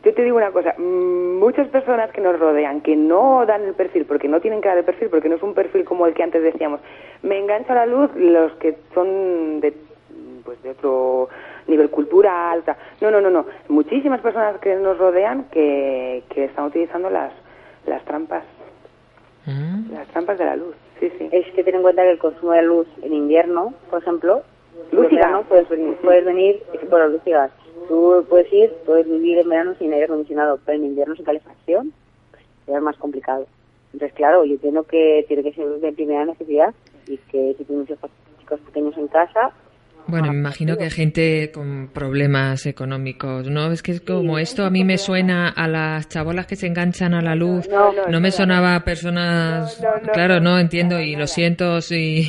yo 0.03 0.13
te 0.13 0.23
digo 0.23 0.37
una 0.37 0.51
cosa, 0.51 0.73
mm, 0.77 1.39
muchas 1.39 1.67
personas 1.67 2.11
que 2.11 2.21
nos 2.21 2.39
rodean, 2.39 2.81
que 2.81 2.95
no 2.95 3.45
dan 3.45 3.63
el 3.63 3.73
perfil, 3.73 4.05
porque 4.05 4.27
no 4.27 4.39
tienen 4.39 4.61
que 4.61 4.69
dar 4.69 4.77
el 4.77 4.85
perfil, 4.85 5.09
porque 5.09 5.29
no 5.29 5.35
es 5.35 5.43
un 5.43 5.53
perfil 5.53 5.85
como 5.85 6.07
el 6.07 6.13
que 6.13 6.23
antes 6.23 6.41
decíamos, 6.41 6.79
me 7.21 7.37
engancha 7.37 7.73
la 7.73 7.85
luz 7.85 8.09
los 8.15 8.53
que 8.53 8.75
son 8.93 9.59
de, 9.61 9.73
pues 10.43 10.61
de 10.63 10.71
otro 10.71 11.29
nivel 11.67 11.89
cultural, 11.89 12.63
no, 13.01 13.11
no, 13.11 13.21
no, 13.21 13.29
no, 13.29 13.45
muchísimas 13.69 14.21
personas 14.21 14.59
que 14.59 14.75
nos 14.75 14.97
rodean 14.97 15.45
que, 15.45 16.23
que 16.29 16.45
están 16.45 16.65
utilizando 16.65 17.09
las, 17.09 17.31
las 17.85 18.03
trampas, 18.05 18.43
mm. 19.45 19.91
las 19.91 20.07
trampas 20.09 20.37
de 20.37 20.45
la 20.45 20.55
luz, 20.55 20.75
sí, 20.99 21.11
sí. 21.17 21.29
Es 21.31 21.45
que 21.53 21.63
ten 21.63 21.75
en 21.75 21.81
cuenta 21.81 22.03
que 22.03 22.11
el 22.11 22.19
consumo 22.19 22.51
de 22.51 22.63
luz 22.63 22.87
en 23.01 23.13
invierno, 23.13 23.73
por 23.89 24.01
ejemplo, 24.01 24.43
luz 24.91 25.07
y 25.11 25.15
gas. 25.15 25.45
Puedes 25.47 25.69
venir, 25.69 25.95
puedes 25.97 26.25
venir 26.25 26.63
por 26.89 27.09
luz 27.09 27.21
y 27.25 27.33
Tú 27.87 28.25
puedes 28.29 28.51
ir, 28.53 28.71
puedes 28.85 29.05
vivir 29.05 29.39
en 29.39 29.49
verano 29.49 29.75
sin 29.77 29.91
aire 29.91 30.05
acondicionado, 30.05 30.59
pero 30.65 30.77
en 30.77 30.85
invierno 30.85 31.15
sin 31.15 31.25
calefacción. 31.25 31.93
es 32.67 32.81
más 32.81 32.97
complicado. 32.97 33.45
Entonces, 33.91 34.15
claro, 34.15 34.45
yo 34.45 34.53
entiendo 34.53 34.83
que 34.83 35.25
tiene 35.27 35.43
que 35.43 35.53
ser 35.53 35.67
de 35.67 35.91
primera 35.91 36.25
necesidad 36.25 36.73
y 37.07 37.17
que 37.17 37.55
si 37.57 37.65
tienes 37.65 37.89
hijos 37.89 38.09
chicos 38.39 38.59
pequeños 38.61 38.97
en 38.97 39.07
casa, 39.07 39.51
bueno, 40.07 40.31
me 40.31 40.39
imagino 40.39 40.77
que 40.77 40.85
hay 40.85 40.89
gente 40.89 41.51
con 41.53 41.89
problemas 41.93 42.65
económicos, 42.65 43.49
¿no? 43.49 43.71
Es 43.71 43.81
que 43.81 43.93
es 43.93 44.01
como 44.01 44.37
esto 44.37 44.65
a 44.65 44.69
mí 44.69 44.83
me 44.83 44.97
suena 44.97 45.49
a 45.49 45.67
las 45.67 46.09
chabolas 46.09 46.45
que 46.45 46.55
se 46.55 46.67
enganchan 46.67 47.13
a 47.13 47.21
la 47.21 47.35
luz. 47.35 47.67
No, 47.69 48.19
me 48.19 48.31
sonaba 48.31 48.75
a 48.75 48.83
personas... 48.83 49.81
Claro, 50.13 50.39
no 50.39 50.59
entiendo 50.59 50.99
y 50.99 51.15
lo 51.15 51.27
siento 51.27 51.81
si 51.81 52.27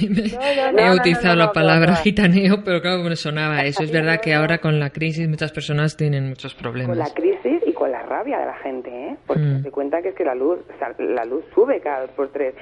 he 0.78 0.90
utilizado 0.90 1.36
la 1.36 1.52
palabra 1.52 1.96
gitaneo, 1.96 2.62
pero 2.64 2.80
claro, 2.80 3.02
me 3.02 3.16
sonaba 3.16 3.64
eso. 3.64 3.82
Es 3.82 3.92
verdad 3.92 4.20
que 4.20 4.34
ahora 4.34 4.58
con 4.58 4.78
la 4.78 4.90
crisis 4.90 5.28
muchas 5.28 5.52
personas 5.52 5.96
tienen 5.96 6.28
muchos 6.28 6.54
problemas. 6.54 6.96
Con 6.96 6.98
la 6.98 7.14
crisis 7.14 7.62
y 7.66 7.72
con 7.72 7.90
la 7.90 8.02
rabia 8.02 8.38
de 8.38 8.46
la 8.46 8.56
gente, 8.58 8.90
¿eh? 8.90 9.16
Porque 9.26 9.42
mm. 9.42 9.62
se 9.62 9.70
cuenta 9.70 10.02
que 10.02 10.10
es 10.10 10.14
que 10.14 10.24
la 10.24 10.34
luz, 10.34 10.60
o 10.74 10.78
sea, 10.78 10.94
la 10.98 11.24
luz 11.24 11.44
sube 11.54 11.80
cada 11.80 12.02
dos 12.02 12.10
por 12.10 12.28
tres. 12.30 12.54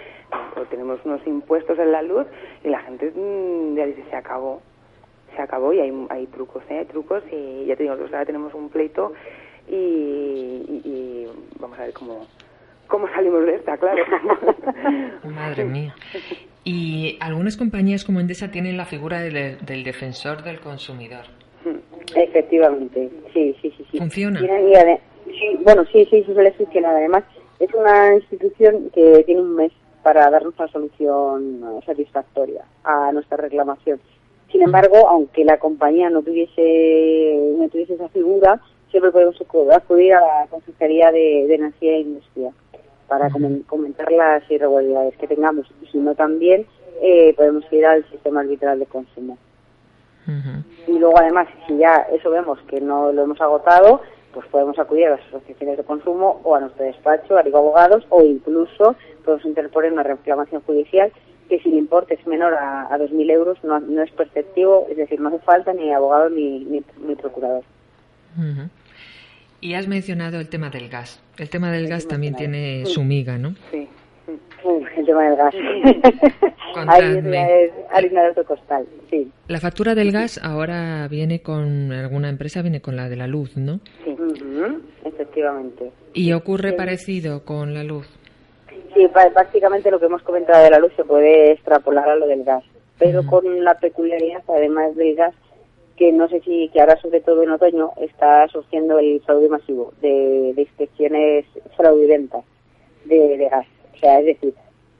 tenemos 0.70 1.00
unos 1.04 1.24
impuestos 1.26 1.78
en 1.78 1.92
la 1.92 2.02
luz 2.02 2.26
y 2.64 2.68
la 2.68 2.80
gente 2.80 3.12
mm, 3.14 3.76
ya 3.76 3.86
dice, 3.86 4.04
se 4.10 4.16
acabó 4.16 4.62
se 5.37 5.43
acabó 5.43 5.72
y 5.72 5.80
hay, 5.80 5.93
hay 6.11 6.26
trucos, 6.26 6.62
¿eh? 6.68 6.78
Hay 6.78 6.85
trucos 6.87 7.22
y 7.30 7.66
ya 7.66 7.76
te 7.76 7.85
digo, 7.85 7.95
nosotros 7.95 8.14
ahora 8.14 8.26
tenemos 8.26 8.55
un 8.55 8.68
pleito 8.68 9.12
y, 9.68 11.26
vamos 11.59 11.78
a 11.78 11.83
ver 11.83 11.93
cómo, 11.93 12.26
cómo 12.89 13.09
salimos 13.09 13.45
de 13.47 13.57
esta, 13.57 13.76
claro. 13.76 14.05
Madre 15.24 15.64
mía. 15.64 15.95
Y 16.64 17.16
algunas 17.20 17.57
compañías 17.57 18.05
como 18.05 18.20
Endesa 18.20 18.51
tienen 18.51 18.76
la 18.76 18.85
figura 18.85 19.20
del, 19.20 19.85
defensor 19.85 20.43
del 20.43 20.61
consumidor. 20.61 21.24
Efectivamente, 22.14 23.11
sí, 23.33 23.57
sí, 23.62 23.72
sí. 23.76 23.99
¿Funciona? 23.99 24.41
sí, 24.41 25.59
bueno, 25.62 25.85
sí, 25.93 26.07
sí, 26.11 26.22
sí 26.24 26.33
suele 26.33 26.53
funcionar. 26.53 26.97
Además, 26.97 27.24
es 27.59 27.72
una 27.74 28.14
institución 28.14 28.91
que 28.95 29.22
tiene 29.24 29.41
un 29.41 29.57
mes 29.57 29.72
para 30.03 30.28
darnos 30.30 30.55
una 30.59 30.68
solución 30.68 31.64
satisfactoria 31.87 32.64
a 32.85 33.12
nuestra 33.12 33.37
reclamación. 33.37 34.01
Sin 34.53 34.62
embargo, 34.62 35.09
aunque 35.09 35.44
la 35.46 35.59
compañía 35.59 36.11
no 36.11 36.22
tuviese, 36.22 37.55
no 37.59 37.68
tuviese 37.70 37.94
esa 37.94 38.11
figura, 38.11 38.61
siempre 38.90 39.11
podemos 39.11 39.34
acudir 39.74 40.12
a 40.12 40.20
la 40.20 40.46
Consejería 40.50 41.11
de, 41.11 41.53
Energía 41.55 41.92
e 41.92 42.00
Industria 42.00 42.53
para 43.09 43.30
comentar 43.66 44.12
las 44.12 44.48
irregularidades 44.50 45.16
que 45.16 45.26
tengamos. 45.26 45.66
Y 45.82 45.86
si 45.86 45.98
no, 45.98 46.14
también 46.14 46.66
eh, 47.00 47.32
podemos 47.34 47.64
ir 47.72 47.86
al 47.86 48.05
sistema 48.11 48.40
arbitral 48.40 48.78
de 48.78 48.86
consumo. 48.86 49.38
Y 50.86 50.98
luego, 50.98 51.18
además, 51.18 51.48
si 51.66 51.78
ya 51.78 52.07
eso 52.12 52.30
vemos 52.30 52.59
que 52.68 52.80
no 52.80 53.11
lo 53.11 53.22
hemos 53.22 53.40
agotado, 53.40 54.03
pues 54.32 54.46
podemos 54.46 54.78
acudir 54.78 55.07
a 55.07 55.11
las 55.16 55.26
asociaciones 55.28 55.78
de 55.78 55.84
consumo 55.84 56.40
o 56.44 56.55
a 56.55 56.61
nuestro 56.61 56.84
despacho, 56.84 57.36
a 57.36 57.42
Rigo 57.42 57.59
Abogados, 57.59 58.07
o 58.09 58.22
incluso 58.22 58.94
podemos 59.24 59.44
interponer 59.46 59.92
una 59.92 60.03
reclamación 60.03 60.62
judicial 60.62 61.11
que 61.53 61.59
si 61.59 61.68
el 61.68 61.74
importe 61.76 62.14
es 62.14 62.26
menor 62.26 62.55
a, 62.55 62.84
a 62.84 62.96
2.000 62.96 63.30
euros 63.30 63.62
no, 63.62 63.78
no, 63.78 64.03
es 64.03 64.11
perceptivo, 64.12 64.86
es 64.90 64.96
decir, 64.96 65.20
no 65.20 65.28
hace 65.28 65.38
falta 65.40 65.74
ni 65.74 65.92
abogado 65.92 66.30
ni, 66.30 66.61
ni, 66.61 67.14
procurador. 67.14 67.62
Y 69.61 69.74
has 69.74 69.86
mencionado 69.86 70.40
el 70.40 70.48
tema 70.48 70.70
del 70.70 70.88
gas. 70.88 71.22
El 71.36 71.50
tema 71.50 71.70
del 71.70 71.88
gas 71.88 72.09
también 72.09 72.34
tiene 72.36 72.86
su 72.86 73.05
miga, 73.05 73.36
¿no? 73.36 73.55
Sí. 73.70 73.86
el 74.96 75.05
tema 75.05 75.24
del 75.24 75.36
gas. 75.36 75.55
es 76.74 77.72
harina 77.90 78.22
de 78.22 78.30
otro 78.30 78.46
costal, 78.46 78.86
sí. 79.11 79.30
La 79.48 79.61
factura 79.61 79.94
del 79.94 80.11
gas 80.11 80.40
ahora 80.42 81.07
viene 81.09 81.42
con 81.42 81.92
alguna 81.92 82.30
empresa, 82.30 82.62
viene 82.62 82.80
con 82.80 82.96
la 82.96 83.11
de 83.11 83.16
la 83.16 83.26
luz, 83.26 83.59
¿no? 83.59 83.80
Sí, 84.05 84.16
efectivamente. 85.05 85.92
¿Y 86.14 86.32
ocurre 86.32 86.72
parecido 86.72 87.44
con 87.44 87.74
la 87.74 87.84
luz? 87.84 88.09
Sí, 88.95 89.09
prácticamente 89.09 89.90
lo 89.90 89.99
que 89.99 90.07
hemos 90.07 90.22
comentado 90.22 90.62
de 90.62 90.70
la 90.70 90.78
luz 90.78 90.93
se 90.97 91.05
puede 91.05 91.53
extrapolar 91.53 92.09
a 92.09 92.16
lo 92.16 92.26
del 92.26 92.45
gas, 92.45 92.64
pero 92.99 93.24
con 93.26 93.64
la 93.64 93.74
peculiaridad, 93.74 94.43
además 94.49 94.95
del 94.97 95.16
gas, 95.16 95.34
que 95.97 96.12
no 96.12 96.28
sé 96.28 96.40
si, 96.40 96.68
que 96.72 96.80
ahora 96.80 97.01
sobre 97.01 97.20
todo 97.20 97.43
en 97.43 97.51
otoño 97.51 97.93
está 97.99 98.47
surgiendo 98.49 98.99
el 98.99 99.20
fraude 99.22 99.49
masivo 99.49 99.93
de, 100.01 100.55
inspecciones 100.57 101.47
fraudulentas 101.76 102.45
de, 103.05 103.36
de 103.38 103.49
gas. 103.49 103.66
O 103.95 103.99
sea, 103.99 104.18
es 104.20 104.26
decir, 104.26 104.55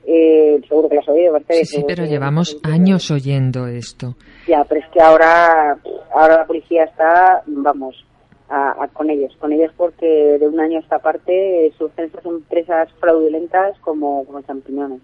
eh, 0.05 0.61
seguro 0.69 0.89
que 0.89 0.97
lo 0.97 1.01
has 1.01 1.09
oído, 1.09 1.39
Sí, 1.51 1.65
sí, 1.65 1.85
pero 1.87 2.05
llevamos 2.05 2.59
años 2.65 3.11
oyendo 3.11 3.67
esto. 3.67 4.15
Ya, 4.49 4.65
pero 4.65 4.81
es 4.81 4.89
que 4.91 5.01
ahora, 5.01 5.77
ahora 6.13 6.39
la 6.39 6.47
policía 6.47 6.85
está, 6.85 7.43
vamos, 7.47 8.05
con 8.93 9.11
ellos, 9.11 9.35
con 9.39 9.53
ellos 9.53 9.73
porque 9.77 10.39
de 10.39 10.47
un 10.47 10.61
año 10.61 10.79
a 10.79 10.81
esta 10.81 10.99
parte 10.99 11.73
surgen 11.79 12.07
estas 12.07 12.25
empresas 12.27 12.89
fraudulentas 13.01 13.79
como, 13.81 14.25
como 14.25 14.43
champiñones. 14.43 15.01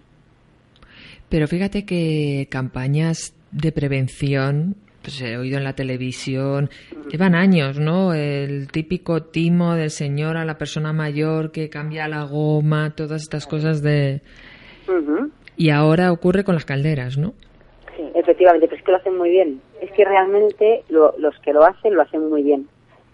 Pero 1.29 1.47
fíjate 1.47 1.85
que 1.85 2.47
campañas 2.49 3.35
de 3.51 3.71
prevención, 3.71 4.75
pues 5.01 5.21
he 5.21 5.37
oído 5.37 5.57
en 5.57 5.63
la 5.63 5.73
televisión, 5.73 6.69
llevan 7.11 7.35
años, 7.35 7.79
¿no? 7.79 8.13
El 8.13 8.71
típico 8.71 9.23
timo 9.23 9.75
del 9.75 9.89
señor 9.89 10.37
a 10.37 10.45
la 10.45 10.57
persona 10.57 10.93
mayor 10.93 11.51
que 11.51 11.69
cambia 11.69 12.07
la 12.07 12.23
goma, 12.23 12.93
todas 12.95 13.21
estas 13.21 13.47
cosas 13.47 13.81
de... 13.81 14.21
Y 15.55 15.71
ahora 15.71 16.11
ocurre 16.11 16.43
con 16.43 16.55
las 16.55 16.65
calderas, 16.65 17.17
¿no? 17.17 17.33
Sí, 17.95 18.03
efectivamente, 18.15 18.67
pero 18.67 18.79
es 18.79 18.83
que 18.83 18.91
lo 18.91 18.97
hacen 18.97 19.17
muy 19.17 19.29
bien. 19.29 19.61
Es 19.81 19.91
que 19.91 20.05
realmente 20.05 20.83
los 20.89 21.39
que 21.43 21.53
lo 21.53 21.63
hacen 21.63 21.95
lo 21.95 22.01
hacen 22.01 22.29
muy 22.29 22.43
bien 22.43 22.67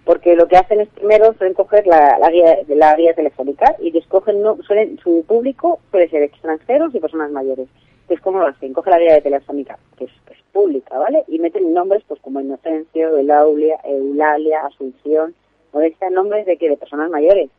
porque 0.06 0.36
lo 0.36 0.47
que 0.47 0.58
hacen 0.58 0.82
es 0.82 0.89
primero 0.89 1.34
suelen 1.34 1.56
coger 1.56 1.88
la, 1.88 2.18
la 2.20 2.30
guía 2.30 2.60
la 2.68 2.95
guía 2.95 3.14
telefónica 3.14 3.76
y 3.80 3.95
escogen 3.97 4.41
no 4.41 4.58
suelen 4.64 4.97
su 4.99 5.26
público 5.28 5.80
suele 5.91 6.10
ser 6.10 6.24
extranjeros 6.24 6.93
y 6.93 6.99
personas 6.99 7.32
mayores. 7.32 7.68
Es 8.08 8.22
como 8.22 8.39
lo 8.39 8.47
hacen 8.47 8.74
coge 8.74 8.91
la 8.91 8.99
guía 8.99 9.14
de 9.16 9.22
telefónica 9.22 9.78
que 9.97 10.06
es, 10.06 10.12
pública 10.53 10.97
vale 10.97 11.26
y 11.28 11.39
meten 11.39 11.74
nombres 11.74 12.03
pues 12.08 12.22
como 12.22 12.39
Inocencio 12.39 13.18
Elaulia 13.18 13.78
Eulalia 13.84 14.66
Asunción 14.66 15.36
Modestia 15.76 16.10
nombres 16.10 16.45
de 16.45 16.56
que 16.56 16.70
de 16.70 16.78
personas 16.78 17.10
mayores 17.12 17.49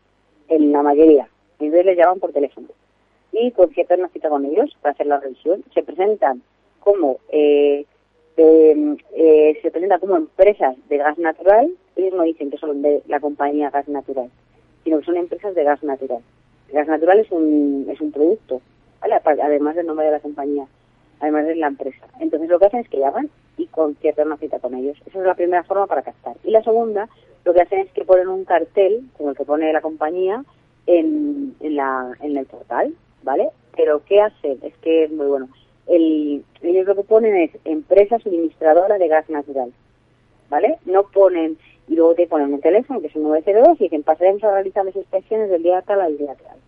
en 0.49 0.73
la 0.73 0.83
mayoría. 0.83 1.29
Entonces 1.59 1.85
les 1.85 1.99
llaman 1.99 2.19
por 2.19 2.33
teléfono. 2.33 2.69
Y 3.31 3.51
conciertan 3.51 4.01
una 4.01 4.09
cita 4.09 4.31
con 4.31 4.47
ellos 4.47 4.75
para 4.81 4.95
hacer 4.95 5.07
la 5.07 5.21
revisión. 5.21 5.63
Se 5.75 5.83
presentan 5.83 6.41
como 6.81 7.19
eh, 7.29 7.85
eh, 8.39 9.59
se 9.61 9.71
presentan 9.71 10.01
como 10.01 10.17
empresas 10.17 10.77
de 10.89 10.97
gas 10.97 11.19
natural 11.19 11.71
ellos 11.97 12.15
no 12.15 12.23
dicen 12.23 12.51
que 12.51 12.59
son 12.59 12.83
de 12.83 13.03
la 13.07 13.21
compañía 13.21 13.71
Gas 13.71 13.89
Natural, 13.89 14.31
sino 14.85 15.01
que 15.01 15.07
son 15.07 15.17
empresas 15.17 15.55
de 15.55 15.65
gas 15.65 15.83
natural. 15.83 16.21
gas 16.73 16.87
natural 16.87 17.19
es 17.19 17.31
un, 17.33 17.89
es 17.91 18.01
un 18.01 18.13
producto, 18.13 18.61
además 19.01 19.75
del 19.75 19.87
nombre 19.87 20.07
de 20.07 20.13
la 20.13 20.21
compañía, 20.21 20.67
además 21.21 21.47
de 21.47 21.57
la 21.57 21.67
empresa. 21.67 22.07
Entonces 22.21 22.49
lo 22.49 22.59
que 22.59 22.67
hacen 22.67 22.81
es 22.81 22.89
que 22.89 22.99
llaman 22.99 23.29
y 23.57 23.67
conciertan 23.67 24.29
una 24.29 24.37
cita 24.37 24.59
con 24.59 24.75
ellos. 24.75 24.97
Esa 25.07 25.19
es 25.19 25.25
la 25.25 25.35
primera 25.35 25.65
forma 25.65 25.87
para 25.87 26.03
captar. 26.03 26.37
Y 26.45 26.51
la 26.51 26.63
segunda, 26.63 27.09
lo 27.45 27.53
que 27.53 27.63
hacen 27.63 27.81
es 27.81 27.91
que 27.93 28.05
ponen 28.05 28.29
un 28.29 28.45
cartel, 28.45 29.03
como 29.17 29.31
el 29.31 29.37
que 29.37 29.45
pone 29.45 29.73
la 29.73 29.81
compañía, 29.81 30.45
en, 30.87 31.57
en, 31.61 31.77
la, 31.77 32.13
en 32.21 32.37
el 32.37 32.47
portal, 32.47 32.95
¿vale? 33.23 33.49
Pero 33.77 34.03
¿qué 34.05 34.21
hacen? 34.21 34.59
Es 34.63 34.77
que 34.77 35.05
es 35.05 35.11
muy 35.11 35.27
bueno. 35.27 35.49
El, 35.89 36.45
ellos 36.63 36.87
lo 36.87 36.95
que 36.95 37.03
ponen 37.03 37.37
es 37.37 37.51
empresa 37.65 38.19
suministradora 38.19 38.99
de 38.99 39.09
gas 39.09 39.29
natural, 39.31 39.73
¿vale? 40.49 40.79
No 40.85 41.05
ponen 41.05 41.59
y 41.89 41.95
luego 41.95 42.15
te 42.15 42.27
ponen 42.27 42.53
un 42.53 42.61
teléfono 42.61 43.01
que 43.01 43.07
es 43.07 43.17
un 43.17 43.25
902 43.25 43.81
y 43.81 43.85
dicen 43.85 44.03
pasaremos 44.03 44.43
a 44.45 44.53
realizar 44.53 44.85
las 44.85 44.97
inspecciones 44.97 45.51
del 45.51 45.63
día 45.63 45.83
tal 45.83 46.01
al 46.01 46.19
día 46.19 46.35
tal. 46.35 46.59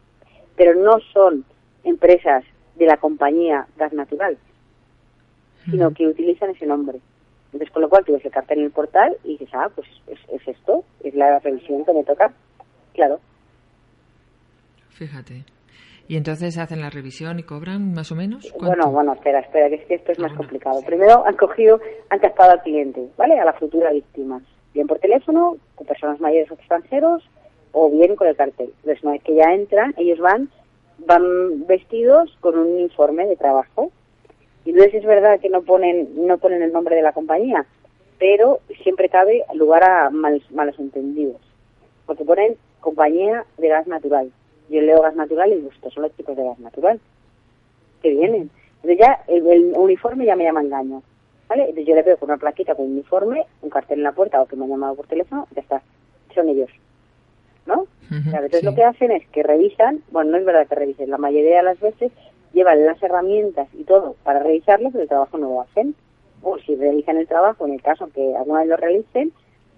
Pero 0.56 0.74
no 0.74 1.00
son 1.12 1.44
empresas 1.84 2.44
de 2.76 2.86
la 2.86 2.96
compañía 2.96 3.66
Gas 3.76 3.92
Natural, 3.92 4.38
sino 5.70 5.92
que 5.92 6.06
utilizan 6.06 6.50
ese 6.50 6.66
nombre. 6.66 7.00
Entonces, 7.46 7.70
con 7.70 7.82
lo 7.82 7.88
cual 7.88 8.04
tú 8.04 8.12
ves 8.12 8.24
el 8.24 8.30
cartel 8.30 8.58
en 8.58 8.64
el 8.66 8.70
portal 8.70 9.16
y 9.24 9.32
dices, 9.32 9.48
ah, 9.52 9.70
pues 9.74 9.88
es, 10.06 10.18
es 10.30 10.46
esto, 10.46 10.84
es 11.02 11.14
la 11.14 11.38
revisión 11.38 11.84
que 11.84 11.92
me 11.92 12.04
toca. 12.04 12.32
Claro. 12.94 13.20
Fíjate. 14.90 15.44
¿Y 16.08 16.16
entonces 16.16 16.56
hacen 16.56 16.80
la 16.80 16.88
revisión 16.88 17.38
y 17.38 17.42
cobran 17.42 17.92
más 17.92 18.10
o 18.10 18.14
menos? 18.14 18.50
Bueno, 18.58 18.90
bueno, 18.90 19.12
espera, 19.12 19.40
espera, 19.40 19.68
que 19.68 19.74
es 19.74 19.86
que 19.86 19.94
esto 19.96 20.12
es 20.12 20.18
más 20.18 20.32
complicado. 20.32 20.80
Primero 20.86 21.26
han 21.26 21.36
cogido, 21.36 21.80
han 22.08 22.18
captado 22.18 22.52
al 22.52 22.62
cliente, 22.62 23.06
¿vale? 23.18 23.38
A 23.38 23.44
la 23.44 23.52
futura 23.52 23.92
víctima 23.92 24.40
bien 24.72 24.86
por 24.86 24.98
teléfono, 25.00 25.58
con 25.74 25.86
personas 25.86 26.18
mayores 26.18 26.50
o 26.50 26.54
extranjeros, 26.54 27.28
o 27.72 27.90
bien 27.90 28.16
con 28.16 28.26
el 28.26 28.36
cartel. 28.36 28.72
Entonces, 28.76 29.02
una 29.02 29.12
vez 29.12 29.22
que 29.22 29.34
ya 29.34 29.52
entran, 29.52 29.94
ellos 29.98 30.18
van, 30.18 30.48
van 31.06 31.66
vestidos 31.66 32.34
con 32.40 32.58
un 32.58 32.80
informe 32.80 33.26
de 33.26 33.36
trabajo. 33.36 33.90
Y 34.64 34.70
entonces 34.70 34.94
es 34.94 35.04
verdad 35.04 35.40
que 35.40 35.50
no 35.50 35.60
ponen, 35.60 36.26
no 36.26 36.38
ponen 36.38 36.62
el 36.62 36.72
nombre 36.72 36.96
de 36.96 37.02
la 37.02 37.12
compañía, 37.12 37.66
pero 38.18 38.60
siempre 38.82 39.10
cabe 39.10 39.44
lugar 39.52 39.84
a 39.84 40.10
malos 40.10 40.78
entendidos. 40.78 41.40
Porque 42.06 42.24
ponen 42.24 42.56
compañía 42.80 43.44
de 43.58 43.68
gas 43.68 43.86
natural. 43.86 44.32
Yo 44.68 44.80
leo 44.82 45.02
gas 45.02 45.16
natural 45.16 45.52
y 45.52 45.60
gusto, 45.60 45.90
son 45.90 46.04
los 46.04 46.16
chicos 46.16 46.36
de 46.36 46.44
gas 46.44 46.58
natural 46.58 47.00
que 48.02 48.10
vienen. 48.10 48.50
Entonces 48.76 48.98
ya 48.98 49.22
el 49.26 49.72
uniforme 49.76 50.24
ya 50.24 50.36
me 50.36 50.44
llama 50.44 50.60
engaño. 50.60 51.02
¿vale? 51.48 51.62
Entonces 51.62 51.86
yo 51.86 51.94
le 51.94 52.02
veo 52.02 52.16
con 52.18 52.30
una 52.30 52.38
plaquita 52.38 52.74
con 52.74 52.86
un 52.86 52.92
uniforme, 52.92 53.46
un 53.62 53.70
cartel 53.70 53.98
en 53.98 54.04
la 54.04 54.12
puerta 54.12 54.40
o 54.40 54.46
que 54.46 54.56
me 54.56 54.64
han 54.64 54.70
llamado 54.70 54.94
por 54.94 55.06
teléfono, 55.06 55.48
ya 55.54 55.62
está, 55.62 55.82
son 56.34 56.48
ellos. 56.48 56.70
¿no? 57.66 57.86
entonces 58.10 58.64
lo 58.64 58.74
que 58.74 58.84
hacen 58.84 59.10
es 59.10 59.26
que 59.28 59.42
revisan, 59.42 60.02
bueno, 60.10 60.30
no 60.30 60.38
es 60.38 60.44
verdad 60.46 60.66
que 60.66 60.74
revisen, 60.74 61.10
la 61.10 61.18
mayoría 61.18 61.58
de 61.58 61.62
las 61.64 61.78
veces 61.78 62.10
llevan 62.54 62.86
las 62.86 63.02
herramientas 63.02 63.68
y 63.74 63.84
todo 63.84 64.16
para 64.24 64.40
revisarlo, 64.40 64.90
pero 64.90 65.02
el 65.02 65.08
trabajo 65.08 65.36
no 65.38 65.48
lo 65.48 65.60
hacen. 65.62 65.94
O 66.40 66.58
si 66.58 66.76
realizan 66.76 67.16
el 67.16 67.26
trabajo, 67.26 67.66
en 67.66 67.74
el 67.74 67.82
caso 67.82 68.08
que 68.14 68.36
alguna 68.36 68.60
vez 68.60 68.68
lo 68.68 68.76
realicen, 68.76 69.32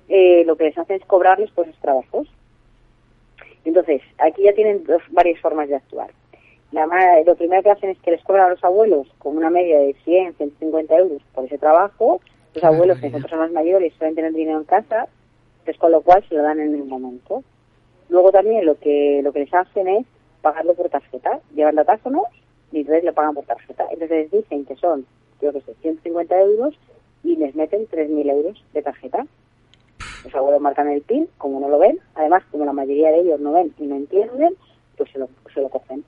eh, 0.09 0.45
lo 0.45 0.57
que 0.57 0.65
les 0.65 0.79
hacen 0.79 0.97
es 0.97 1.07
cobrarles 1.07 1.51
por 1.51 1.67
esos 1.67 1.81
trabajos. 1.81 2.29
Entonces, 3.65 4.03
aquí 4.19 4.43
ya 4.45 4.53
tienen 4.53 4.85
dos, 4.85 5.03
varias 5.11 5.41
formas 5.41 5.69
de 5.69 5.77
actuar. 5.77 6.11
La, 6.73 6.87
lo 7.27 7.35
primero 7.35 7.63
que 7.63 7.71
hacen 7.71 7.91
es 7.91 7.99
que 7.99 8.13
les 8.13 8.23
cobran 8.23 8.47
a 8.47 8.51
los 8.51 8.63
abuelos 8.63 9.09
con 9.19 9.37
una 9.37 9.51
media 9.51 9.79
de 9.79 9.95
100, 10.05 10.35
150 10.35 10.97
euros 10.97 11.23
por 11.35 11.45
ese 11.45 11.59
trabajo. 11.59 12.21
Los 12.55 12.65
abuelos, 12.65 12.99
que 13.01 13.11
son 13.11 13.23
personas 13.23 13.51
mayores, 13.51 13.93
suelen 13.95 14.15
tener 14.15 14.33
dinero 14.33 14.59
en 14.59 14.65
casa, 14.65 15.09
pues 15.65 15.77
con 15.79 15.93
lo 15.93 16.01
cual 16.03 16.25
se 16.29 16.35
lo 16.35 16.43
dan 16.43 16.61
en 16.61 16.75
el 16.75 16.85
momento. 16.85 17.43
Luego 18.09 18.33
también 18.33 18.67
lo 18.67 18.77
que 18.77 19.21
lo 19.23 19.33
que 19.33 19.41
les 19.41 19.55
hacen 19.55 19.89
es 19.89 20.07
pagarlo 20.43 20.75
por 20.75 20.89
tarjeta. 20.89 21.41
Llevan 21.55 21.77
datáfonos 21.77 22.25
y 22.73 22.79
entonces 22.79 23.05
le 23.05 23.13
pagan 23.13 23.35
por 23.35 23.45
tarjeta. 23.45 23.85
Entonces 23.91 24.11
les 24.11 24.31
dicen 24.31 24.65
que 24.65 24.77
son, 24.77 25.07
creo 25.39 25.53
que 25.53 25.61
sé, 25.61 25.75
150 25.81 26.41
euros 26.41 26.79
y 27.23 27.37
les 27.37 27.55
meten 27.55 27.87
3.000 27.89 28.31
euros 28.31 28.65
de 28.73 28.83
tarjeta. 28.83 29.27
Los 30.25 30.35
abuelos 30.35 30.61
marcan 30.61 30.89
el 30.89 31.03
PIN, 31.03 31.29
como 31.39 31.61
no 31.61 31.69
lo 31.69 31.79
ven. 31.79 31.99
Además, 32.15 32.43
como 32.51 32.65
la 32.65 32.73
mayoría 32.73 33.11
de 33.11 33.21
ellos 33.21 33.41
no 33.41 33.53
ven 33.53 33.73
y 33.79 33.87
no 33.87 33.97
entienden, 33.97 34.55
pues 34.97 35.11
se 35.11 35.19
lo, 35.19 35.29
se 35.53 35.61
lo 35.61 35.69
cogen. 35.69 36.05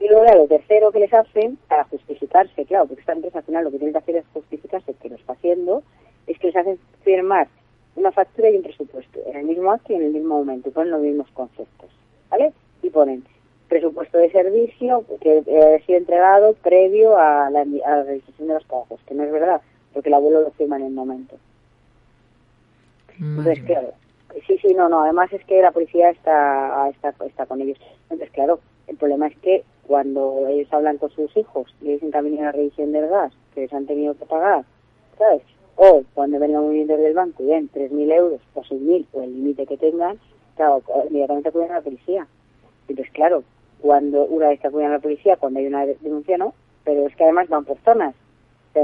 Y 0.00 0.08
luego 0.08 0.24
lo 0.34 0.46
tercero 0.46 0.92
que 0.92 1.00
les 1.00 1.14
hacen, 1.14 1.56
para 1.68 1.84
justificarse, 1.84 2.64
claro, 2.66 2.86
porque 2.86 3.00
esta 3.00 3.12
empresa 3.12 3.38
al 3.38 3.44
final 3.44 3.64
lo 3.64 3.70
que 3.70 3.78
tiene 3.78 3.92
que 3.92 3.98
hacer 3.98 4.16
es 4.16 4.24
justificarse 4.32 4.94
que 4.94 5.08
lo 5.08 5.14
está 5.16 5.32
haciendo, 5.32 5.82
es 6.26 6.38
que 6.38 6.48
les 6.48 6.56
hacen 6.56 6.78
firmar 7.02 7.48
una 7.96 8.12
factura 8.12 8.50
y 8.50 8.56
un 8.56 8.62
presupuesto 8.62 9.20
en 9.26 9.36
el 9.36 9.44
mismo 9.44 9.70
acto 9.70 9.92
y 9.92 9.96
en 9.96 10.02
el 10.02 10.12
mismo 10.12 10.36
momento, 10.36 10.68
y 10.68 10.72
ponen 10.72 10.90
los 10.90 11.00
mismos 11.00 11.28
conceptos, 11.32 11.88
¿vale? 12.28 12.52
Y 12.82 12.90
ponen 12.90 13.24
presupuesto 13.68 14.18
de 14.18 14.30
servicio 14.30 15.04
que 15.20 15.38
ha 15.38 15.86
sido 15.86 15.98
entregado 15.98 16.54
previo 16.54 17.16
a 17.16 17.48
la, 17.50 17.60
a 17.60 17.64
la 17.96 18.02
realización 18.02 18.48
de 18.48 18.54
los 18.54 18.66
trabajos, 18.66 19.00
que 19.06 19.14
no 19.14 19.22
es 19.24 19.32
verdad, 19.32 19.62
porque 19.92 20.08
el 20.08 20.14
abuelo 20.14 20.42
lo 20.42 20.50
firma 20.50 20.76
en 20.76 20.86
el 20.86 20.92
momento. 20.92 21.36
Entonces, 23.20 23.62
claro, 23.64 23.92
sí, 24.46 24.58
sí, 24.58 24.74
no, 24.74 24.88
no, 24.88 25.02
además 25.02 25.32
es 25.32 25.44
que 25.44 25.62
la 25.62 25.72
policía 25.72 26.10
está, 26.10 26.88
está, 26.88 27.14
está 27.24 27.46
con 27.46 27.60
ellos. 27.60 27.78
Entonces, 28.04 28.30
claro, 28.30 28.60
el 28.86 28.96
problema 28.96 29.28
es 29.28 29.36
que 29.38 29.64
cuando 29.86 30.46
ellos 30.48 30.72
hablan 30.72 30.98
con 30.98 31.10
sus 31.10 31.36
hijos 31.36 31.74
y 31.80 31.92
dicen 31.92 32.10
que 32.10 32.18
han 32.18 32.24
venido 32.24 32.44
la 32.44 32.52
revisión 32.52 32.92
del 32.92 33.08
gas, 33.08 33.32
que 33.54 33.62
les 33.62 33.72
han 33.72 33.86
tenido 33.86 34.14
que 34.14 34.26
pagar, 34.26 34.64
¿sabes? 35.18 35.42
O 35.76 36.02
cuando 36.14 36.38
vengan 36.38 36.60
un 36.60 36.66
movimiento 36.66 36.96
del 36.96 37.14
banco 37.14 37.42
y 37.42 37.46
ven 37.46 37.70
3.000 37.72 38.12
euros 38.12 38.40
o 38.54 38.62
6.000 38.62 39.06
o 39.12 39.22
el 39.22 39.34
límite 39.34 39.66
que 39.66 39.76
tengan, 39.76 40.18
claro, 40.56 40.82
inmediatamente 41.08 41.48
acuden 41.48 41.70
a 41.72 41.74
la 41.74 41.80
policía. 41.82 42.26
Entonces, 42.88 43.12
claro, 43.12 43.42
cuando 43.80 44.24
una 44.24 44.48
vez 44.48 44.60
que 44.60 44.68
acuden 44.68 44.88
a 44.88 44.94
la 44.94 44.98
policía, 45.00 45.36
cuando 45.36 45.58
hay 45.58 45.66
una 45.66 45.86
denuncia, 45.86 46.38
no, 46.38 46.54
pero 46.84 47.06
es 47.06 47.16
que 47.16 47.24
además 47.24 47.48
van 47.48 47.64
por 47.64 47.78
zonas, 47.78 48.14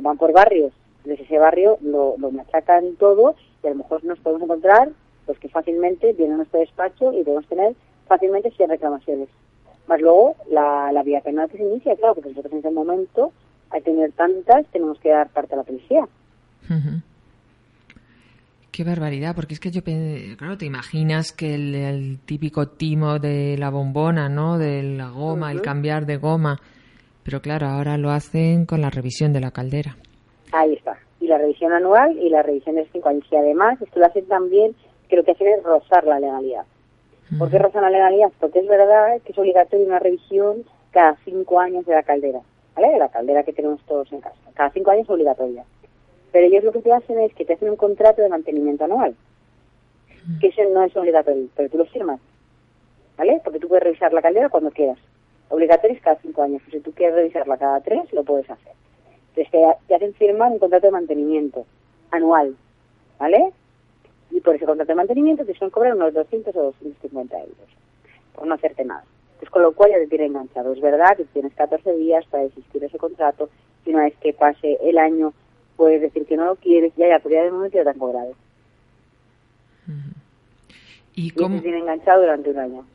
van 0.03 0.18
por 0.18 0.33
barrios. 0.33 0.72
Desde 1.05 1.24
ese 1.24 1.39
barrio 1.39 1.78
lo, 1.81 2.16
lo 2.18 2.31
machacan 2.31 2.97
todo 2.97 3.35
y 3.63 3.67
a 3.67 3.71
lo 3.71 3.77
mejor 3.77 4.05
nos 4.05 4.19
podemos 4.21 4.43
encontrar 4.43 4.91
pues 5.27 5.39
que 5.39 5.49
fácilmente 5.49 6.13
vienen 6.15 6.35
a 6.35 6.37
nuestro 6.39 6.61
despacho 6.61 7.13
y 7.13 7.23
podemos 7.23 7.47
tener 7.47 7.75
fácilmente 8.07 8.51
100 8.51 8.71
reclamaciones. 8.71 9.29
Más 9.87 10.01
luego 10.01 10.37
la, 10.51 10.91
la 10.93 11.03
vía 11.03 11.21
penal 11.21 11.49
que 11.51 11.59
se 11.59 11.65
inicia, 11.65 11.97
claro, 11.97 12.15
porque 12.15 12.31
nosotros 12.31 12.53
en 12.53 12.59
ese 12.61 12.71
momento, 12.71 13.33
al 13.71 13.83
tener 13.83 14.13
tantas, 14.13 14.67
tenemos 14.73 14.99
que 14.99 15.11
dar 15.11 15.29
parte 15.31 15.55
a 15.55 15.59
la 15.59 15.65
policía. 15.65 16.09
Qué 18.73 18.85
barbaridad, 18.85 19.35
porque 19.35 19.55
es 19.55 19.61
que 19.61 19.71
yo, 19.71 19.83
claro, 19.83 20.57
te 20.57 20.67
imaginas 20.67 21.33
que 21.33 21.55
el, 21.55 22.21
típico 22.25 22.69
timo 22.69 23.19
de 23.19 23.57
la 23.59 23.71
bombona, 23.71 24.29
¿no? 24.29 24.59
De 24.59 24.83
la 24.83 25.11
goma, 25.11 25.51
el 25.51 25.61
cambiar 25.61 26.07
de 26.07 26.17
goma. 26.17 26.61
Pero 27.25 27.41
claro, 27.41 27.67
ahora 27.67 27.99
lo 27.99 28.11
hacen 28.11 28.67
con 28.67 28.81
la 28.81 28.91
revisión 28.91 29.33
de 29.33 29.41
la 29.41 29.51
caldera. 29.51 29.97
Ahí 30.53 30.75
está. 30.75 30.97
La 31.31 31.39
revisión 31.39 31.72
anual 31.72 32.18
y 32.18 32.28
la 32.28 32.43
revisión 32.43 32.74
de 32.74 32.89
cinco 32.93 33.09
años. 33.09 33.24
Y 33.31 33.37
además, 33.37 33.81
esto 33.81 34.01
lo 34.01 34.07
hacen 34.07 34.26
también, 34.26 34.74
que 35.09 35.14
lo 35.14 35.22
que 35.22 35.31
hacen 35.31 35.47
es 35.47 35.62
rozar 35.62 36.05
la 36.05 36.18
legalidad. 36.18 36.64
¿Por 37.39 37.49
qué 37.49 37.61
rozan 37.61 37.83
la 37.83 37.91
legalidad? 37.91 38.33
Porque 38.41 38.59
es 38.59 38.66
verdad 38.66 39.20
que 39.24 39.31
es 39.31 39.39
obligatoria 39.39 39.87
una 39.87 40.01
revisión 40.01 40.64
cada 40.91 41.16
cinco 41.24 41.61
años 41.61 41.87
de 41.87 41.95
la 41.95 42.03
caldera. 42.03 42.41
¿Vale? 42.74 42.89
De 42.89 42.99
la 42.99 43.11
caldera 43.11 43.45
que 43.45 43.53
tenemos 43.53 43.81
todos 43.87 44.11
en 44.12 44.20
casa. 44.20 44.35
Cada 44.55 44.70
cinco 44.70 44.91
años 44.91 45.05
es 45.05 45.11
obligatoria. 45.11 45.64
Pero 46.33 46.47
ellos 46.47 46.64
lo 46.64 46.72
que 46.72 46.83
te 46.83 46.93
hacen 46.93 47.20
es 47.20 47.33
que 47.35 47.45
te 47.45 47.53
hacen 47.53 47.70
un 47.70 47.76
contrato 47.76 48.22
de 48.22 48.28
mantenimiento 48.28 48.85
anual, 48.85 49.14
que 50.41 50.49
ese 50.49 50.68
no 50.70 50.83
es 50.83 50.97
obligatorio, 50.97 51.47
pero 51.55 51.68
tú 51.68 51.78
lo 51.78 51.85
firmas, 51.87 52.20
¿vale? 53.16 53.41
Porque 53.45 53.59
tú 53.59 53.68
puedes 53.68 53.85
revisar 53.85 54.12
la 54.12 54.22
caldera 54.22 54.49
cuando 54.49 54.70
quieras. 54.70 54.99
Obligatorio 55.49 55.97
es 55.97 56.03
cada 56.03 56.20
cinco 56.20 56.43
años, 56.43 56.62
si 56.70 56.81
tú 56.81 56.93
quieres 56.93 57.16
revisarla 57.16 57.57
cada 57.57 57.81
tres, 57.81 58.12
lo 58.12 58.22
puedes 58.22 58.49
hacer. 58.49 58.72
Entonces 59.41 59.78
te, 59.86 59.95
hacen 59.95 60.14
firmar 60.14 60.53
un 60.53 60.59
contrato 60.59 60.86
de 60.86 60.93
mantenimiento 60.93 61.64
anual, 62.11 62.55
¿vale? 63.18 63.53
Y 64.30 64.41
por 64.41 64.55
ese 64.55 64.66
contrato 64.66 64.93
de 64.93 64.97
mantenimiento 64.97 65.45
te 65.45 65.55
suelen 65.55 65.70
cobrar 65.70 65.95
unos 65.95 66.12
200 66.12 66.55
o 66.57 66.62
250 66.62 67.38
euros, 67.38 67.57
por 68.34 68.47
no 68.47 68.55
hacerte 68.55 68.84
nada. 68.84 69.05
Pues 69.38 69.51
con 69.51 69.62
lo 69.62 69.72
cual 69.72 69.93
ya 69.93 69.99
te 69.99 70.09
tiene 70.09 70.26
enganchado. 70.26 70.72
Es 70.72 70.80
verdad 70.80 71.16
que 71.16 71.24
tienes 71.24 71.55
14 71.55 71.97
días 71.97 72.26
para 72.26 72.45
desistir 72.45 72.80
de 72.80 72.88
ese 72.88 72.99
contrato 72.99 73.49
y 73.86 73.91
una 73.91 74.05
vez 74.05 74.14
que 74.20 74.34
pase 74.34 74.76
el 74.82 74.99
año 74.99 75.32
puedes 75.76 76.03
decir 76.03 76.26
que 76.26 76.36
no 76.36 76.45
lo 76.45 76.57
quieres, 76.57 76.93
ya, 76.97 77.09
ya, 77.09 77.18
pero 77.20 77.36
ya 77.36 77.45
de 77.45 77.51
momento 77.51 77.78
ya 77.78 77.84
te 77.84 77.91
han 77.91 77.99
cobrado. 77.99 78.34
¿Y 81.14 81.30
cómo? 81.30 81.57
Y 81.57 81.61
tiene 81.61 81.78
enganchado 81.78 82.20
durante 82.20 82.51
un 82.51 82.59
año. 82.59 82.86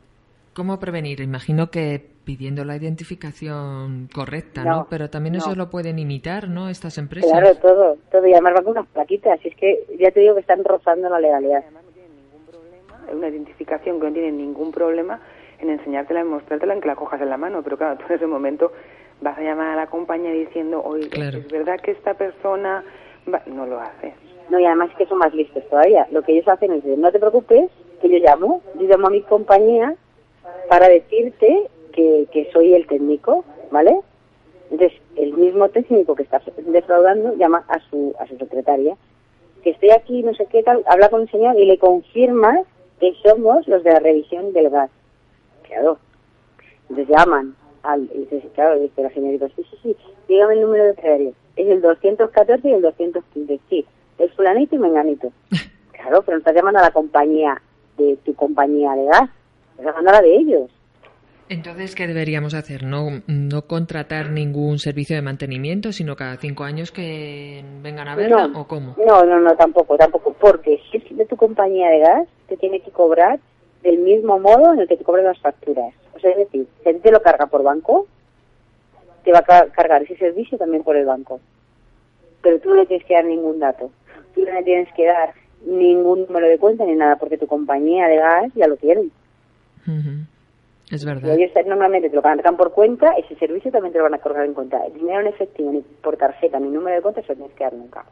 ¿Cómo 0.53 0.79
prevenir? 0.79 1.19
Imagino 1.21 1.71
que 1.71 2.14
pidiendo 2.25 2.65
la 2.65 2.75
identificación 2.75 4.09
correcta, 4.13 4.63
¿no? 4.63 4.87
Pero 4.89 5.09
también 5.09 5.35
eso 5.35 5.55
lo 5.55 5.69
pueden 5.69 5.99
imitar, 5.99 6.49
¿no? 6.49 6.69
Estas 6.69 6.97
empresas. 6.97 7.31
Claro, 7.31 7.55
todo, 7.57 7.97
todo. 8.11 8.27
Y 8.27 8.33
además 8.33 8.55
van 8.55 8.63
con 8.63 8.71
unas 8.71 8.87
plaquitas. 8.87 9.39
Y 9.45 9.49
es 9.49 9.55
que 9.55 9.85
ya 9.99 10.11
te 10.11 10.19
digo 10.19 10.33
que 10.33 10.41
están 10.41 10.63
rozando 10.63 11.07
la 11.09 11.19
legalidad. 11.19 11.63
Además 11.63 11.83
no 11.85 11.91
tienen 11.91 12.15
ningún 12.15 12.45
problema. 12.45 13.05
Es 13.07 13.15
una 13.15 13.29
identificación 13.29 13.99
que 13.99 14.07
no 14.07 14.13
tiene 14.13 14.31
ningún 14.31 14.71
problema 14.71 15.21
en 15.59 15.69
enseñártela, 15.69 16.21
en 16.21 16.27
mostrártela, 16.27 16.73
en 16.73 16.81
que 16.81 16.87
la 16.87 16.95
cojas 16.95 17.21
en 17.21 17.29
la 17.29 17.37
mano. 17.37 17.61
Pero 17.63 17.77
claro, 17.77 17.97
tú 17.99 18.05
en 18.09 18.15
ese 18.15 18.27
momento 18.27 18.71
vas 19.21 19.37
a 19.37 19.41
llamar 19.41 19.67
a 19.67 19.75
la 19.75 19.87
compañía 19.87 20.31
diciendo, 20.31 20.83
oye, 20.83 21.07
es 21.13 21.47
verdad 21.51 21.79
que 21.79 21.91
esta 21.91 22.15
persona 22.15 22.83
no 23.45 23.65
lo 23.65 23.79
hace. 23.79 24.13
No, 24.49 24.59
y 24.59 24.65
además 24.65 24.89
es 24.91 24.97
que 24.97 25.05
son 25.07 25.19
más 25.19 25.33
listos 25.33 25.63
todavía. 25.69 26.07
Lo 26.11 26.21
que 26.21 26.33
ellos 26.33 26.47
hacen 26.47 26.71
es 26.71 26.83
decir, 26.83 26.97
no 26.99 27.11
te 27.11 27.19
preocupes, 27.19 27.71
que 28.01 28.09
yo 28.09 28.17
llamo, 28.17 28.61
yo 28.75 28.87
llamo 28.87 29.07
a 29.07 29.09
mi 29.09 29.21
compañía 29.21 29.95
para 30.69 30.87
decirte 30.87 31.69
que, 31.95 32.27
que 32.31 32.51
soy 32.51 32.73
el 32.73 32.85
técnico, 32.87 33.45
¿vale? 33.71 33.99
Entonces, 34.69 34.99
el 35.15 35.33
mismo 35.33 35.69
técnico 35.69 36.15
que 36.15 36.23
está 36.23 36.41
defraudando 36.57 37.35
llama 37.35 37.63
a 37.67 37.79
su, 37.89 38.13
a 38.19 38.27
su 38.27 38.37
secretaria, 38.37 38.97
que 39.63 39.71
estoy 39.71 39.91
aquí, 39.91 40.21
no 40.23 40.33
sé 40.33 40.45
qué 40.47 40.63
tal, 40.63 40.83
habla 40.87 41.09
con 41.09 41.21
el 41.21 41.31
señor 41.31 41.57
y 41.59 41.65
le 41.65 41.77
confirma 41.77 42.61
que 42.99 43.13
somos 43.23 43.67
los 43.67 43.83
de 43.83 43.93
la 43.93 43.99
revisión 43.99 44.53
del 44.53 44.69
gas. 44.69 44.89
Claro. 45.63 45.97
Entonces 46.89 47.07
llaman, 47.07 47.55
al, 47.83 48.09
y 48.13 48.19
dice, 48.19 48.49
claro, 48.53 48.79
dice 48.79 49.01
la 49.01 49.09
señorita, 49.09 49.47
sí, 49.55 49.65
sí, 49.69 49.77
sí, 49.81 49.97
dígame 50.27 50.55
el 50.55 50.61
número 50.61 50.83
de 50.83 50.93
feria. 50.95 51.31
Es 51.55 51.67
el 51.67 51.81
214 51.81 52.67
y 52.67 52.73
el 52.73 52.81
215, 52.81 53.59
sí, 53.69 53.85
es 54.19 54.33
fulanito 54.33 54.75
y 54.75 54.79
menganito. 54.79 55.31
claro, 55.93 56.21
pero 56.23 56.37
no 56.37 56.39
estás 56.39 56.55
llamando 56.55 56.79
a 56.79 56.83
la 56.83 56.91
compañía 56.91 57.61
de 57.97 58.17
tu 58.17 58.35
compañía 58.35 58.93
de 58.93 59.05
gas, 59.05 59.29
estás 59.71 59.85
llamando 59.85 60.09
a 60.09 60.13
la 60.13 60.21
de 60.21 60.35
ellos. 60.35 60.69
Entonces, 61.47 61.93
¿qué 61.93 62.07
deberíamos 62.07 62.55
hacer? 62.55 62.83
¿No, 62.83 63.21
¿No 63.27 63.61
contratar 63.63 64.31
ningún 64.31 64.79
servicio 64.79 65.15
de 65.15 65.21
mantenimiento, 65.21 65.91
sino 65.91 66.15
cada 66.15 66.37
cinco 66.37 66.63
años 66.63 66.91
que 66.91 67.63
vengan 67.83 68.07
a 68.07 68.15
verla 68.15 68.49
o 68.55 68.67
cómo? 68.67 68.95
No, 69.05 69.23
no, 69.23 69.39
no, 69.39 69.55
tampoco, 69.55 69.95
tampoco, 69.95 70.33
porque 70.33 70.81
si 70.89 70.97
es 70.97 71.17
de 71.17 71.25
tu 71.25 71.35
compañía 71.35 71.89
de 71.89 71.99
gas, 71.99 72.27
te 72.47 72.57
tiene 72.57 72.79
que 72.79 72.89
cobrar 72.89 73.39
del 73.83 73.99
mismo 73.99 74.39
modo 74.39 74.73
en 74.73 74.79
el 74.79 74.87
que 74.87 74.97
te 74.97 75.03
cobran 75.03 75.25
las 75.25 75.39
facturas. 75.39 75.93
O 76.15 76.19
sea, 76.19 76.31
es 76.31 76.37
decir, 76.37 76.67
si 76.83 76.93
te 76.95 77.11
lo 77.11 77.21
carga 77.21 77.45
por 77.45 77.61
banco, 77.61 78.07
te 79.23 79.31
va 79.31 79.39
a 79.39 79.65
cargar 79.67 80.01
ese 80.01 80.17
servicio 80.17 80.57
también 80.57 80.83
por 80.83 80.95
el 80.95 81.05
banco. 81.05 81.39
Pero 82.41 82.59
tú 82.59 82.69
no 82.69 82.75
le 82.75 82.87
tienes 82.87 83.05
que 83.05 83.13
dar 83.13 83.25
ningún 83.25 83.59
dato. 83.59 83.91
Tú 84.33 84.43
no 84.43 84.51
le 84.51 84.63
tienes 84.63 84.91
que 84.93 85.05
dar 85.05 85.33
ningún 85.63 86.25
número 86.25 86.47
de 86.47 86.57
cuenta 86.57 86.85
ni 86.85 86.95
nada, 86.95 87.17
porque 87.17 87.37
tu 87.37 87.45
compañía 87.45 88.07
de 88.07 88.17
gas 88.17 88.51
ya 88.55 88.67
lo 88.67 88.77
tiene. 88.77 89.09
Es 90.91 91.03
verdad. 91.03 91.35
Y 91.37 91.43
ellos 91.43 91.65
normalmente 91.65 92.09
te 92.09 92.15
lo 92.15 92.21
cargan 92.21 92.57
por 92.57 92.71
cuenta, 92.71 93.13
ese 93.13 93.35
servicio 93.35 93.71
también 93.71 93.91
te 93.91 93.97
lo 93.97 94.03
van 94.03 94.13
a 94.13 94.19
cargar 94.19 94.45
en 94.45 94.53
cuenta. 94.53 94.85
El 94.85 94.93
dinero 94.93 95.21
en 95.21 95.27
efectivo, 95.27 95.71
ni 95.71 95.81
por 95.81 96.17
tarjeta, 96.17 96.59
ni 96.59 96.69
número 96.69 96.95
de 96.95 97.01
cuenta, 97.01 97.21
eso 97.21 97.33
no 97.33 97.37
tienes 97.37 97.55
que 97.55 97.63
dar 97.63 97.73
nunca. 97.73 98.05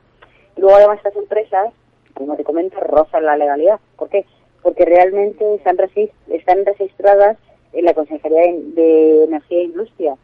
Y 0.57 0.61
luego 0.61 0.76
además 0.76 0.97
estas 0.97 1.15
empresas, 1.15 1.74
como 2.13 2.36
te 2.36 2.43
comento, 2.43 2.80
rozan 2.80 3.26
la 3.26 3.38
legalidad. 3.38 3.80
¿Por 3.95 4.09
qué? 4.09 4.26
Porque 4.61 4.86
realmente 4.86 5.55
están, 5.55 5.78
están 6.30 6.65
registradas 6.65 7.38
en 7.74 7.86
la 7.86 7.93
Consejería 7.93 8.41
de, 8.41 9.24
Energía 9.26 9.59
e 9.59 9.63
Industria 9.63 10.15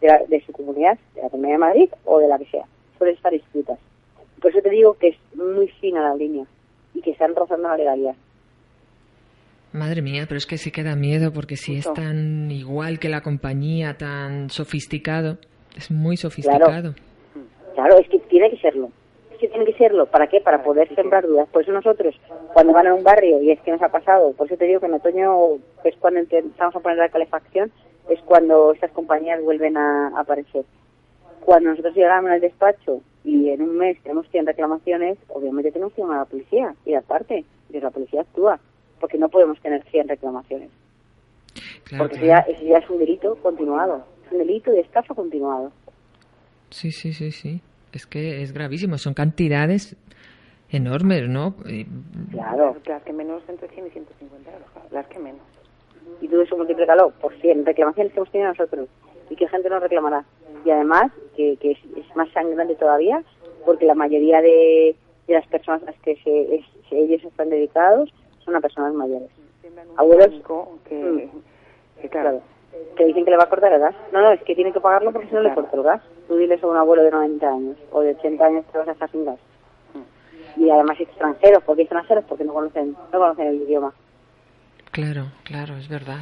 de, 0.00 0.42
su 0.46 0.52
comunidad, 0.52 0.98
de 1.14 1.22
la 1.22 1.28
Comunidad 1.28 1.54
de 1.54 1.58
Madrid 1.58 1.90
o 2.04 2.18
de 2.18 2.28
la 2.28 2.38
que 2.38 2.46
sea. 2.46 2.64
Suelen 2.96 3.16
estar 3.16 3.34
inscritas. 3.34 3.78
Por 4.40 4.50
eso 4.50 4.62
te 4.62 4.70
digo 4.70 4.94
que 4.94 5.08
es 5.08 5.16
muy 5.34 5.68
fina 5.68 6.02
la 6.02 6.14
línea 6.14 6.46
y 6.94 7.02
que 7.02 7.10
están 7.10 7.34
rozando 7.34 7.68
la 7.68 7.76
legalidad. 7.76 8.14
Madre 9.72 10.02
mía, 10.02 10.24
pero 10.26 10.38
es 10.38 10.46
que 10.46 10.58
sí 10.58 10.72
que 10.72 10.82
da 10.82 10.96
miedo 10.96 11.32
porque 11.32 11.56
si 11.56 11.76
es 11.76 11.92
tan 11.92 12.50
igual 12.50 12.98
que 12.98 13.08
la 13.08 13.20
compañía, 13.20 13.96
tan 13.96 14.50
sofisticado, 14.50 15.38
es 15.76 15.92
muy 15.92 16.16
sofisticado. 16.16 16.94
Claro, 17.74 17.98
es 17.98 18.08
que 18.08 18.18
tiene 18.28 18.50
que 18.50 18.56
serlo. 18.56 18.90
Es 19.30 19.38
que 19.38 19.46
tiene 19.46 19.64
que 19.64 19.74
serlo. 19.74 20.06
¿Para 20.06 20.26
qué? 20.26 20.40
Para 20.40 20.64
poder 20.64 20.92
sembrar 20.96 21.24
dudas. 21.24 21.48
Por 21.50 21.62
eso 21.62 21.70
nosotros, 21.70 22.16
cuando 22.52 22.72
van 22.72 22.88
a 22.88 22.94
un 22.94 23.04
barrio, 23.04 23.40
y 23.42 23.52
es 23.52 23.60
que 23.60 23.70
nos 23.70 23.80
ha 23.80 23.90
pasado, 23.90 24.32
por 24.32 24.48
eso 24.48 24.56
te 24.56 24.64
digo 24.64 24.80
que 24.80 24.86
en 24.86 24.94
otoño 24.94 25.60
es 25.84 25.94
cuando 26.00 26.18
empezamos 26.18 26.74
a 26.74 26.80
poner 26.80 26.98
la 26.98 27.08
calefacción, 27.08 27.70
es 28.08 28.20
cuando 28.22 28.72
estas 28.72 28.90
compañías 28.90 29.40
vuelven 29.40 29.76
a 29.76 30.08
aparecer. 30.18 30.64
Cuando 31.44 31.70
nosotros 31.70 31.94
llegamos 31.94 32.32
al 32.32 32.40
despacho 32.40 33.02
y 33.22 33.50
en 33.50 33.62
un 33.62 33.78
mes 33.78 34.02
tenemos 34.02 34.28
100 34.30 34.46
reclamaciones, 34.46 35.16
obviamente 35.28 35.70
tenemos 35.70 35.92
que 35.92 36.02
llamar 36.02 36.16
a 36.16 36.20
la 36.20 36.26
policía. 36.26 36.74
Y 36.84 36.94
aparte, 36.94 37.44
y 37.72 37.80
la 37.80 37.90
policía 37.90 38.22
actúa 38.22 38.58
porque 39.00 39.18
no 39.18 39.28
podemos 39.28 39.58
tener 39.60 39.82
100 39.84 40.08
reclamaciones. 40.08 40.70
porque 41.98 42.16
Eso, 42.16 42.24
ya, 42.24 42.46
ya 42.46 42.78
es 42.78 42.90
un 42.90 42.98
delito 42.98 43.34
continuado, 43.36 44.04
es 44.26 44.32
un 44.32 44.38
delito 44.38 44.70
de 44.70 44.80
estafa 44.80 45.14
continuado. 45.14 45.72
Sí, 46.70 46.92
sí, 46.92 47.12
sí, 47.12 47.32
sí. 47.32 47.60
Es 47.92 48.06
que 48.06 48.42
es 48.42 48.52
gravísimo, 48.52 48.98
son 48.98 49.14
cantidades 49.14 49.96
enormes, 50.70 51.28
¿no? 51.28 51.56
Claro. 52.30 52.76
Las 52.86 53.02
que 53.02 53.12
menos 53.12 53.42
entre 53.48 53.68
100 53.68 53.86
y 53.88 53.90
150 53.90 54.50
euros, 54.52 54.68
las 54.92 55.06
que 55.08 55.18
menos. 55.18 55.40
Y 56.20 56.28
todo 56.28 56.42
eso 56.42 56.56
multiplícalo 56.56 57.10
por 57.20 57.34
100 57.40 57.66
reclamaciones 57.66 58.12
que 58.12 58.18
hemos 58.18 58.30
tenido 58.30 58.50
nosotros 58.50 58.88
y 59.28 59.36
que 59.36 59.48
gente 59.48 59.68
nos 59.68 59.82
reclamará. 59.82 60.24
Y 60.64 60.70
además, 60.70 61.10
que, 61.36 61.56
que 61.56 61.72
es, 61.72 62.16
más 62.16 62.30
sangrante 62.32 62.74
todavía, 62.76 63.22
porque 63.64 63.86
la 63.86 63.94
mayoría 63.94 64.40
de, 64.40 64.94
de 65.26 65.34
las 65.34 65.46
personas 65.48 65.82
a 65.82 65.86
las 65.86 66.00
que 66.00 66.16
se, 66.16 66.62
ellos 66.90 67.24
están 67.24 67.50
dedicados 67.50 68.12
son 68.44 68.56
a 68.56 68.60
personas 68.60 68.94
mayores. 68.94 69.30
Abuelos 69.96 70.28
que, 70.88 70.94
mm. 70.94 72.00
que, 72.00 72.08
claro, 72.08 72.42
que 72.96 73.04
dicen 73.04 73.24
que 73.24 73.30
le 73.30 73.36
va 73.36 73.44
a 73.44 73.48
cortar 73.48 73.72
el 73.72 73.80
gas. 73.80 73.94
No, 74.12 74.20
no, 74.20 74.30
es 74.32 74.42
que 74.42 74.54
tiene 74.54 74.72
que 74.72 74.80
pagarlo 74.80 75.12
porque 75.12 75.28
si 75.28 75.34
no 75.34 75.42
le 75.42 75.54
corta 75.54 75.76
el 75.76 75.82
gas. 75.82 76.02
Tú 76.28 76.36
diles 76.36 76.62
a 76.62 76.66
un 76.66 76.76
abuelo 76.76 77.02
de 77.02 77.10
90 77.10 77.48
años 77.48 77.76
o 77.90 78.00
de 78.00 78.10
80 78.16 78.44
años 78.44 78.64
que 78.70 78.78
vas 78.78 78.88
a 78.88 78.92
estar 78.92 79.10
sin 79.10 79.24
gas. 79.24 79.38
Mm. 79.94 80.62
Y 80.62 80.70
además 80.70 81.00
extranjeros, 81.00 81.62
porque 81.64 81.82
extranjeros 81.82 82.24
porque 82.24 82.44
no 82.44 82.54
conocen, 82.54 82.96
no 83.12 83.18
conocen 83.18 83.48
el 83.48 83.62
idioma. 83.62 83.92
Claro, 84.92 85.26
claro, 85.44 85.76
es 85.76 85.88
verdad. 85.88 86.20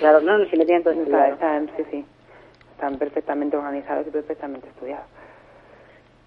Claro, 0.00 0.20
no, 0.20 0.38
no, 0.38 0.44
si 0.46 0.56
le 0.56 0.64
tienen 0.64 0.82
todo 0.82 0.94
están, 0.94 1.70
sí, 1.76 1.84
sí, 1.90 2.04
están 2.72 2.98
perfectamente 2.98 3.56
organizados 3.56 4.06
y 4.06 4.10
perfectamente 4.10 4.68
estudiados. 4.68 5.06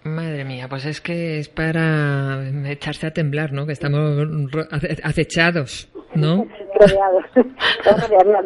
Madre 0.03 0.43
mía, 0.45 0.67
pues 0.67 0.85
es 0.85 0.99
que 0.99 1.37
es 1.37 1.47
para 1.47 2.41
echarse 2.65 3.07
a 3.07 3.11
temblar, 3.11 3.53
¿no? 3.53 3.67
Que 3.67 3.73
estamos 3.73 4.27
acechados, 5.03 5.89
¿no? 6.15 6.47
rodeados. 6.79 7.23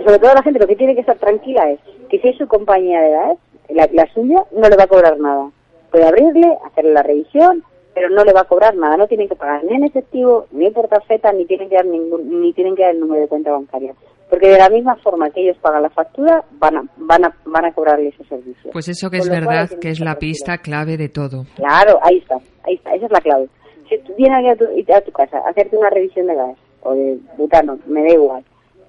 Sobre 0.04 0.20
todo 0.20 0.34
la 0.34 0.44
gente 0.44 0.60
lo 0.60 0.68
que 0.68 0.76
tiene 0.76 0.96
que 0.96 1.02
estar 1.02 1.18
tranquila 1.18 1.72
es 1.72 1.80
que 2.10 2.20
si 2.20 2.28
es 2.30 2.38
su 2.38 2.48
compañía 2.48 3.02
de 3.02 3.10
edad, 3.10 3.38
la, 3.70 3.90
la 3.94 4.06
suya, 4.14 4.44
no 4.52 4.68
le 4.68 4.76
va 4.76 4.84
a 4.84 4.88
cobrar 4.88 5.18
nada. 5.18 5.50
Puede 5.92 6.06
abrirle, 6.06 6.58
hacerle 6.66 6.92
la 6.92 7.04
revisión, 7.04 7.64
pero 7.94 8.10
no 8.10 8.26
le 8.26 8.34
va 8.34 8.42
a 8.42 8.46
cobrar 8.46 8.76
nada. 8.76 8.98
No 8.98 9.08
tienen 9.08 9.30
que 9.30 9.36
pagar 9.36 9.64
ni 9.64 9.76
en 9.76 9.86
efectivo, 9.86 10.48
ni 10.52 10.70
por 10.72 10.90
tarjeta, 10.90 11.32
ni 11.32 11.46
tienen 11.46 11.70
que 11.70 11.76
dar 11.76 11.86
ningún, 11.86 12.42
ni 12.42 12.52
tienen 12.52 12.76
que 12.76 12.84
dar 12.84 12.92
el 12.92 13.00
número 13.00 13.22
de 13.22 13.28
cuenta 13.30 13.52
bancaria. 13.52 13.94
Porque 14.30 14.50
de 14.50 14.58
la 14.58 14.70
misma 14.70 14.96
forma 14.98 15.30
que 15.30 15.42
ellos 15.42 15.58
pagan 15.62 15.84
la 15.84 15.90
factura, 15.90 16.44
van 16.54 16.78
a, 16.78 16.84
van 16.98 17.26
a, 17.26 17.36
van 17.46 17.66
a 17.66 17.74
cobrarle 17.74 18.10
ese 18.10 18.24
servicio. 18.26 18.72
Pues 18.72 18.88
eso 18.88 19.10
que 19.10 19.18
es 19.18 19.30
verdad, 19.30 19.70
que 19.80 19.90
es 19.90 20.00
la 20.00 20.16
pista 20.16 20.58
clave 20.58 20.98
de 20.98 21.10
todo. 21.10 21.46
Claro, 21.56 22.00
ahí 22.02 22.18
está, 22.18 22.36
ahí 22.64 22.76
está, 22.76 22.96
esa 22.96 23.06
es 23.06 23.12
la 23.12 23.22
clave. 23.22 23.48
Si 23.88 23.98
tú 24.00 24.14
vienes 24.18 24.52
a 24.52 24.56
tu, 24.56 24.66
a 24.66 25.02
tu 25.02 25.12
casa 25.12 25.38
a 25.38 25.50
hacerte 25.50 25.78
una 25.78 25.90
revisión 25.90 26.26
de 26.28 26.36
gas, 26.36 26.58
o 26.82 26.94
de 26.94 27.20
butano, 27.38 27.78
me 27.86 28.04
da 28.04 28.10
igual, 28.10 28.44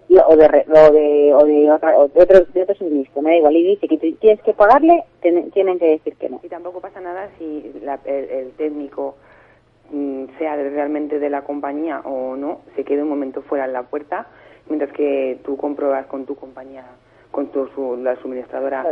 o 0.08 0.36
de, 0.36 0.64
o 0.68 0.92
de, 0.92 1.34
o 1.34 1.44
de, 1.44 1.70
otra, 1.70 1.98
o 1.98 2.08
de 2.08 2.22
otro, 2.22 2.40
de 2.44 2.62
otro 2.62 2.74
suministro, 2.76 3.22
me 3.22 3.30
da 3.30 3.36
igual, 3.36 3.56
y 3.56 3.62
dice 3.64 3.88
que 3.88 3.98
tienes 3.98 4.40
que 4.42 4.52
pagarle, 4.54 5.04
tienen 5.20 5.78
que 5.78 5.86
decir 5.86 6.14
que 6.16 6.28
no. 6.28 6.40
Y 6.42 6.48
tampoco 6.48 6.80
pasa 6.80 7.00
nada 7.00 7.28
si 7.38 7.72
el, 8.06 8.52
técnico 8.56 9.16
mm, 9.90 10.26
sea 10.38 10.56
realmente 10.56 11.18
de 11.18 11.30
la 11.30 11.42
compañía 11.42 12.00
o 12.04 12.36
no, 12.36 12.60
se 12.76 12.84
quede 12.84 13.02
un 13.02 13.08
momento 13.08 13.42
fuera 13.42 13.64
en 13.64 13.72
la 13.72 13.82
puerta, 13.82 14.28
mientras 14.68 14.92
que 14.92 15.38
tú 15.44 15.56
compruebas 15.56 16.06
con 16.06 16.24
tu 16.26 16.34
compañía, 16.34 16.84
con 17.30 17.48
tu, 17.48 17.96
la 18.02 18.16
suministradora, 18.16 18.84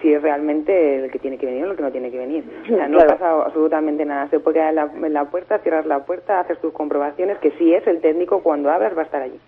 si 0.00 0.12
es 0.12 0.22
realmente 0.22 1.04
el 1.04 1.10
que 1.10 1.18
tiene 1.18 1.38
que 1.38 1.46
venir 1.46 1.64
o 1.64 1.70
el 1.70 1.76
que 1.76 1.82
no 1.82 1.90
tiene 1.90 2.10
que 2.10 2.18
venir. 2.18 2.44
O 2.64 2.76
sea, 2.76 2.88
no 2.88 2.98
pasa 2.98 3.42
absolutamente 3.42 4.04
nada. 4.04 4.28
Se 4.28 4.40
puede 4.40 4.58
quedar 4.58 4.68
en 4.70 4.76
la, 4.76 5.06
en 5.06 5.12
la 5.12 5.24
puerta, 5.24 5.58
cierras 5.58 5.86
la 5.86 6.04
puerta, 6.04 6.40
haces 6.40 6.60
tus 6.60 6.72
comprobaciones, 6.72 7.38
que 7.38 7.50
si 7.52 7.74
es 7.74 7.86
el 7.86 8.00
técnico, 8.00 8.42
cuando 8.42 8.70
abras 8.70 8.96
va 8.96 9.02
a 9.02 9.04
estar 9.04 9.22
allí. 9.22 9.40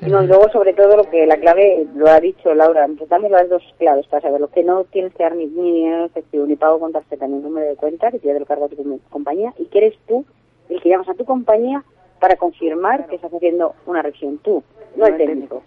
Y 0.00 0.08
luego, 0.08 0.48
sobre 0.50 0.74
todo, 0.74 0.96
lo 0.96 1.10
que 1.10 1.26
la 1.26 1.38
clave, 1.38 1.86
lo 1.96 2.08
ha 2.08 2.20
dicho 2.20 2.54
Laura, 2.54 2.86
dame 3.08 3.28
las 3.28 3.48
dos 3.48 3.62
claves 3.78 4.06
para 4.06 4.22
saber 4.22 4.40
lo 4.40 4.48
que 4.48 4.62
no 4.62 4.84
tienes 4.84 5.12
que 5.14 5.24
dar 5.24 5.34
ni, 5.34 5.48
dinero 5.48 6.04
efectivo, 6.04 6.46
ni 6.46 6.54
pago 6.54 6.78
con 6.78 6.92
tarjeta, 6.92 7.26
ni 7.26 7.38
número 7.38 7.66
de 7.66 7.74
cuenta, 7.74 8.10
que 8.12 8.20
te 8.20 8.38
lo 8.38 8.46
cargo 8.46 8.66
a 8.66 8.68
tu 8.68 9.00
compañía, 9.10 9.52
y 9.58 9.64
que 9.66 9.78
eres 9.78 9.98
tú 10.06 10.24
el 10.68 10.80
que 10.80 10.88
llamas 10.88 11.08
a 11.08 11.14
tu 11.14 11.24
compañía 11.24 11.82
para 12.22 12.36
confirmar 12.36 13.06
que 13.08 13.16
estás 13.16 13.34
haciendo 13.34 13.74
una 13.84 14.00
revisión 14.00 14.38
tú, 14.38 14.62
no, 14.96 15.06
el 15.06 15.16
técnico. 15.16 15.62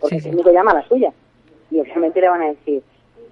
Porque 0.00 0.16
el 0.16 0.22
técnico 0.22 0.52
llama 0.52 0.70
a 0.70 0.74
la 0.74 0.88
suya. 0.88 1.12
Y 1.70 1.80
obviamente 1.80 2.20
le 2.20 2.28
van 2.28 2.42
a 2.42 2.48
decir, 2.50 2.80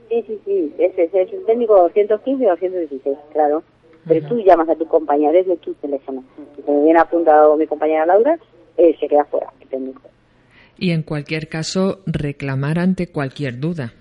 sí, 0.08 0.24
sí, 0.26 0.40
sí, 0.44 0.74
ese, 0.78 1.04
es 1.04 1.32
el 1.32 1.46
técnico 1.46 1.76
215 1.76 2.44
o 2.44 2.50
216, 2.50 3.16
claro. 3.32 3.62
Pero 4.06 4.26
tú 4.26 4.38
llamas 4.40 4.68
a 4.68 4.74
tu 4.74 4.86
compañía 4.86 5.30
desde 5.30 5.56
tu 5.56 5.72
teléfono. 5.74 6.24
Y 6.58 6.62
como 6.62 6.84
bien 6.84 6.98
ha 6.98 7.02
apuntado 7.02 7.56
mi 7.56 7.66
compañera 7.66 8.04
Laura, 8.04 8.38
eh, 8.76 8.94
se 8.98 9.08
queda 9.08 9.24
fuera 9.24 9.50
el 9.62 9.68
técnico 9.68 10.02
y 10.78 10.90
en 10.90 11.02
cualquier 11.02 11.48
caso 11.48 12.00
reclamar 12.06 12.78
ante 12.78 13.08
cualquier 13.08 13.58
duda. 13.58 13.92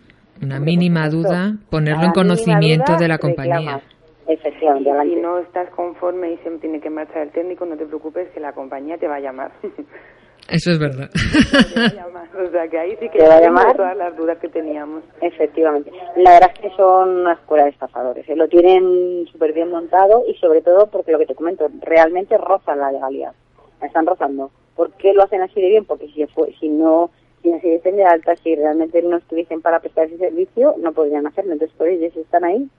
Una 0.41 0.59
mínima 0.59 1.07
duda, 1.09 1.57
ponerlo 1.69 2.05
en 2.05 2.11
conocimiento 2.11 2.97
de 2.97 3.07
la 3.07 3.17
compañía. 3.17 3.82
Efectivamente. 4.28 4.91
Si 5.03 5.15
no 5.15 5.39
estás 5.39 5.69
conforme 5.71 6.32
y 6.32 6.38
siempre 6.38 6.61
tiene 6.61 6.82
que 6.82 6.89
marchar 6.89 7.24
el 7.24 7.32
técnico, 7.32 7.65
no 7.65 7.78
te 7.78 7.86
preocupes 7.86 8.30
que 8.30 8.39
la 8.39 8.53
compañía 8.53 8.97
te 8.97 9.07
va 9.07 9.15
a 9.15 9.19
llamar. 9.19 9.51
Eso 10.49 10.71
es 10.71 10.80
verdad. 10.80 11.09
o 11.13 12.51
sea 12.51 12.67
que 12.67 12.78
ahí 12.78 12.97
sí 12.99 13.07
que 13.09 13.19
te 13.19 13.28
va 13.28 13.38
a 13.38 13.41
llamar 13.41 13.78
todas 13.78 13.95
las 13.95 14.15
dudas 14.17 14.38
que 14.39 14.49
teníamos. 14.49 15.03
Efectivamente. 15.21 15.91
La 16.17 16.32
verdad 16.32 16.51
es 16.53 16.59
que 16.59 16.76
son 16.76 17.21
una 17.21 17.34
escuela 17.34 17.63
de 17.63 17.69
estafadores. 17.69 18.28
¿eh? 18.28 18.36
Lo 18.36 18.47
tienen 18.49 19.26
súper 19.32 19.53
bien 19.53 19.69
montado 19.69 20.24
y 20.28 20.34
sobre 20.36 20.61
todo 20.61 20.88
porque 20.88 21.13
lo 21.13 21.19
que 21.19 21.28
te 21.28 21.36
comento, 21.36 21.69
realmente 21.82 22.38
rozan 22.38 22.80
la 22.80 22.91
legalidad. 22.91 23.34
La 23.80 23.88
están 23.88 24.05
rozando. 24.05 24.51
¿Por 24.76 24.91
qué 24.93 25.13
lo 25.13 25.24
hacen 25.24 25.41
así 25.41 25.61
de 25.61 25.69
bien? 25.69 25.86
Porque 25.86 26.07
si, 26.09 26.26
fue, 26.28 26.53
si 26.59 26.67
no 26.67 27.09
si 27.41 27.49
no 27.49 27.59
se 27.59 27.91
de 27.91 28.03
alta, 28.05 28.36
si 28.38 28.55
realmente 28.55 29.01
no 29.01 29.17
estuviesen 29.17 29.61
para 29.61 29.80
prestar 29.80 30.05
ese 30.05 30.17
servicio, 30.17 30.76
no 30.80 30.93
podrían 30.93 31.28
hacerlo. 31.28 31.53
Entonces, 31.53 31.76
por 31.78 31.89
ellos 31.89 32.15
están 32.15 32.45
ahí, 32.45 32.69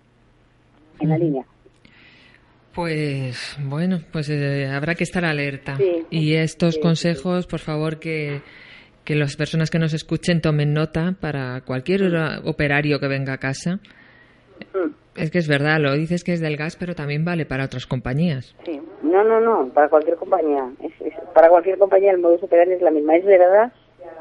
en 1.01 1.09
la 1.09 1.18
línea. 1.18 1.45
Pues 2.74 3.57
bueno, 3.62 4.01
pues 4.12 4.28
eh, 4.30 4.66
habrá 4.66 4.95
que 4.95 5.05
estar 5.05 5.24
alerta. 5.24 5.76
y 6.11 6.34
estos 6.34 6.78
consejos, 6.78 7.47
por 7.47 7.61
favor, 7.61 8.01
que, 8.01 8.42
que 9.05 9.14
las 9.14 9.36
personas 9.36 9.70
que 9.70 9.78
nos 9.78 9.95
escuchen 9.95 10.40
tomen 10.40 10.72
nota 10.72 11.14
para 11.20 11.61
cualquier 11.61 12.03
operario 12.45 12.99
que 12.99 13.07
venga 13.07 13.34
a 13.34 13.38
casa. 13.38 13.76
Mm. 14.74 14.90
Es 15.16 15.30
que 15.30 15.38
es 15.38 15.47
verdad, 15.47 15.78
lo 15.78 15.92
dices 15.95 16.24
que 16.24 16.32
es 16.32 16.40
del 16.40 16.57
gas, 16.57 16.76
pero 16.76 16.97
también 16.97 17.24
vale 17.24 17.47
para 17.47 17.66
otras 17.66 17.86
compañías. 17.86 18.57
Sí. 18.64 18.80
No, 19.03 19.22
no, 19.22 19.38
no, 19.38 19.68
para 19.72 19.88
cualquier 19.88 20.16
compañía. 20.16 20.68
Es, 20.82 20.92
para 21.32 21.49
cualquier 21.49 21.78
compañía 21.78 22.11
el 22.11 22.18
modo 22.18 22.34
operandi 22.34 22.74
es 22.74 22.82
la 22.82 22.90
misma. 22.90 23.14
Es 23.14 23.24
verdad 23.24 23.72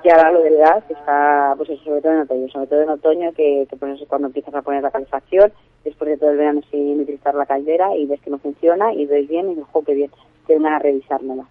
que 0.03 0.11
ahora 0.11 0.31
lo 0.31 0.41
del 0.43 0.57
gas 0.57 0.83
está, 0.89 1.53
pues 1.57 1.69
sobre 1.83 2.01
todo 2.01 2.11
en 2.11 2.19
otoño, 2.19 2.47
sobre 2.49 2.67
todo 2.67 2.81
en 2.81 2.89
otoño 2.89 3.31
que, 3.31 3.65
que 3.69 3.77
pues 3.77 3.99
cuando 4.07 4.27
empiezas 4.27 4.53
a 4.53 4.61
poner 4.61 4.83
la 4.83 4.91
calefacción, 4.91 5.51
después 5.83 6.11
de 6.11 6.17
todo 6.17 6.31
el 6.31 6.37
verano 6.37 6.61
sin 6.69 6.99
utilizar 6.99 7.33
la 7.33 7.45
caldera 7.45 7.95
y 7.95 8.05
ves 8.05 8.21
que 8.21 8.29
no 8.29 8.37
funciona 8.37 8.93
y 8.93 9.05
ves 9.05 9.27
bien 9.27 9.47
y 9.47 9.55
dices, 9.55 9.65
jo, 9.71 9.83
qué 9.83 9.93
bien, 9.93 10.11
que 10.45 10.55
a 10.55 10.79
revisármela. 10.79 11.45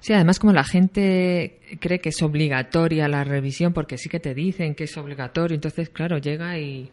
Sí, 0.00 0.12
además 0.14 0.40
como 0.40 0.52
la 0.52 0.64
gente 0.64 1.58
cree 1.80 2.00
que 2.00 2.08
es 2.08 2.22
obligatoria 2.22 3.08
la 3.08 3.24
revisión, 3.24 3.72
porque 3.72 3.98
sí 3.98 4.08
que 4.08 4.20
te 4.20 4.34
dicen 4.34 4.74
que 4.74 4.84
es 4.84 4.96
obligatorio, 4.96 5.54
entonces 5.54 5.90
claro, 5.90 6.18
llega 6.18 6.58
y 6.58 6.90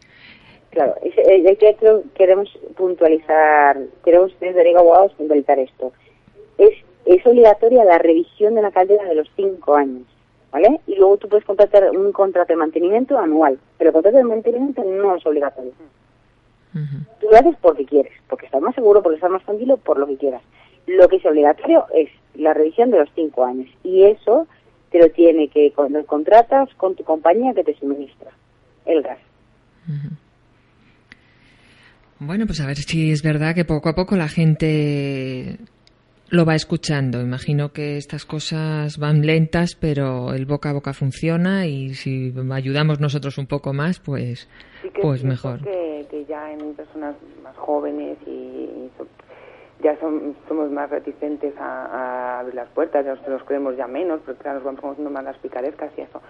Claro, 0.70 0.94
es, 1.02 1.12
es, 1.16 1.58
que 1.58 1.76
queremos 2.14 2.48
puntualizar, 2.76 3.76
queremos 4.04 4.32
desde 4.38 4.76
Abogados 4.76 5.12
puntualizar 5.14 5.58
esto. 5.58 5.92
Es, 6.58 6.70
es 7.06 7.26
obligatoria 7.26 7.84
la 7.84 7.98
revisión 7.98 8.54
de 8.54 8.62
la 8.62 8.70
caldera 8.70 9.04
de 9.04 9.16
los 9.16 9.28
cinco 9.34 9.74
años, 9.74 10.06
¿vale? 10.50 10.80
Y 10.86 10.96
luego 10.96 11.16
tú 11.18 11.28
puedes 11.28 11.44
contratar 11.44 11.90
un 11.90 12.12
contrato 12.12 12.52
de 12.52 12.56
mantenimiento 12.56 13.18
anual, 13.18 13.58
pero 13.78 13.90
el 13.90 13.94
contrato 13.94 14.18
de 14.18 14.24
mantenimiento 14.24 14.82
no 14.84 15.16
es 15.16 15.26
obligatorio. 15.26 15.72
Tú 16.72 17.26
lo 17.28 17.36
haces 17.36 17.56
porque 17.60 17.84
quieres, 17.84 18.12
porque 18.28 18.46
estás 18.46 18.62
más 18.62 18.74
seguro, 18.74 19.02
porque 19.02 19.16
estás 19.16 19.30
más 19.30 19.42
tranquilo, 19.44 19.76
por 19.76 19.98
lo 19.98 20.06
que 20.06 20.16
quieras. 20.16 20.42
Lo 20.86 21.08
que 21.08 21.16
es 21.16 21.26
obligatorio 21.26 21.86
es 21.94 22.08
la 22.34 22.54
revisión 22.54 22.90
de 22.90 22.98
los 22.98 23.08
cinco 23.14 23.44
años 23.44 23.68
y 23.82 24.04
eso 24.04 24.46
te 24.90 24.98
lo 24.98 25.08
tiene 25.10 25.48
que 25.48 25.72
cuando 25.72 26.04
contratas 26.06 26.72
con 26.74 26.94
tu 26.94 27.04
compañía 27.04 27.54
que 27.54 27.64
te 27.64 27.74
suministra 27.74 28.30
el 28.86 29.02
gas. 29.02 29.18
Bueno, 32.18 32.46
pues 32.46 32.60
a 32.60 32.66
ver 32.66 32.76
si 32.76 33.10
es 33.10 33.22
verdad 33.22 33.54
que 33.54 33.64
poco 33.64 33.88
a 33.88 33.94
poco 33.94 34.16
la 34.16 34.28
gente 34.28 35.58
lo 36.30 36.44
va 36.44 36.54
escuchando. 36.54 37.20
Imagino 37.20 37.72
que 37.72 37.96
estas 37.96 38.24
cosas 38.24 38.98
van 38.98 39.26
lentas, 39.26 39.74
pero 39.74 40.32
el 40.32 40.46
boca 40.46 40.70
a 40.70 40.72
boca 40.72 40.92
funciona 40.92 41.66
y 41.66 41.94
si 41.94 42.32
ayudamos 42.52 43.00
nosotros 43.00 43.36
un 43.38 43.46
poco 43.46 43.72
más, 43.72 44.00
pues, 44.00 44.48
pues 45.02 45.24
mejor. 45.24 45.62
Que, 45.62 46.06
que 46.10 46.24
ya 46.24 46.52
en 46.52 46.74
personas 46.74 47.16
más 47.42 47.56
jóvenes 47.56 48.16
y, 48.26 48.68
ya 49.82 49.96
somos 49.98 50.70
más 50.70 50.90
reticentes 50.90 51.54
a, 51.58 52.40
abrir 52.40 52.54
las 52.54 52.68
puertas, 52.68 53.04
ya 53.04 53.14
nos, 53.28 53.42
creemos 53.44 53.76
ya 53.76 53.86
menos, 53.86 54.20
porque 54.24 54.42
claro, 54.42 54.58
nos 54.58 54.64
vamos 54.64 54.80
conociendo 54.80 55.10
más 55.10 55.24
las 55.24 55.38
picarescas 55.38 55.90
y 55.96 56.02
eso. 56.02 56.20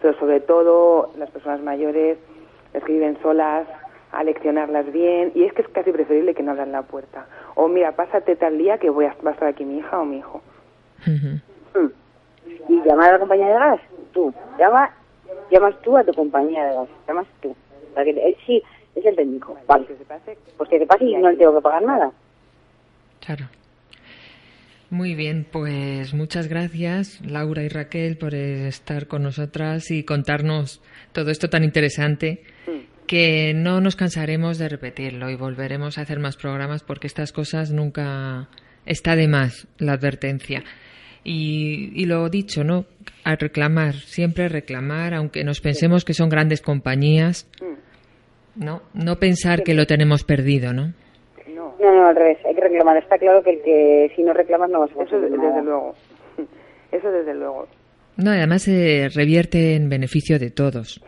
Pero 0.00 0.18
sobre 0.18 0.40
todo 0.40 1.12
las 1.16 1.30
personas 1.30 1.60
mayores, 1.60 2.18
las 2.72 2.82
que 2.82 2.92
viven 2.92 3.18
solas, 3.22 3.68
a 4.14 4.22
leccionarlas 4.22 4.92
bien 4.92 5.32
y 5.34 5.42
es 5.42 5.52
que 5.52 5.62
es 5.62 5.68
casi 5.68 5.90
preferible 5.90 6.34
que 6.34 6.42
no 6.42 6.52
abran 6.52 6.72
la 6.72 6.82
puerta. 6.82 7.26
O 7.54 7.68
mira, 7.68 7.92
pásate 7.92 8.36
tal 8.36 8.58
día 8.58 8.78
que 8.78 8.90
voy 8.90 9.06
a, 9.06 9.16
va 9.24 9.30
a 9.30 9.34
estar 9.34 9.48
aquí 9.48 9.64
mi 9.64 9.78
hija 9.78 10.00
o 10.00 10.04
mi 10.04 10.18
hijo. 10.18 10.42
Mm. 11.06 11.86
Y 12.68 12.82
llamar 12.82 13.10
a 13.10 13.12
la 13.12 13.18
compañía 13.18 13.46
de 13.46 13.52
gas, 13.54 13.80
tú. 14.12 14.32
Llama, 14.58 14.90
llamas 15.50 15.74
tú 15.82 15.96
a 15.96 16.04
tu 16.04 16.12
compañía 16.12 16.64
de 16.64 16.74
gas, 16.74 16.88
llamas 17.06 17.26
tú. 17.40 17.54
Para 17.94 18.04
que, 18.04 18.10
él 18.10 18.36
sí, 18.46 18.62
es 18.94 19.04
el 19.04 19.16
técnico. 19.16 19.56
Vale. 19.66 19.86
Pues 20.56 20.68
que 20.68 20.78
te 20.78 20.86
pase 20.86 21.04
y 21.04 21.16
no 21.16 21.30
le 21.30 21.36
tengo 21.36 21.54
que 21.54 21.62
pagar 21.62 21.82
nada. 21.82 22.10
Claro. 23.24 23.46
Muy 24.90 25.14
bien, 25.14 25.46
pues 25.50 26.14
muchas 26.14 26.46
gracias 26.46 27.20
Laura 27.26 27.62
y 27.62 27.68
Raquel 27.68 28.16
por 28.16 28.34
estar 28.34 29.08
con 29.08 29.24
nosotras 29.24 29.90
y 29.90 30.04
contarnos 30.04 30.82
todo 31.12 31.30
esto 31.30 31.48
tan 31.48 31.64
interesante. 31.64 32.42
Que 33.06 33.52
no 33.54 33.80
nos 33.80 33.96
cansaremos 33.96 34.58
de 34.58 34.68
repetirlo 34.68 35.28
y 35.30 35.36
volveremos 35.36 35.98
a 35.98 36.02
hacer 36.02 36.18
más 36.18 36.36
programas 36.36 36.82
porque 36.82 37.06
estas 37.06 37.32
cosas 37.32 37.70
nunca 37.70 38.48
está 38.86 39.16
de 39.16 39.28
más 39.28 39.68
la 39.78 39.92
advertencia. 39.92 40.62
Y, 41.22 41.90
y 41.94 42.06
lo 42.06 42.28
dicho, 42.28 42.64
¿no? 42.64 42.84
A 43.24 43.36
reclamar, 43.36 43.94
siempre 43.94 44.48
reclamar, 44.48 45.14
aunque 45.14 45.44
nos 45.44 45.60
pensemos 45.60 46.04
que 46.04 46.12
son 46.14 46.28
grandes 46.28 46.60
compañías, 46.60 47.50
¿no? 48.56 48.82
No 48.92 49.16
pensar 49.16 49.62
que 49.62 49.74
lo 49.74 49.86
tenemos 49.86 50.24
perdido, 50.24 50.72
¿no? 50.72 50.92
No, 51.48 51.74
no, 51.80 52.06
al 52.06 52.16
revés, 52.16 52.38
hay 52.46 52.54
que 52.54 52.60
reclamar. 52.60 52.96
Está 52.98 53.18
claro 53.18 53.42
que 53.42 53.50
el 53.50 53.62
que 53.62 54.12
si 54.16 54.22
no 54.22 54.32
reclamas 54.32 54.70
no 54.70 54.80
vas 54.80 54.90
a 54.90 55.02
Eso 55.02 55.20
desde 55.20 55.36
luego. 55.36 55.94
Eso 56.92 57.10
desde 57.10 57.34
luego. 57.34 57.68
No, 58.16 58.30
además 58.30 58.62
se 58.62 59.08
revierte 59.14 59.74
en 59.74 59.88
beneficio 59.88 60.38
de 60.38 60.50
todos 60.50 61.02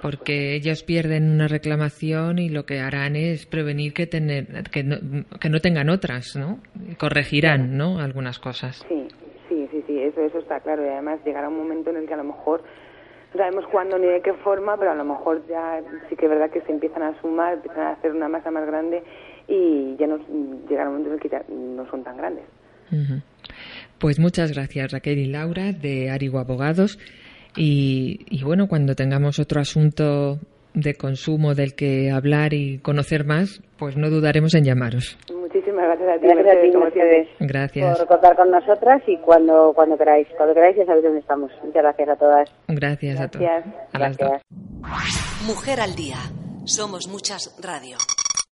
porque 0.00 0.54
ellos 0.54 0.82
pierden 0.82 1.30
una 1.30 1.48
reclamación 1.48 2.38
y 2.38 2.48
lo 2.48 2.64
que 2.64 2.80
harán 2.80 3.16
es 3.16 3.46
prevenir 3.46 3.92
que, 3.92 4.06
tener, 4.06 4.46
que, 4.70 4.82
no, 4.82 4.96
que 5.40 5.48
no 5.48 5.60
tengan 5.60 5.90
otras, 5.90 6.36
¿no? 6.36 6.60
Corregirán, 6.98 7.76
¿no? 7.76 7.98
Algunas 7.98 8.38
cosas. 8.38 8.84
Sí, 8.88 9.08
sí, 9.48 9.68
sí, 9.70 9.84
sí, 9.86 9.98
eso, 10.00 10.22
eso 10.22 10.38
está 10.38 10.60
claro. 10.60 10.84
Y 10.84 10.88
además 10.88 11.20
llegará 11.24 11.48
un 11.48 11.56
momento 11.56 11.90
en 11.90 11.96
el 11.96 12.06
que 12.06 12.14
a 12.14 12.18
lo 12.18 12.24
mejor 12.24 12.62
no 13.32 13.38
sabemos 13.38 13.64
cuándo 13.70 13.98
ni 13.98 14.06
de 14.06 14.22
qué 14.22 14.32
forma, 14.34 14.76
pero 14.76 14.90
a 14.92 14.94
lo 14.94 15.04
mejor 15.04 15.46
ya 15.48 15.80
sí 16.08 16.16
que 16.16 16.26
es 16.26 16.30
verdad 16.30 16.50
que 16.50 16.62
se 16.62 16.72
empiezan 16.72 17.02
a 17.02 17.20
sumar, 17.20 17.54
empiezan 17.54 17.82
a 17.82 17.92
hacer 17.92 18.12
una 18.12 18.28
masa 18.28 18.50
más 18.50 18.66
grande 18.66 19.02
y 19.46 19.96
ya 19.96 20.06
nos 20.06 20.20
llegará 20.68 20.88
un 20.88 20.96
momento 20.96 21.10
en 21.10 21.14
el 21.14 21.20
que 21.20 21.28
ya 21.28 21.44
no 21.48 21.88
son 21.90 22.02
tan 22.02 22.16
grandes. 22.16 22.44
Pues 23.98 24.18
muchas 24.18 24.52
gracias 24.52 24.92
Raquel 24.92 25.18
y 25.18 25.26
Laura 25.26 25.72
de 25.72 26.10
Arigo 26.10 26.38
Abogados. 26.38 26.98
Y, 27.56 28.42
bueno, 28.44 28.68
cuando 28.68 28.94
tengamos 28.94 29.38
otro 29.38 29.60
asunto 29.60 30.38
de 30.74 30.94
consumo 30.94 31.54
del 31.54 31.74
que 31.74 32.10
hablar 32.10 32.54
y 32.54 32.78
conocer 32.78 33.24
más, 33.24 33.60
pues 33.78 33.96
no 33.96 34.08
dudaremos 34.08 34.54
en 34.54 34.64
llamaros. 34.64 35.18
Muchísimas 35.34 35.84
gracias 35.84 36.08
a 36.08 36.20
ti, 36.20 36.26
gracias 36.28 37.28
Gracias. 37.40 37.98
Por 37.98 38.06
contar 38.06 38.36
con 38.36 38.50
nosotras 38.50 39.02
y 39.06 39.16
cuando, 39.18 39.72
cuando 39.74 39.98
queráis. 39.98 40.28
Cuando 40.36 40.54
queráis 40.54 40.76
ya 40.76 40.86
sabéis 40.86 41.04
dónde 41.04 41.20
estamos. 41.20 41.50
Muchas 41.64 41.82
gracias 41.82 42.08
a 42.08 42.16
todas. 42.16 42.50
Gracias, 42.68 43.20
a 43.20 43.28
todas. 43.28 43.64
gracias. 43.92 44.42
Mujer 45.46 45.80
al 45.80 45.94
día. 45.96 46.18
Somos 46.64 47.08
muchas 47.08 47.56
radio. 47.60 47.96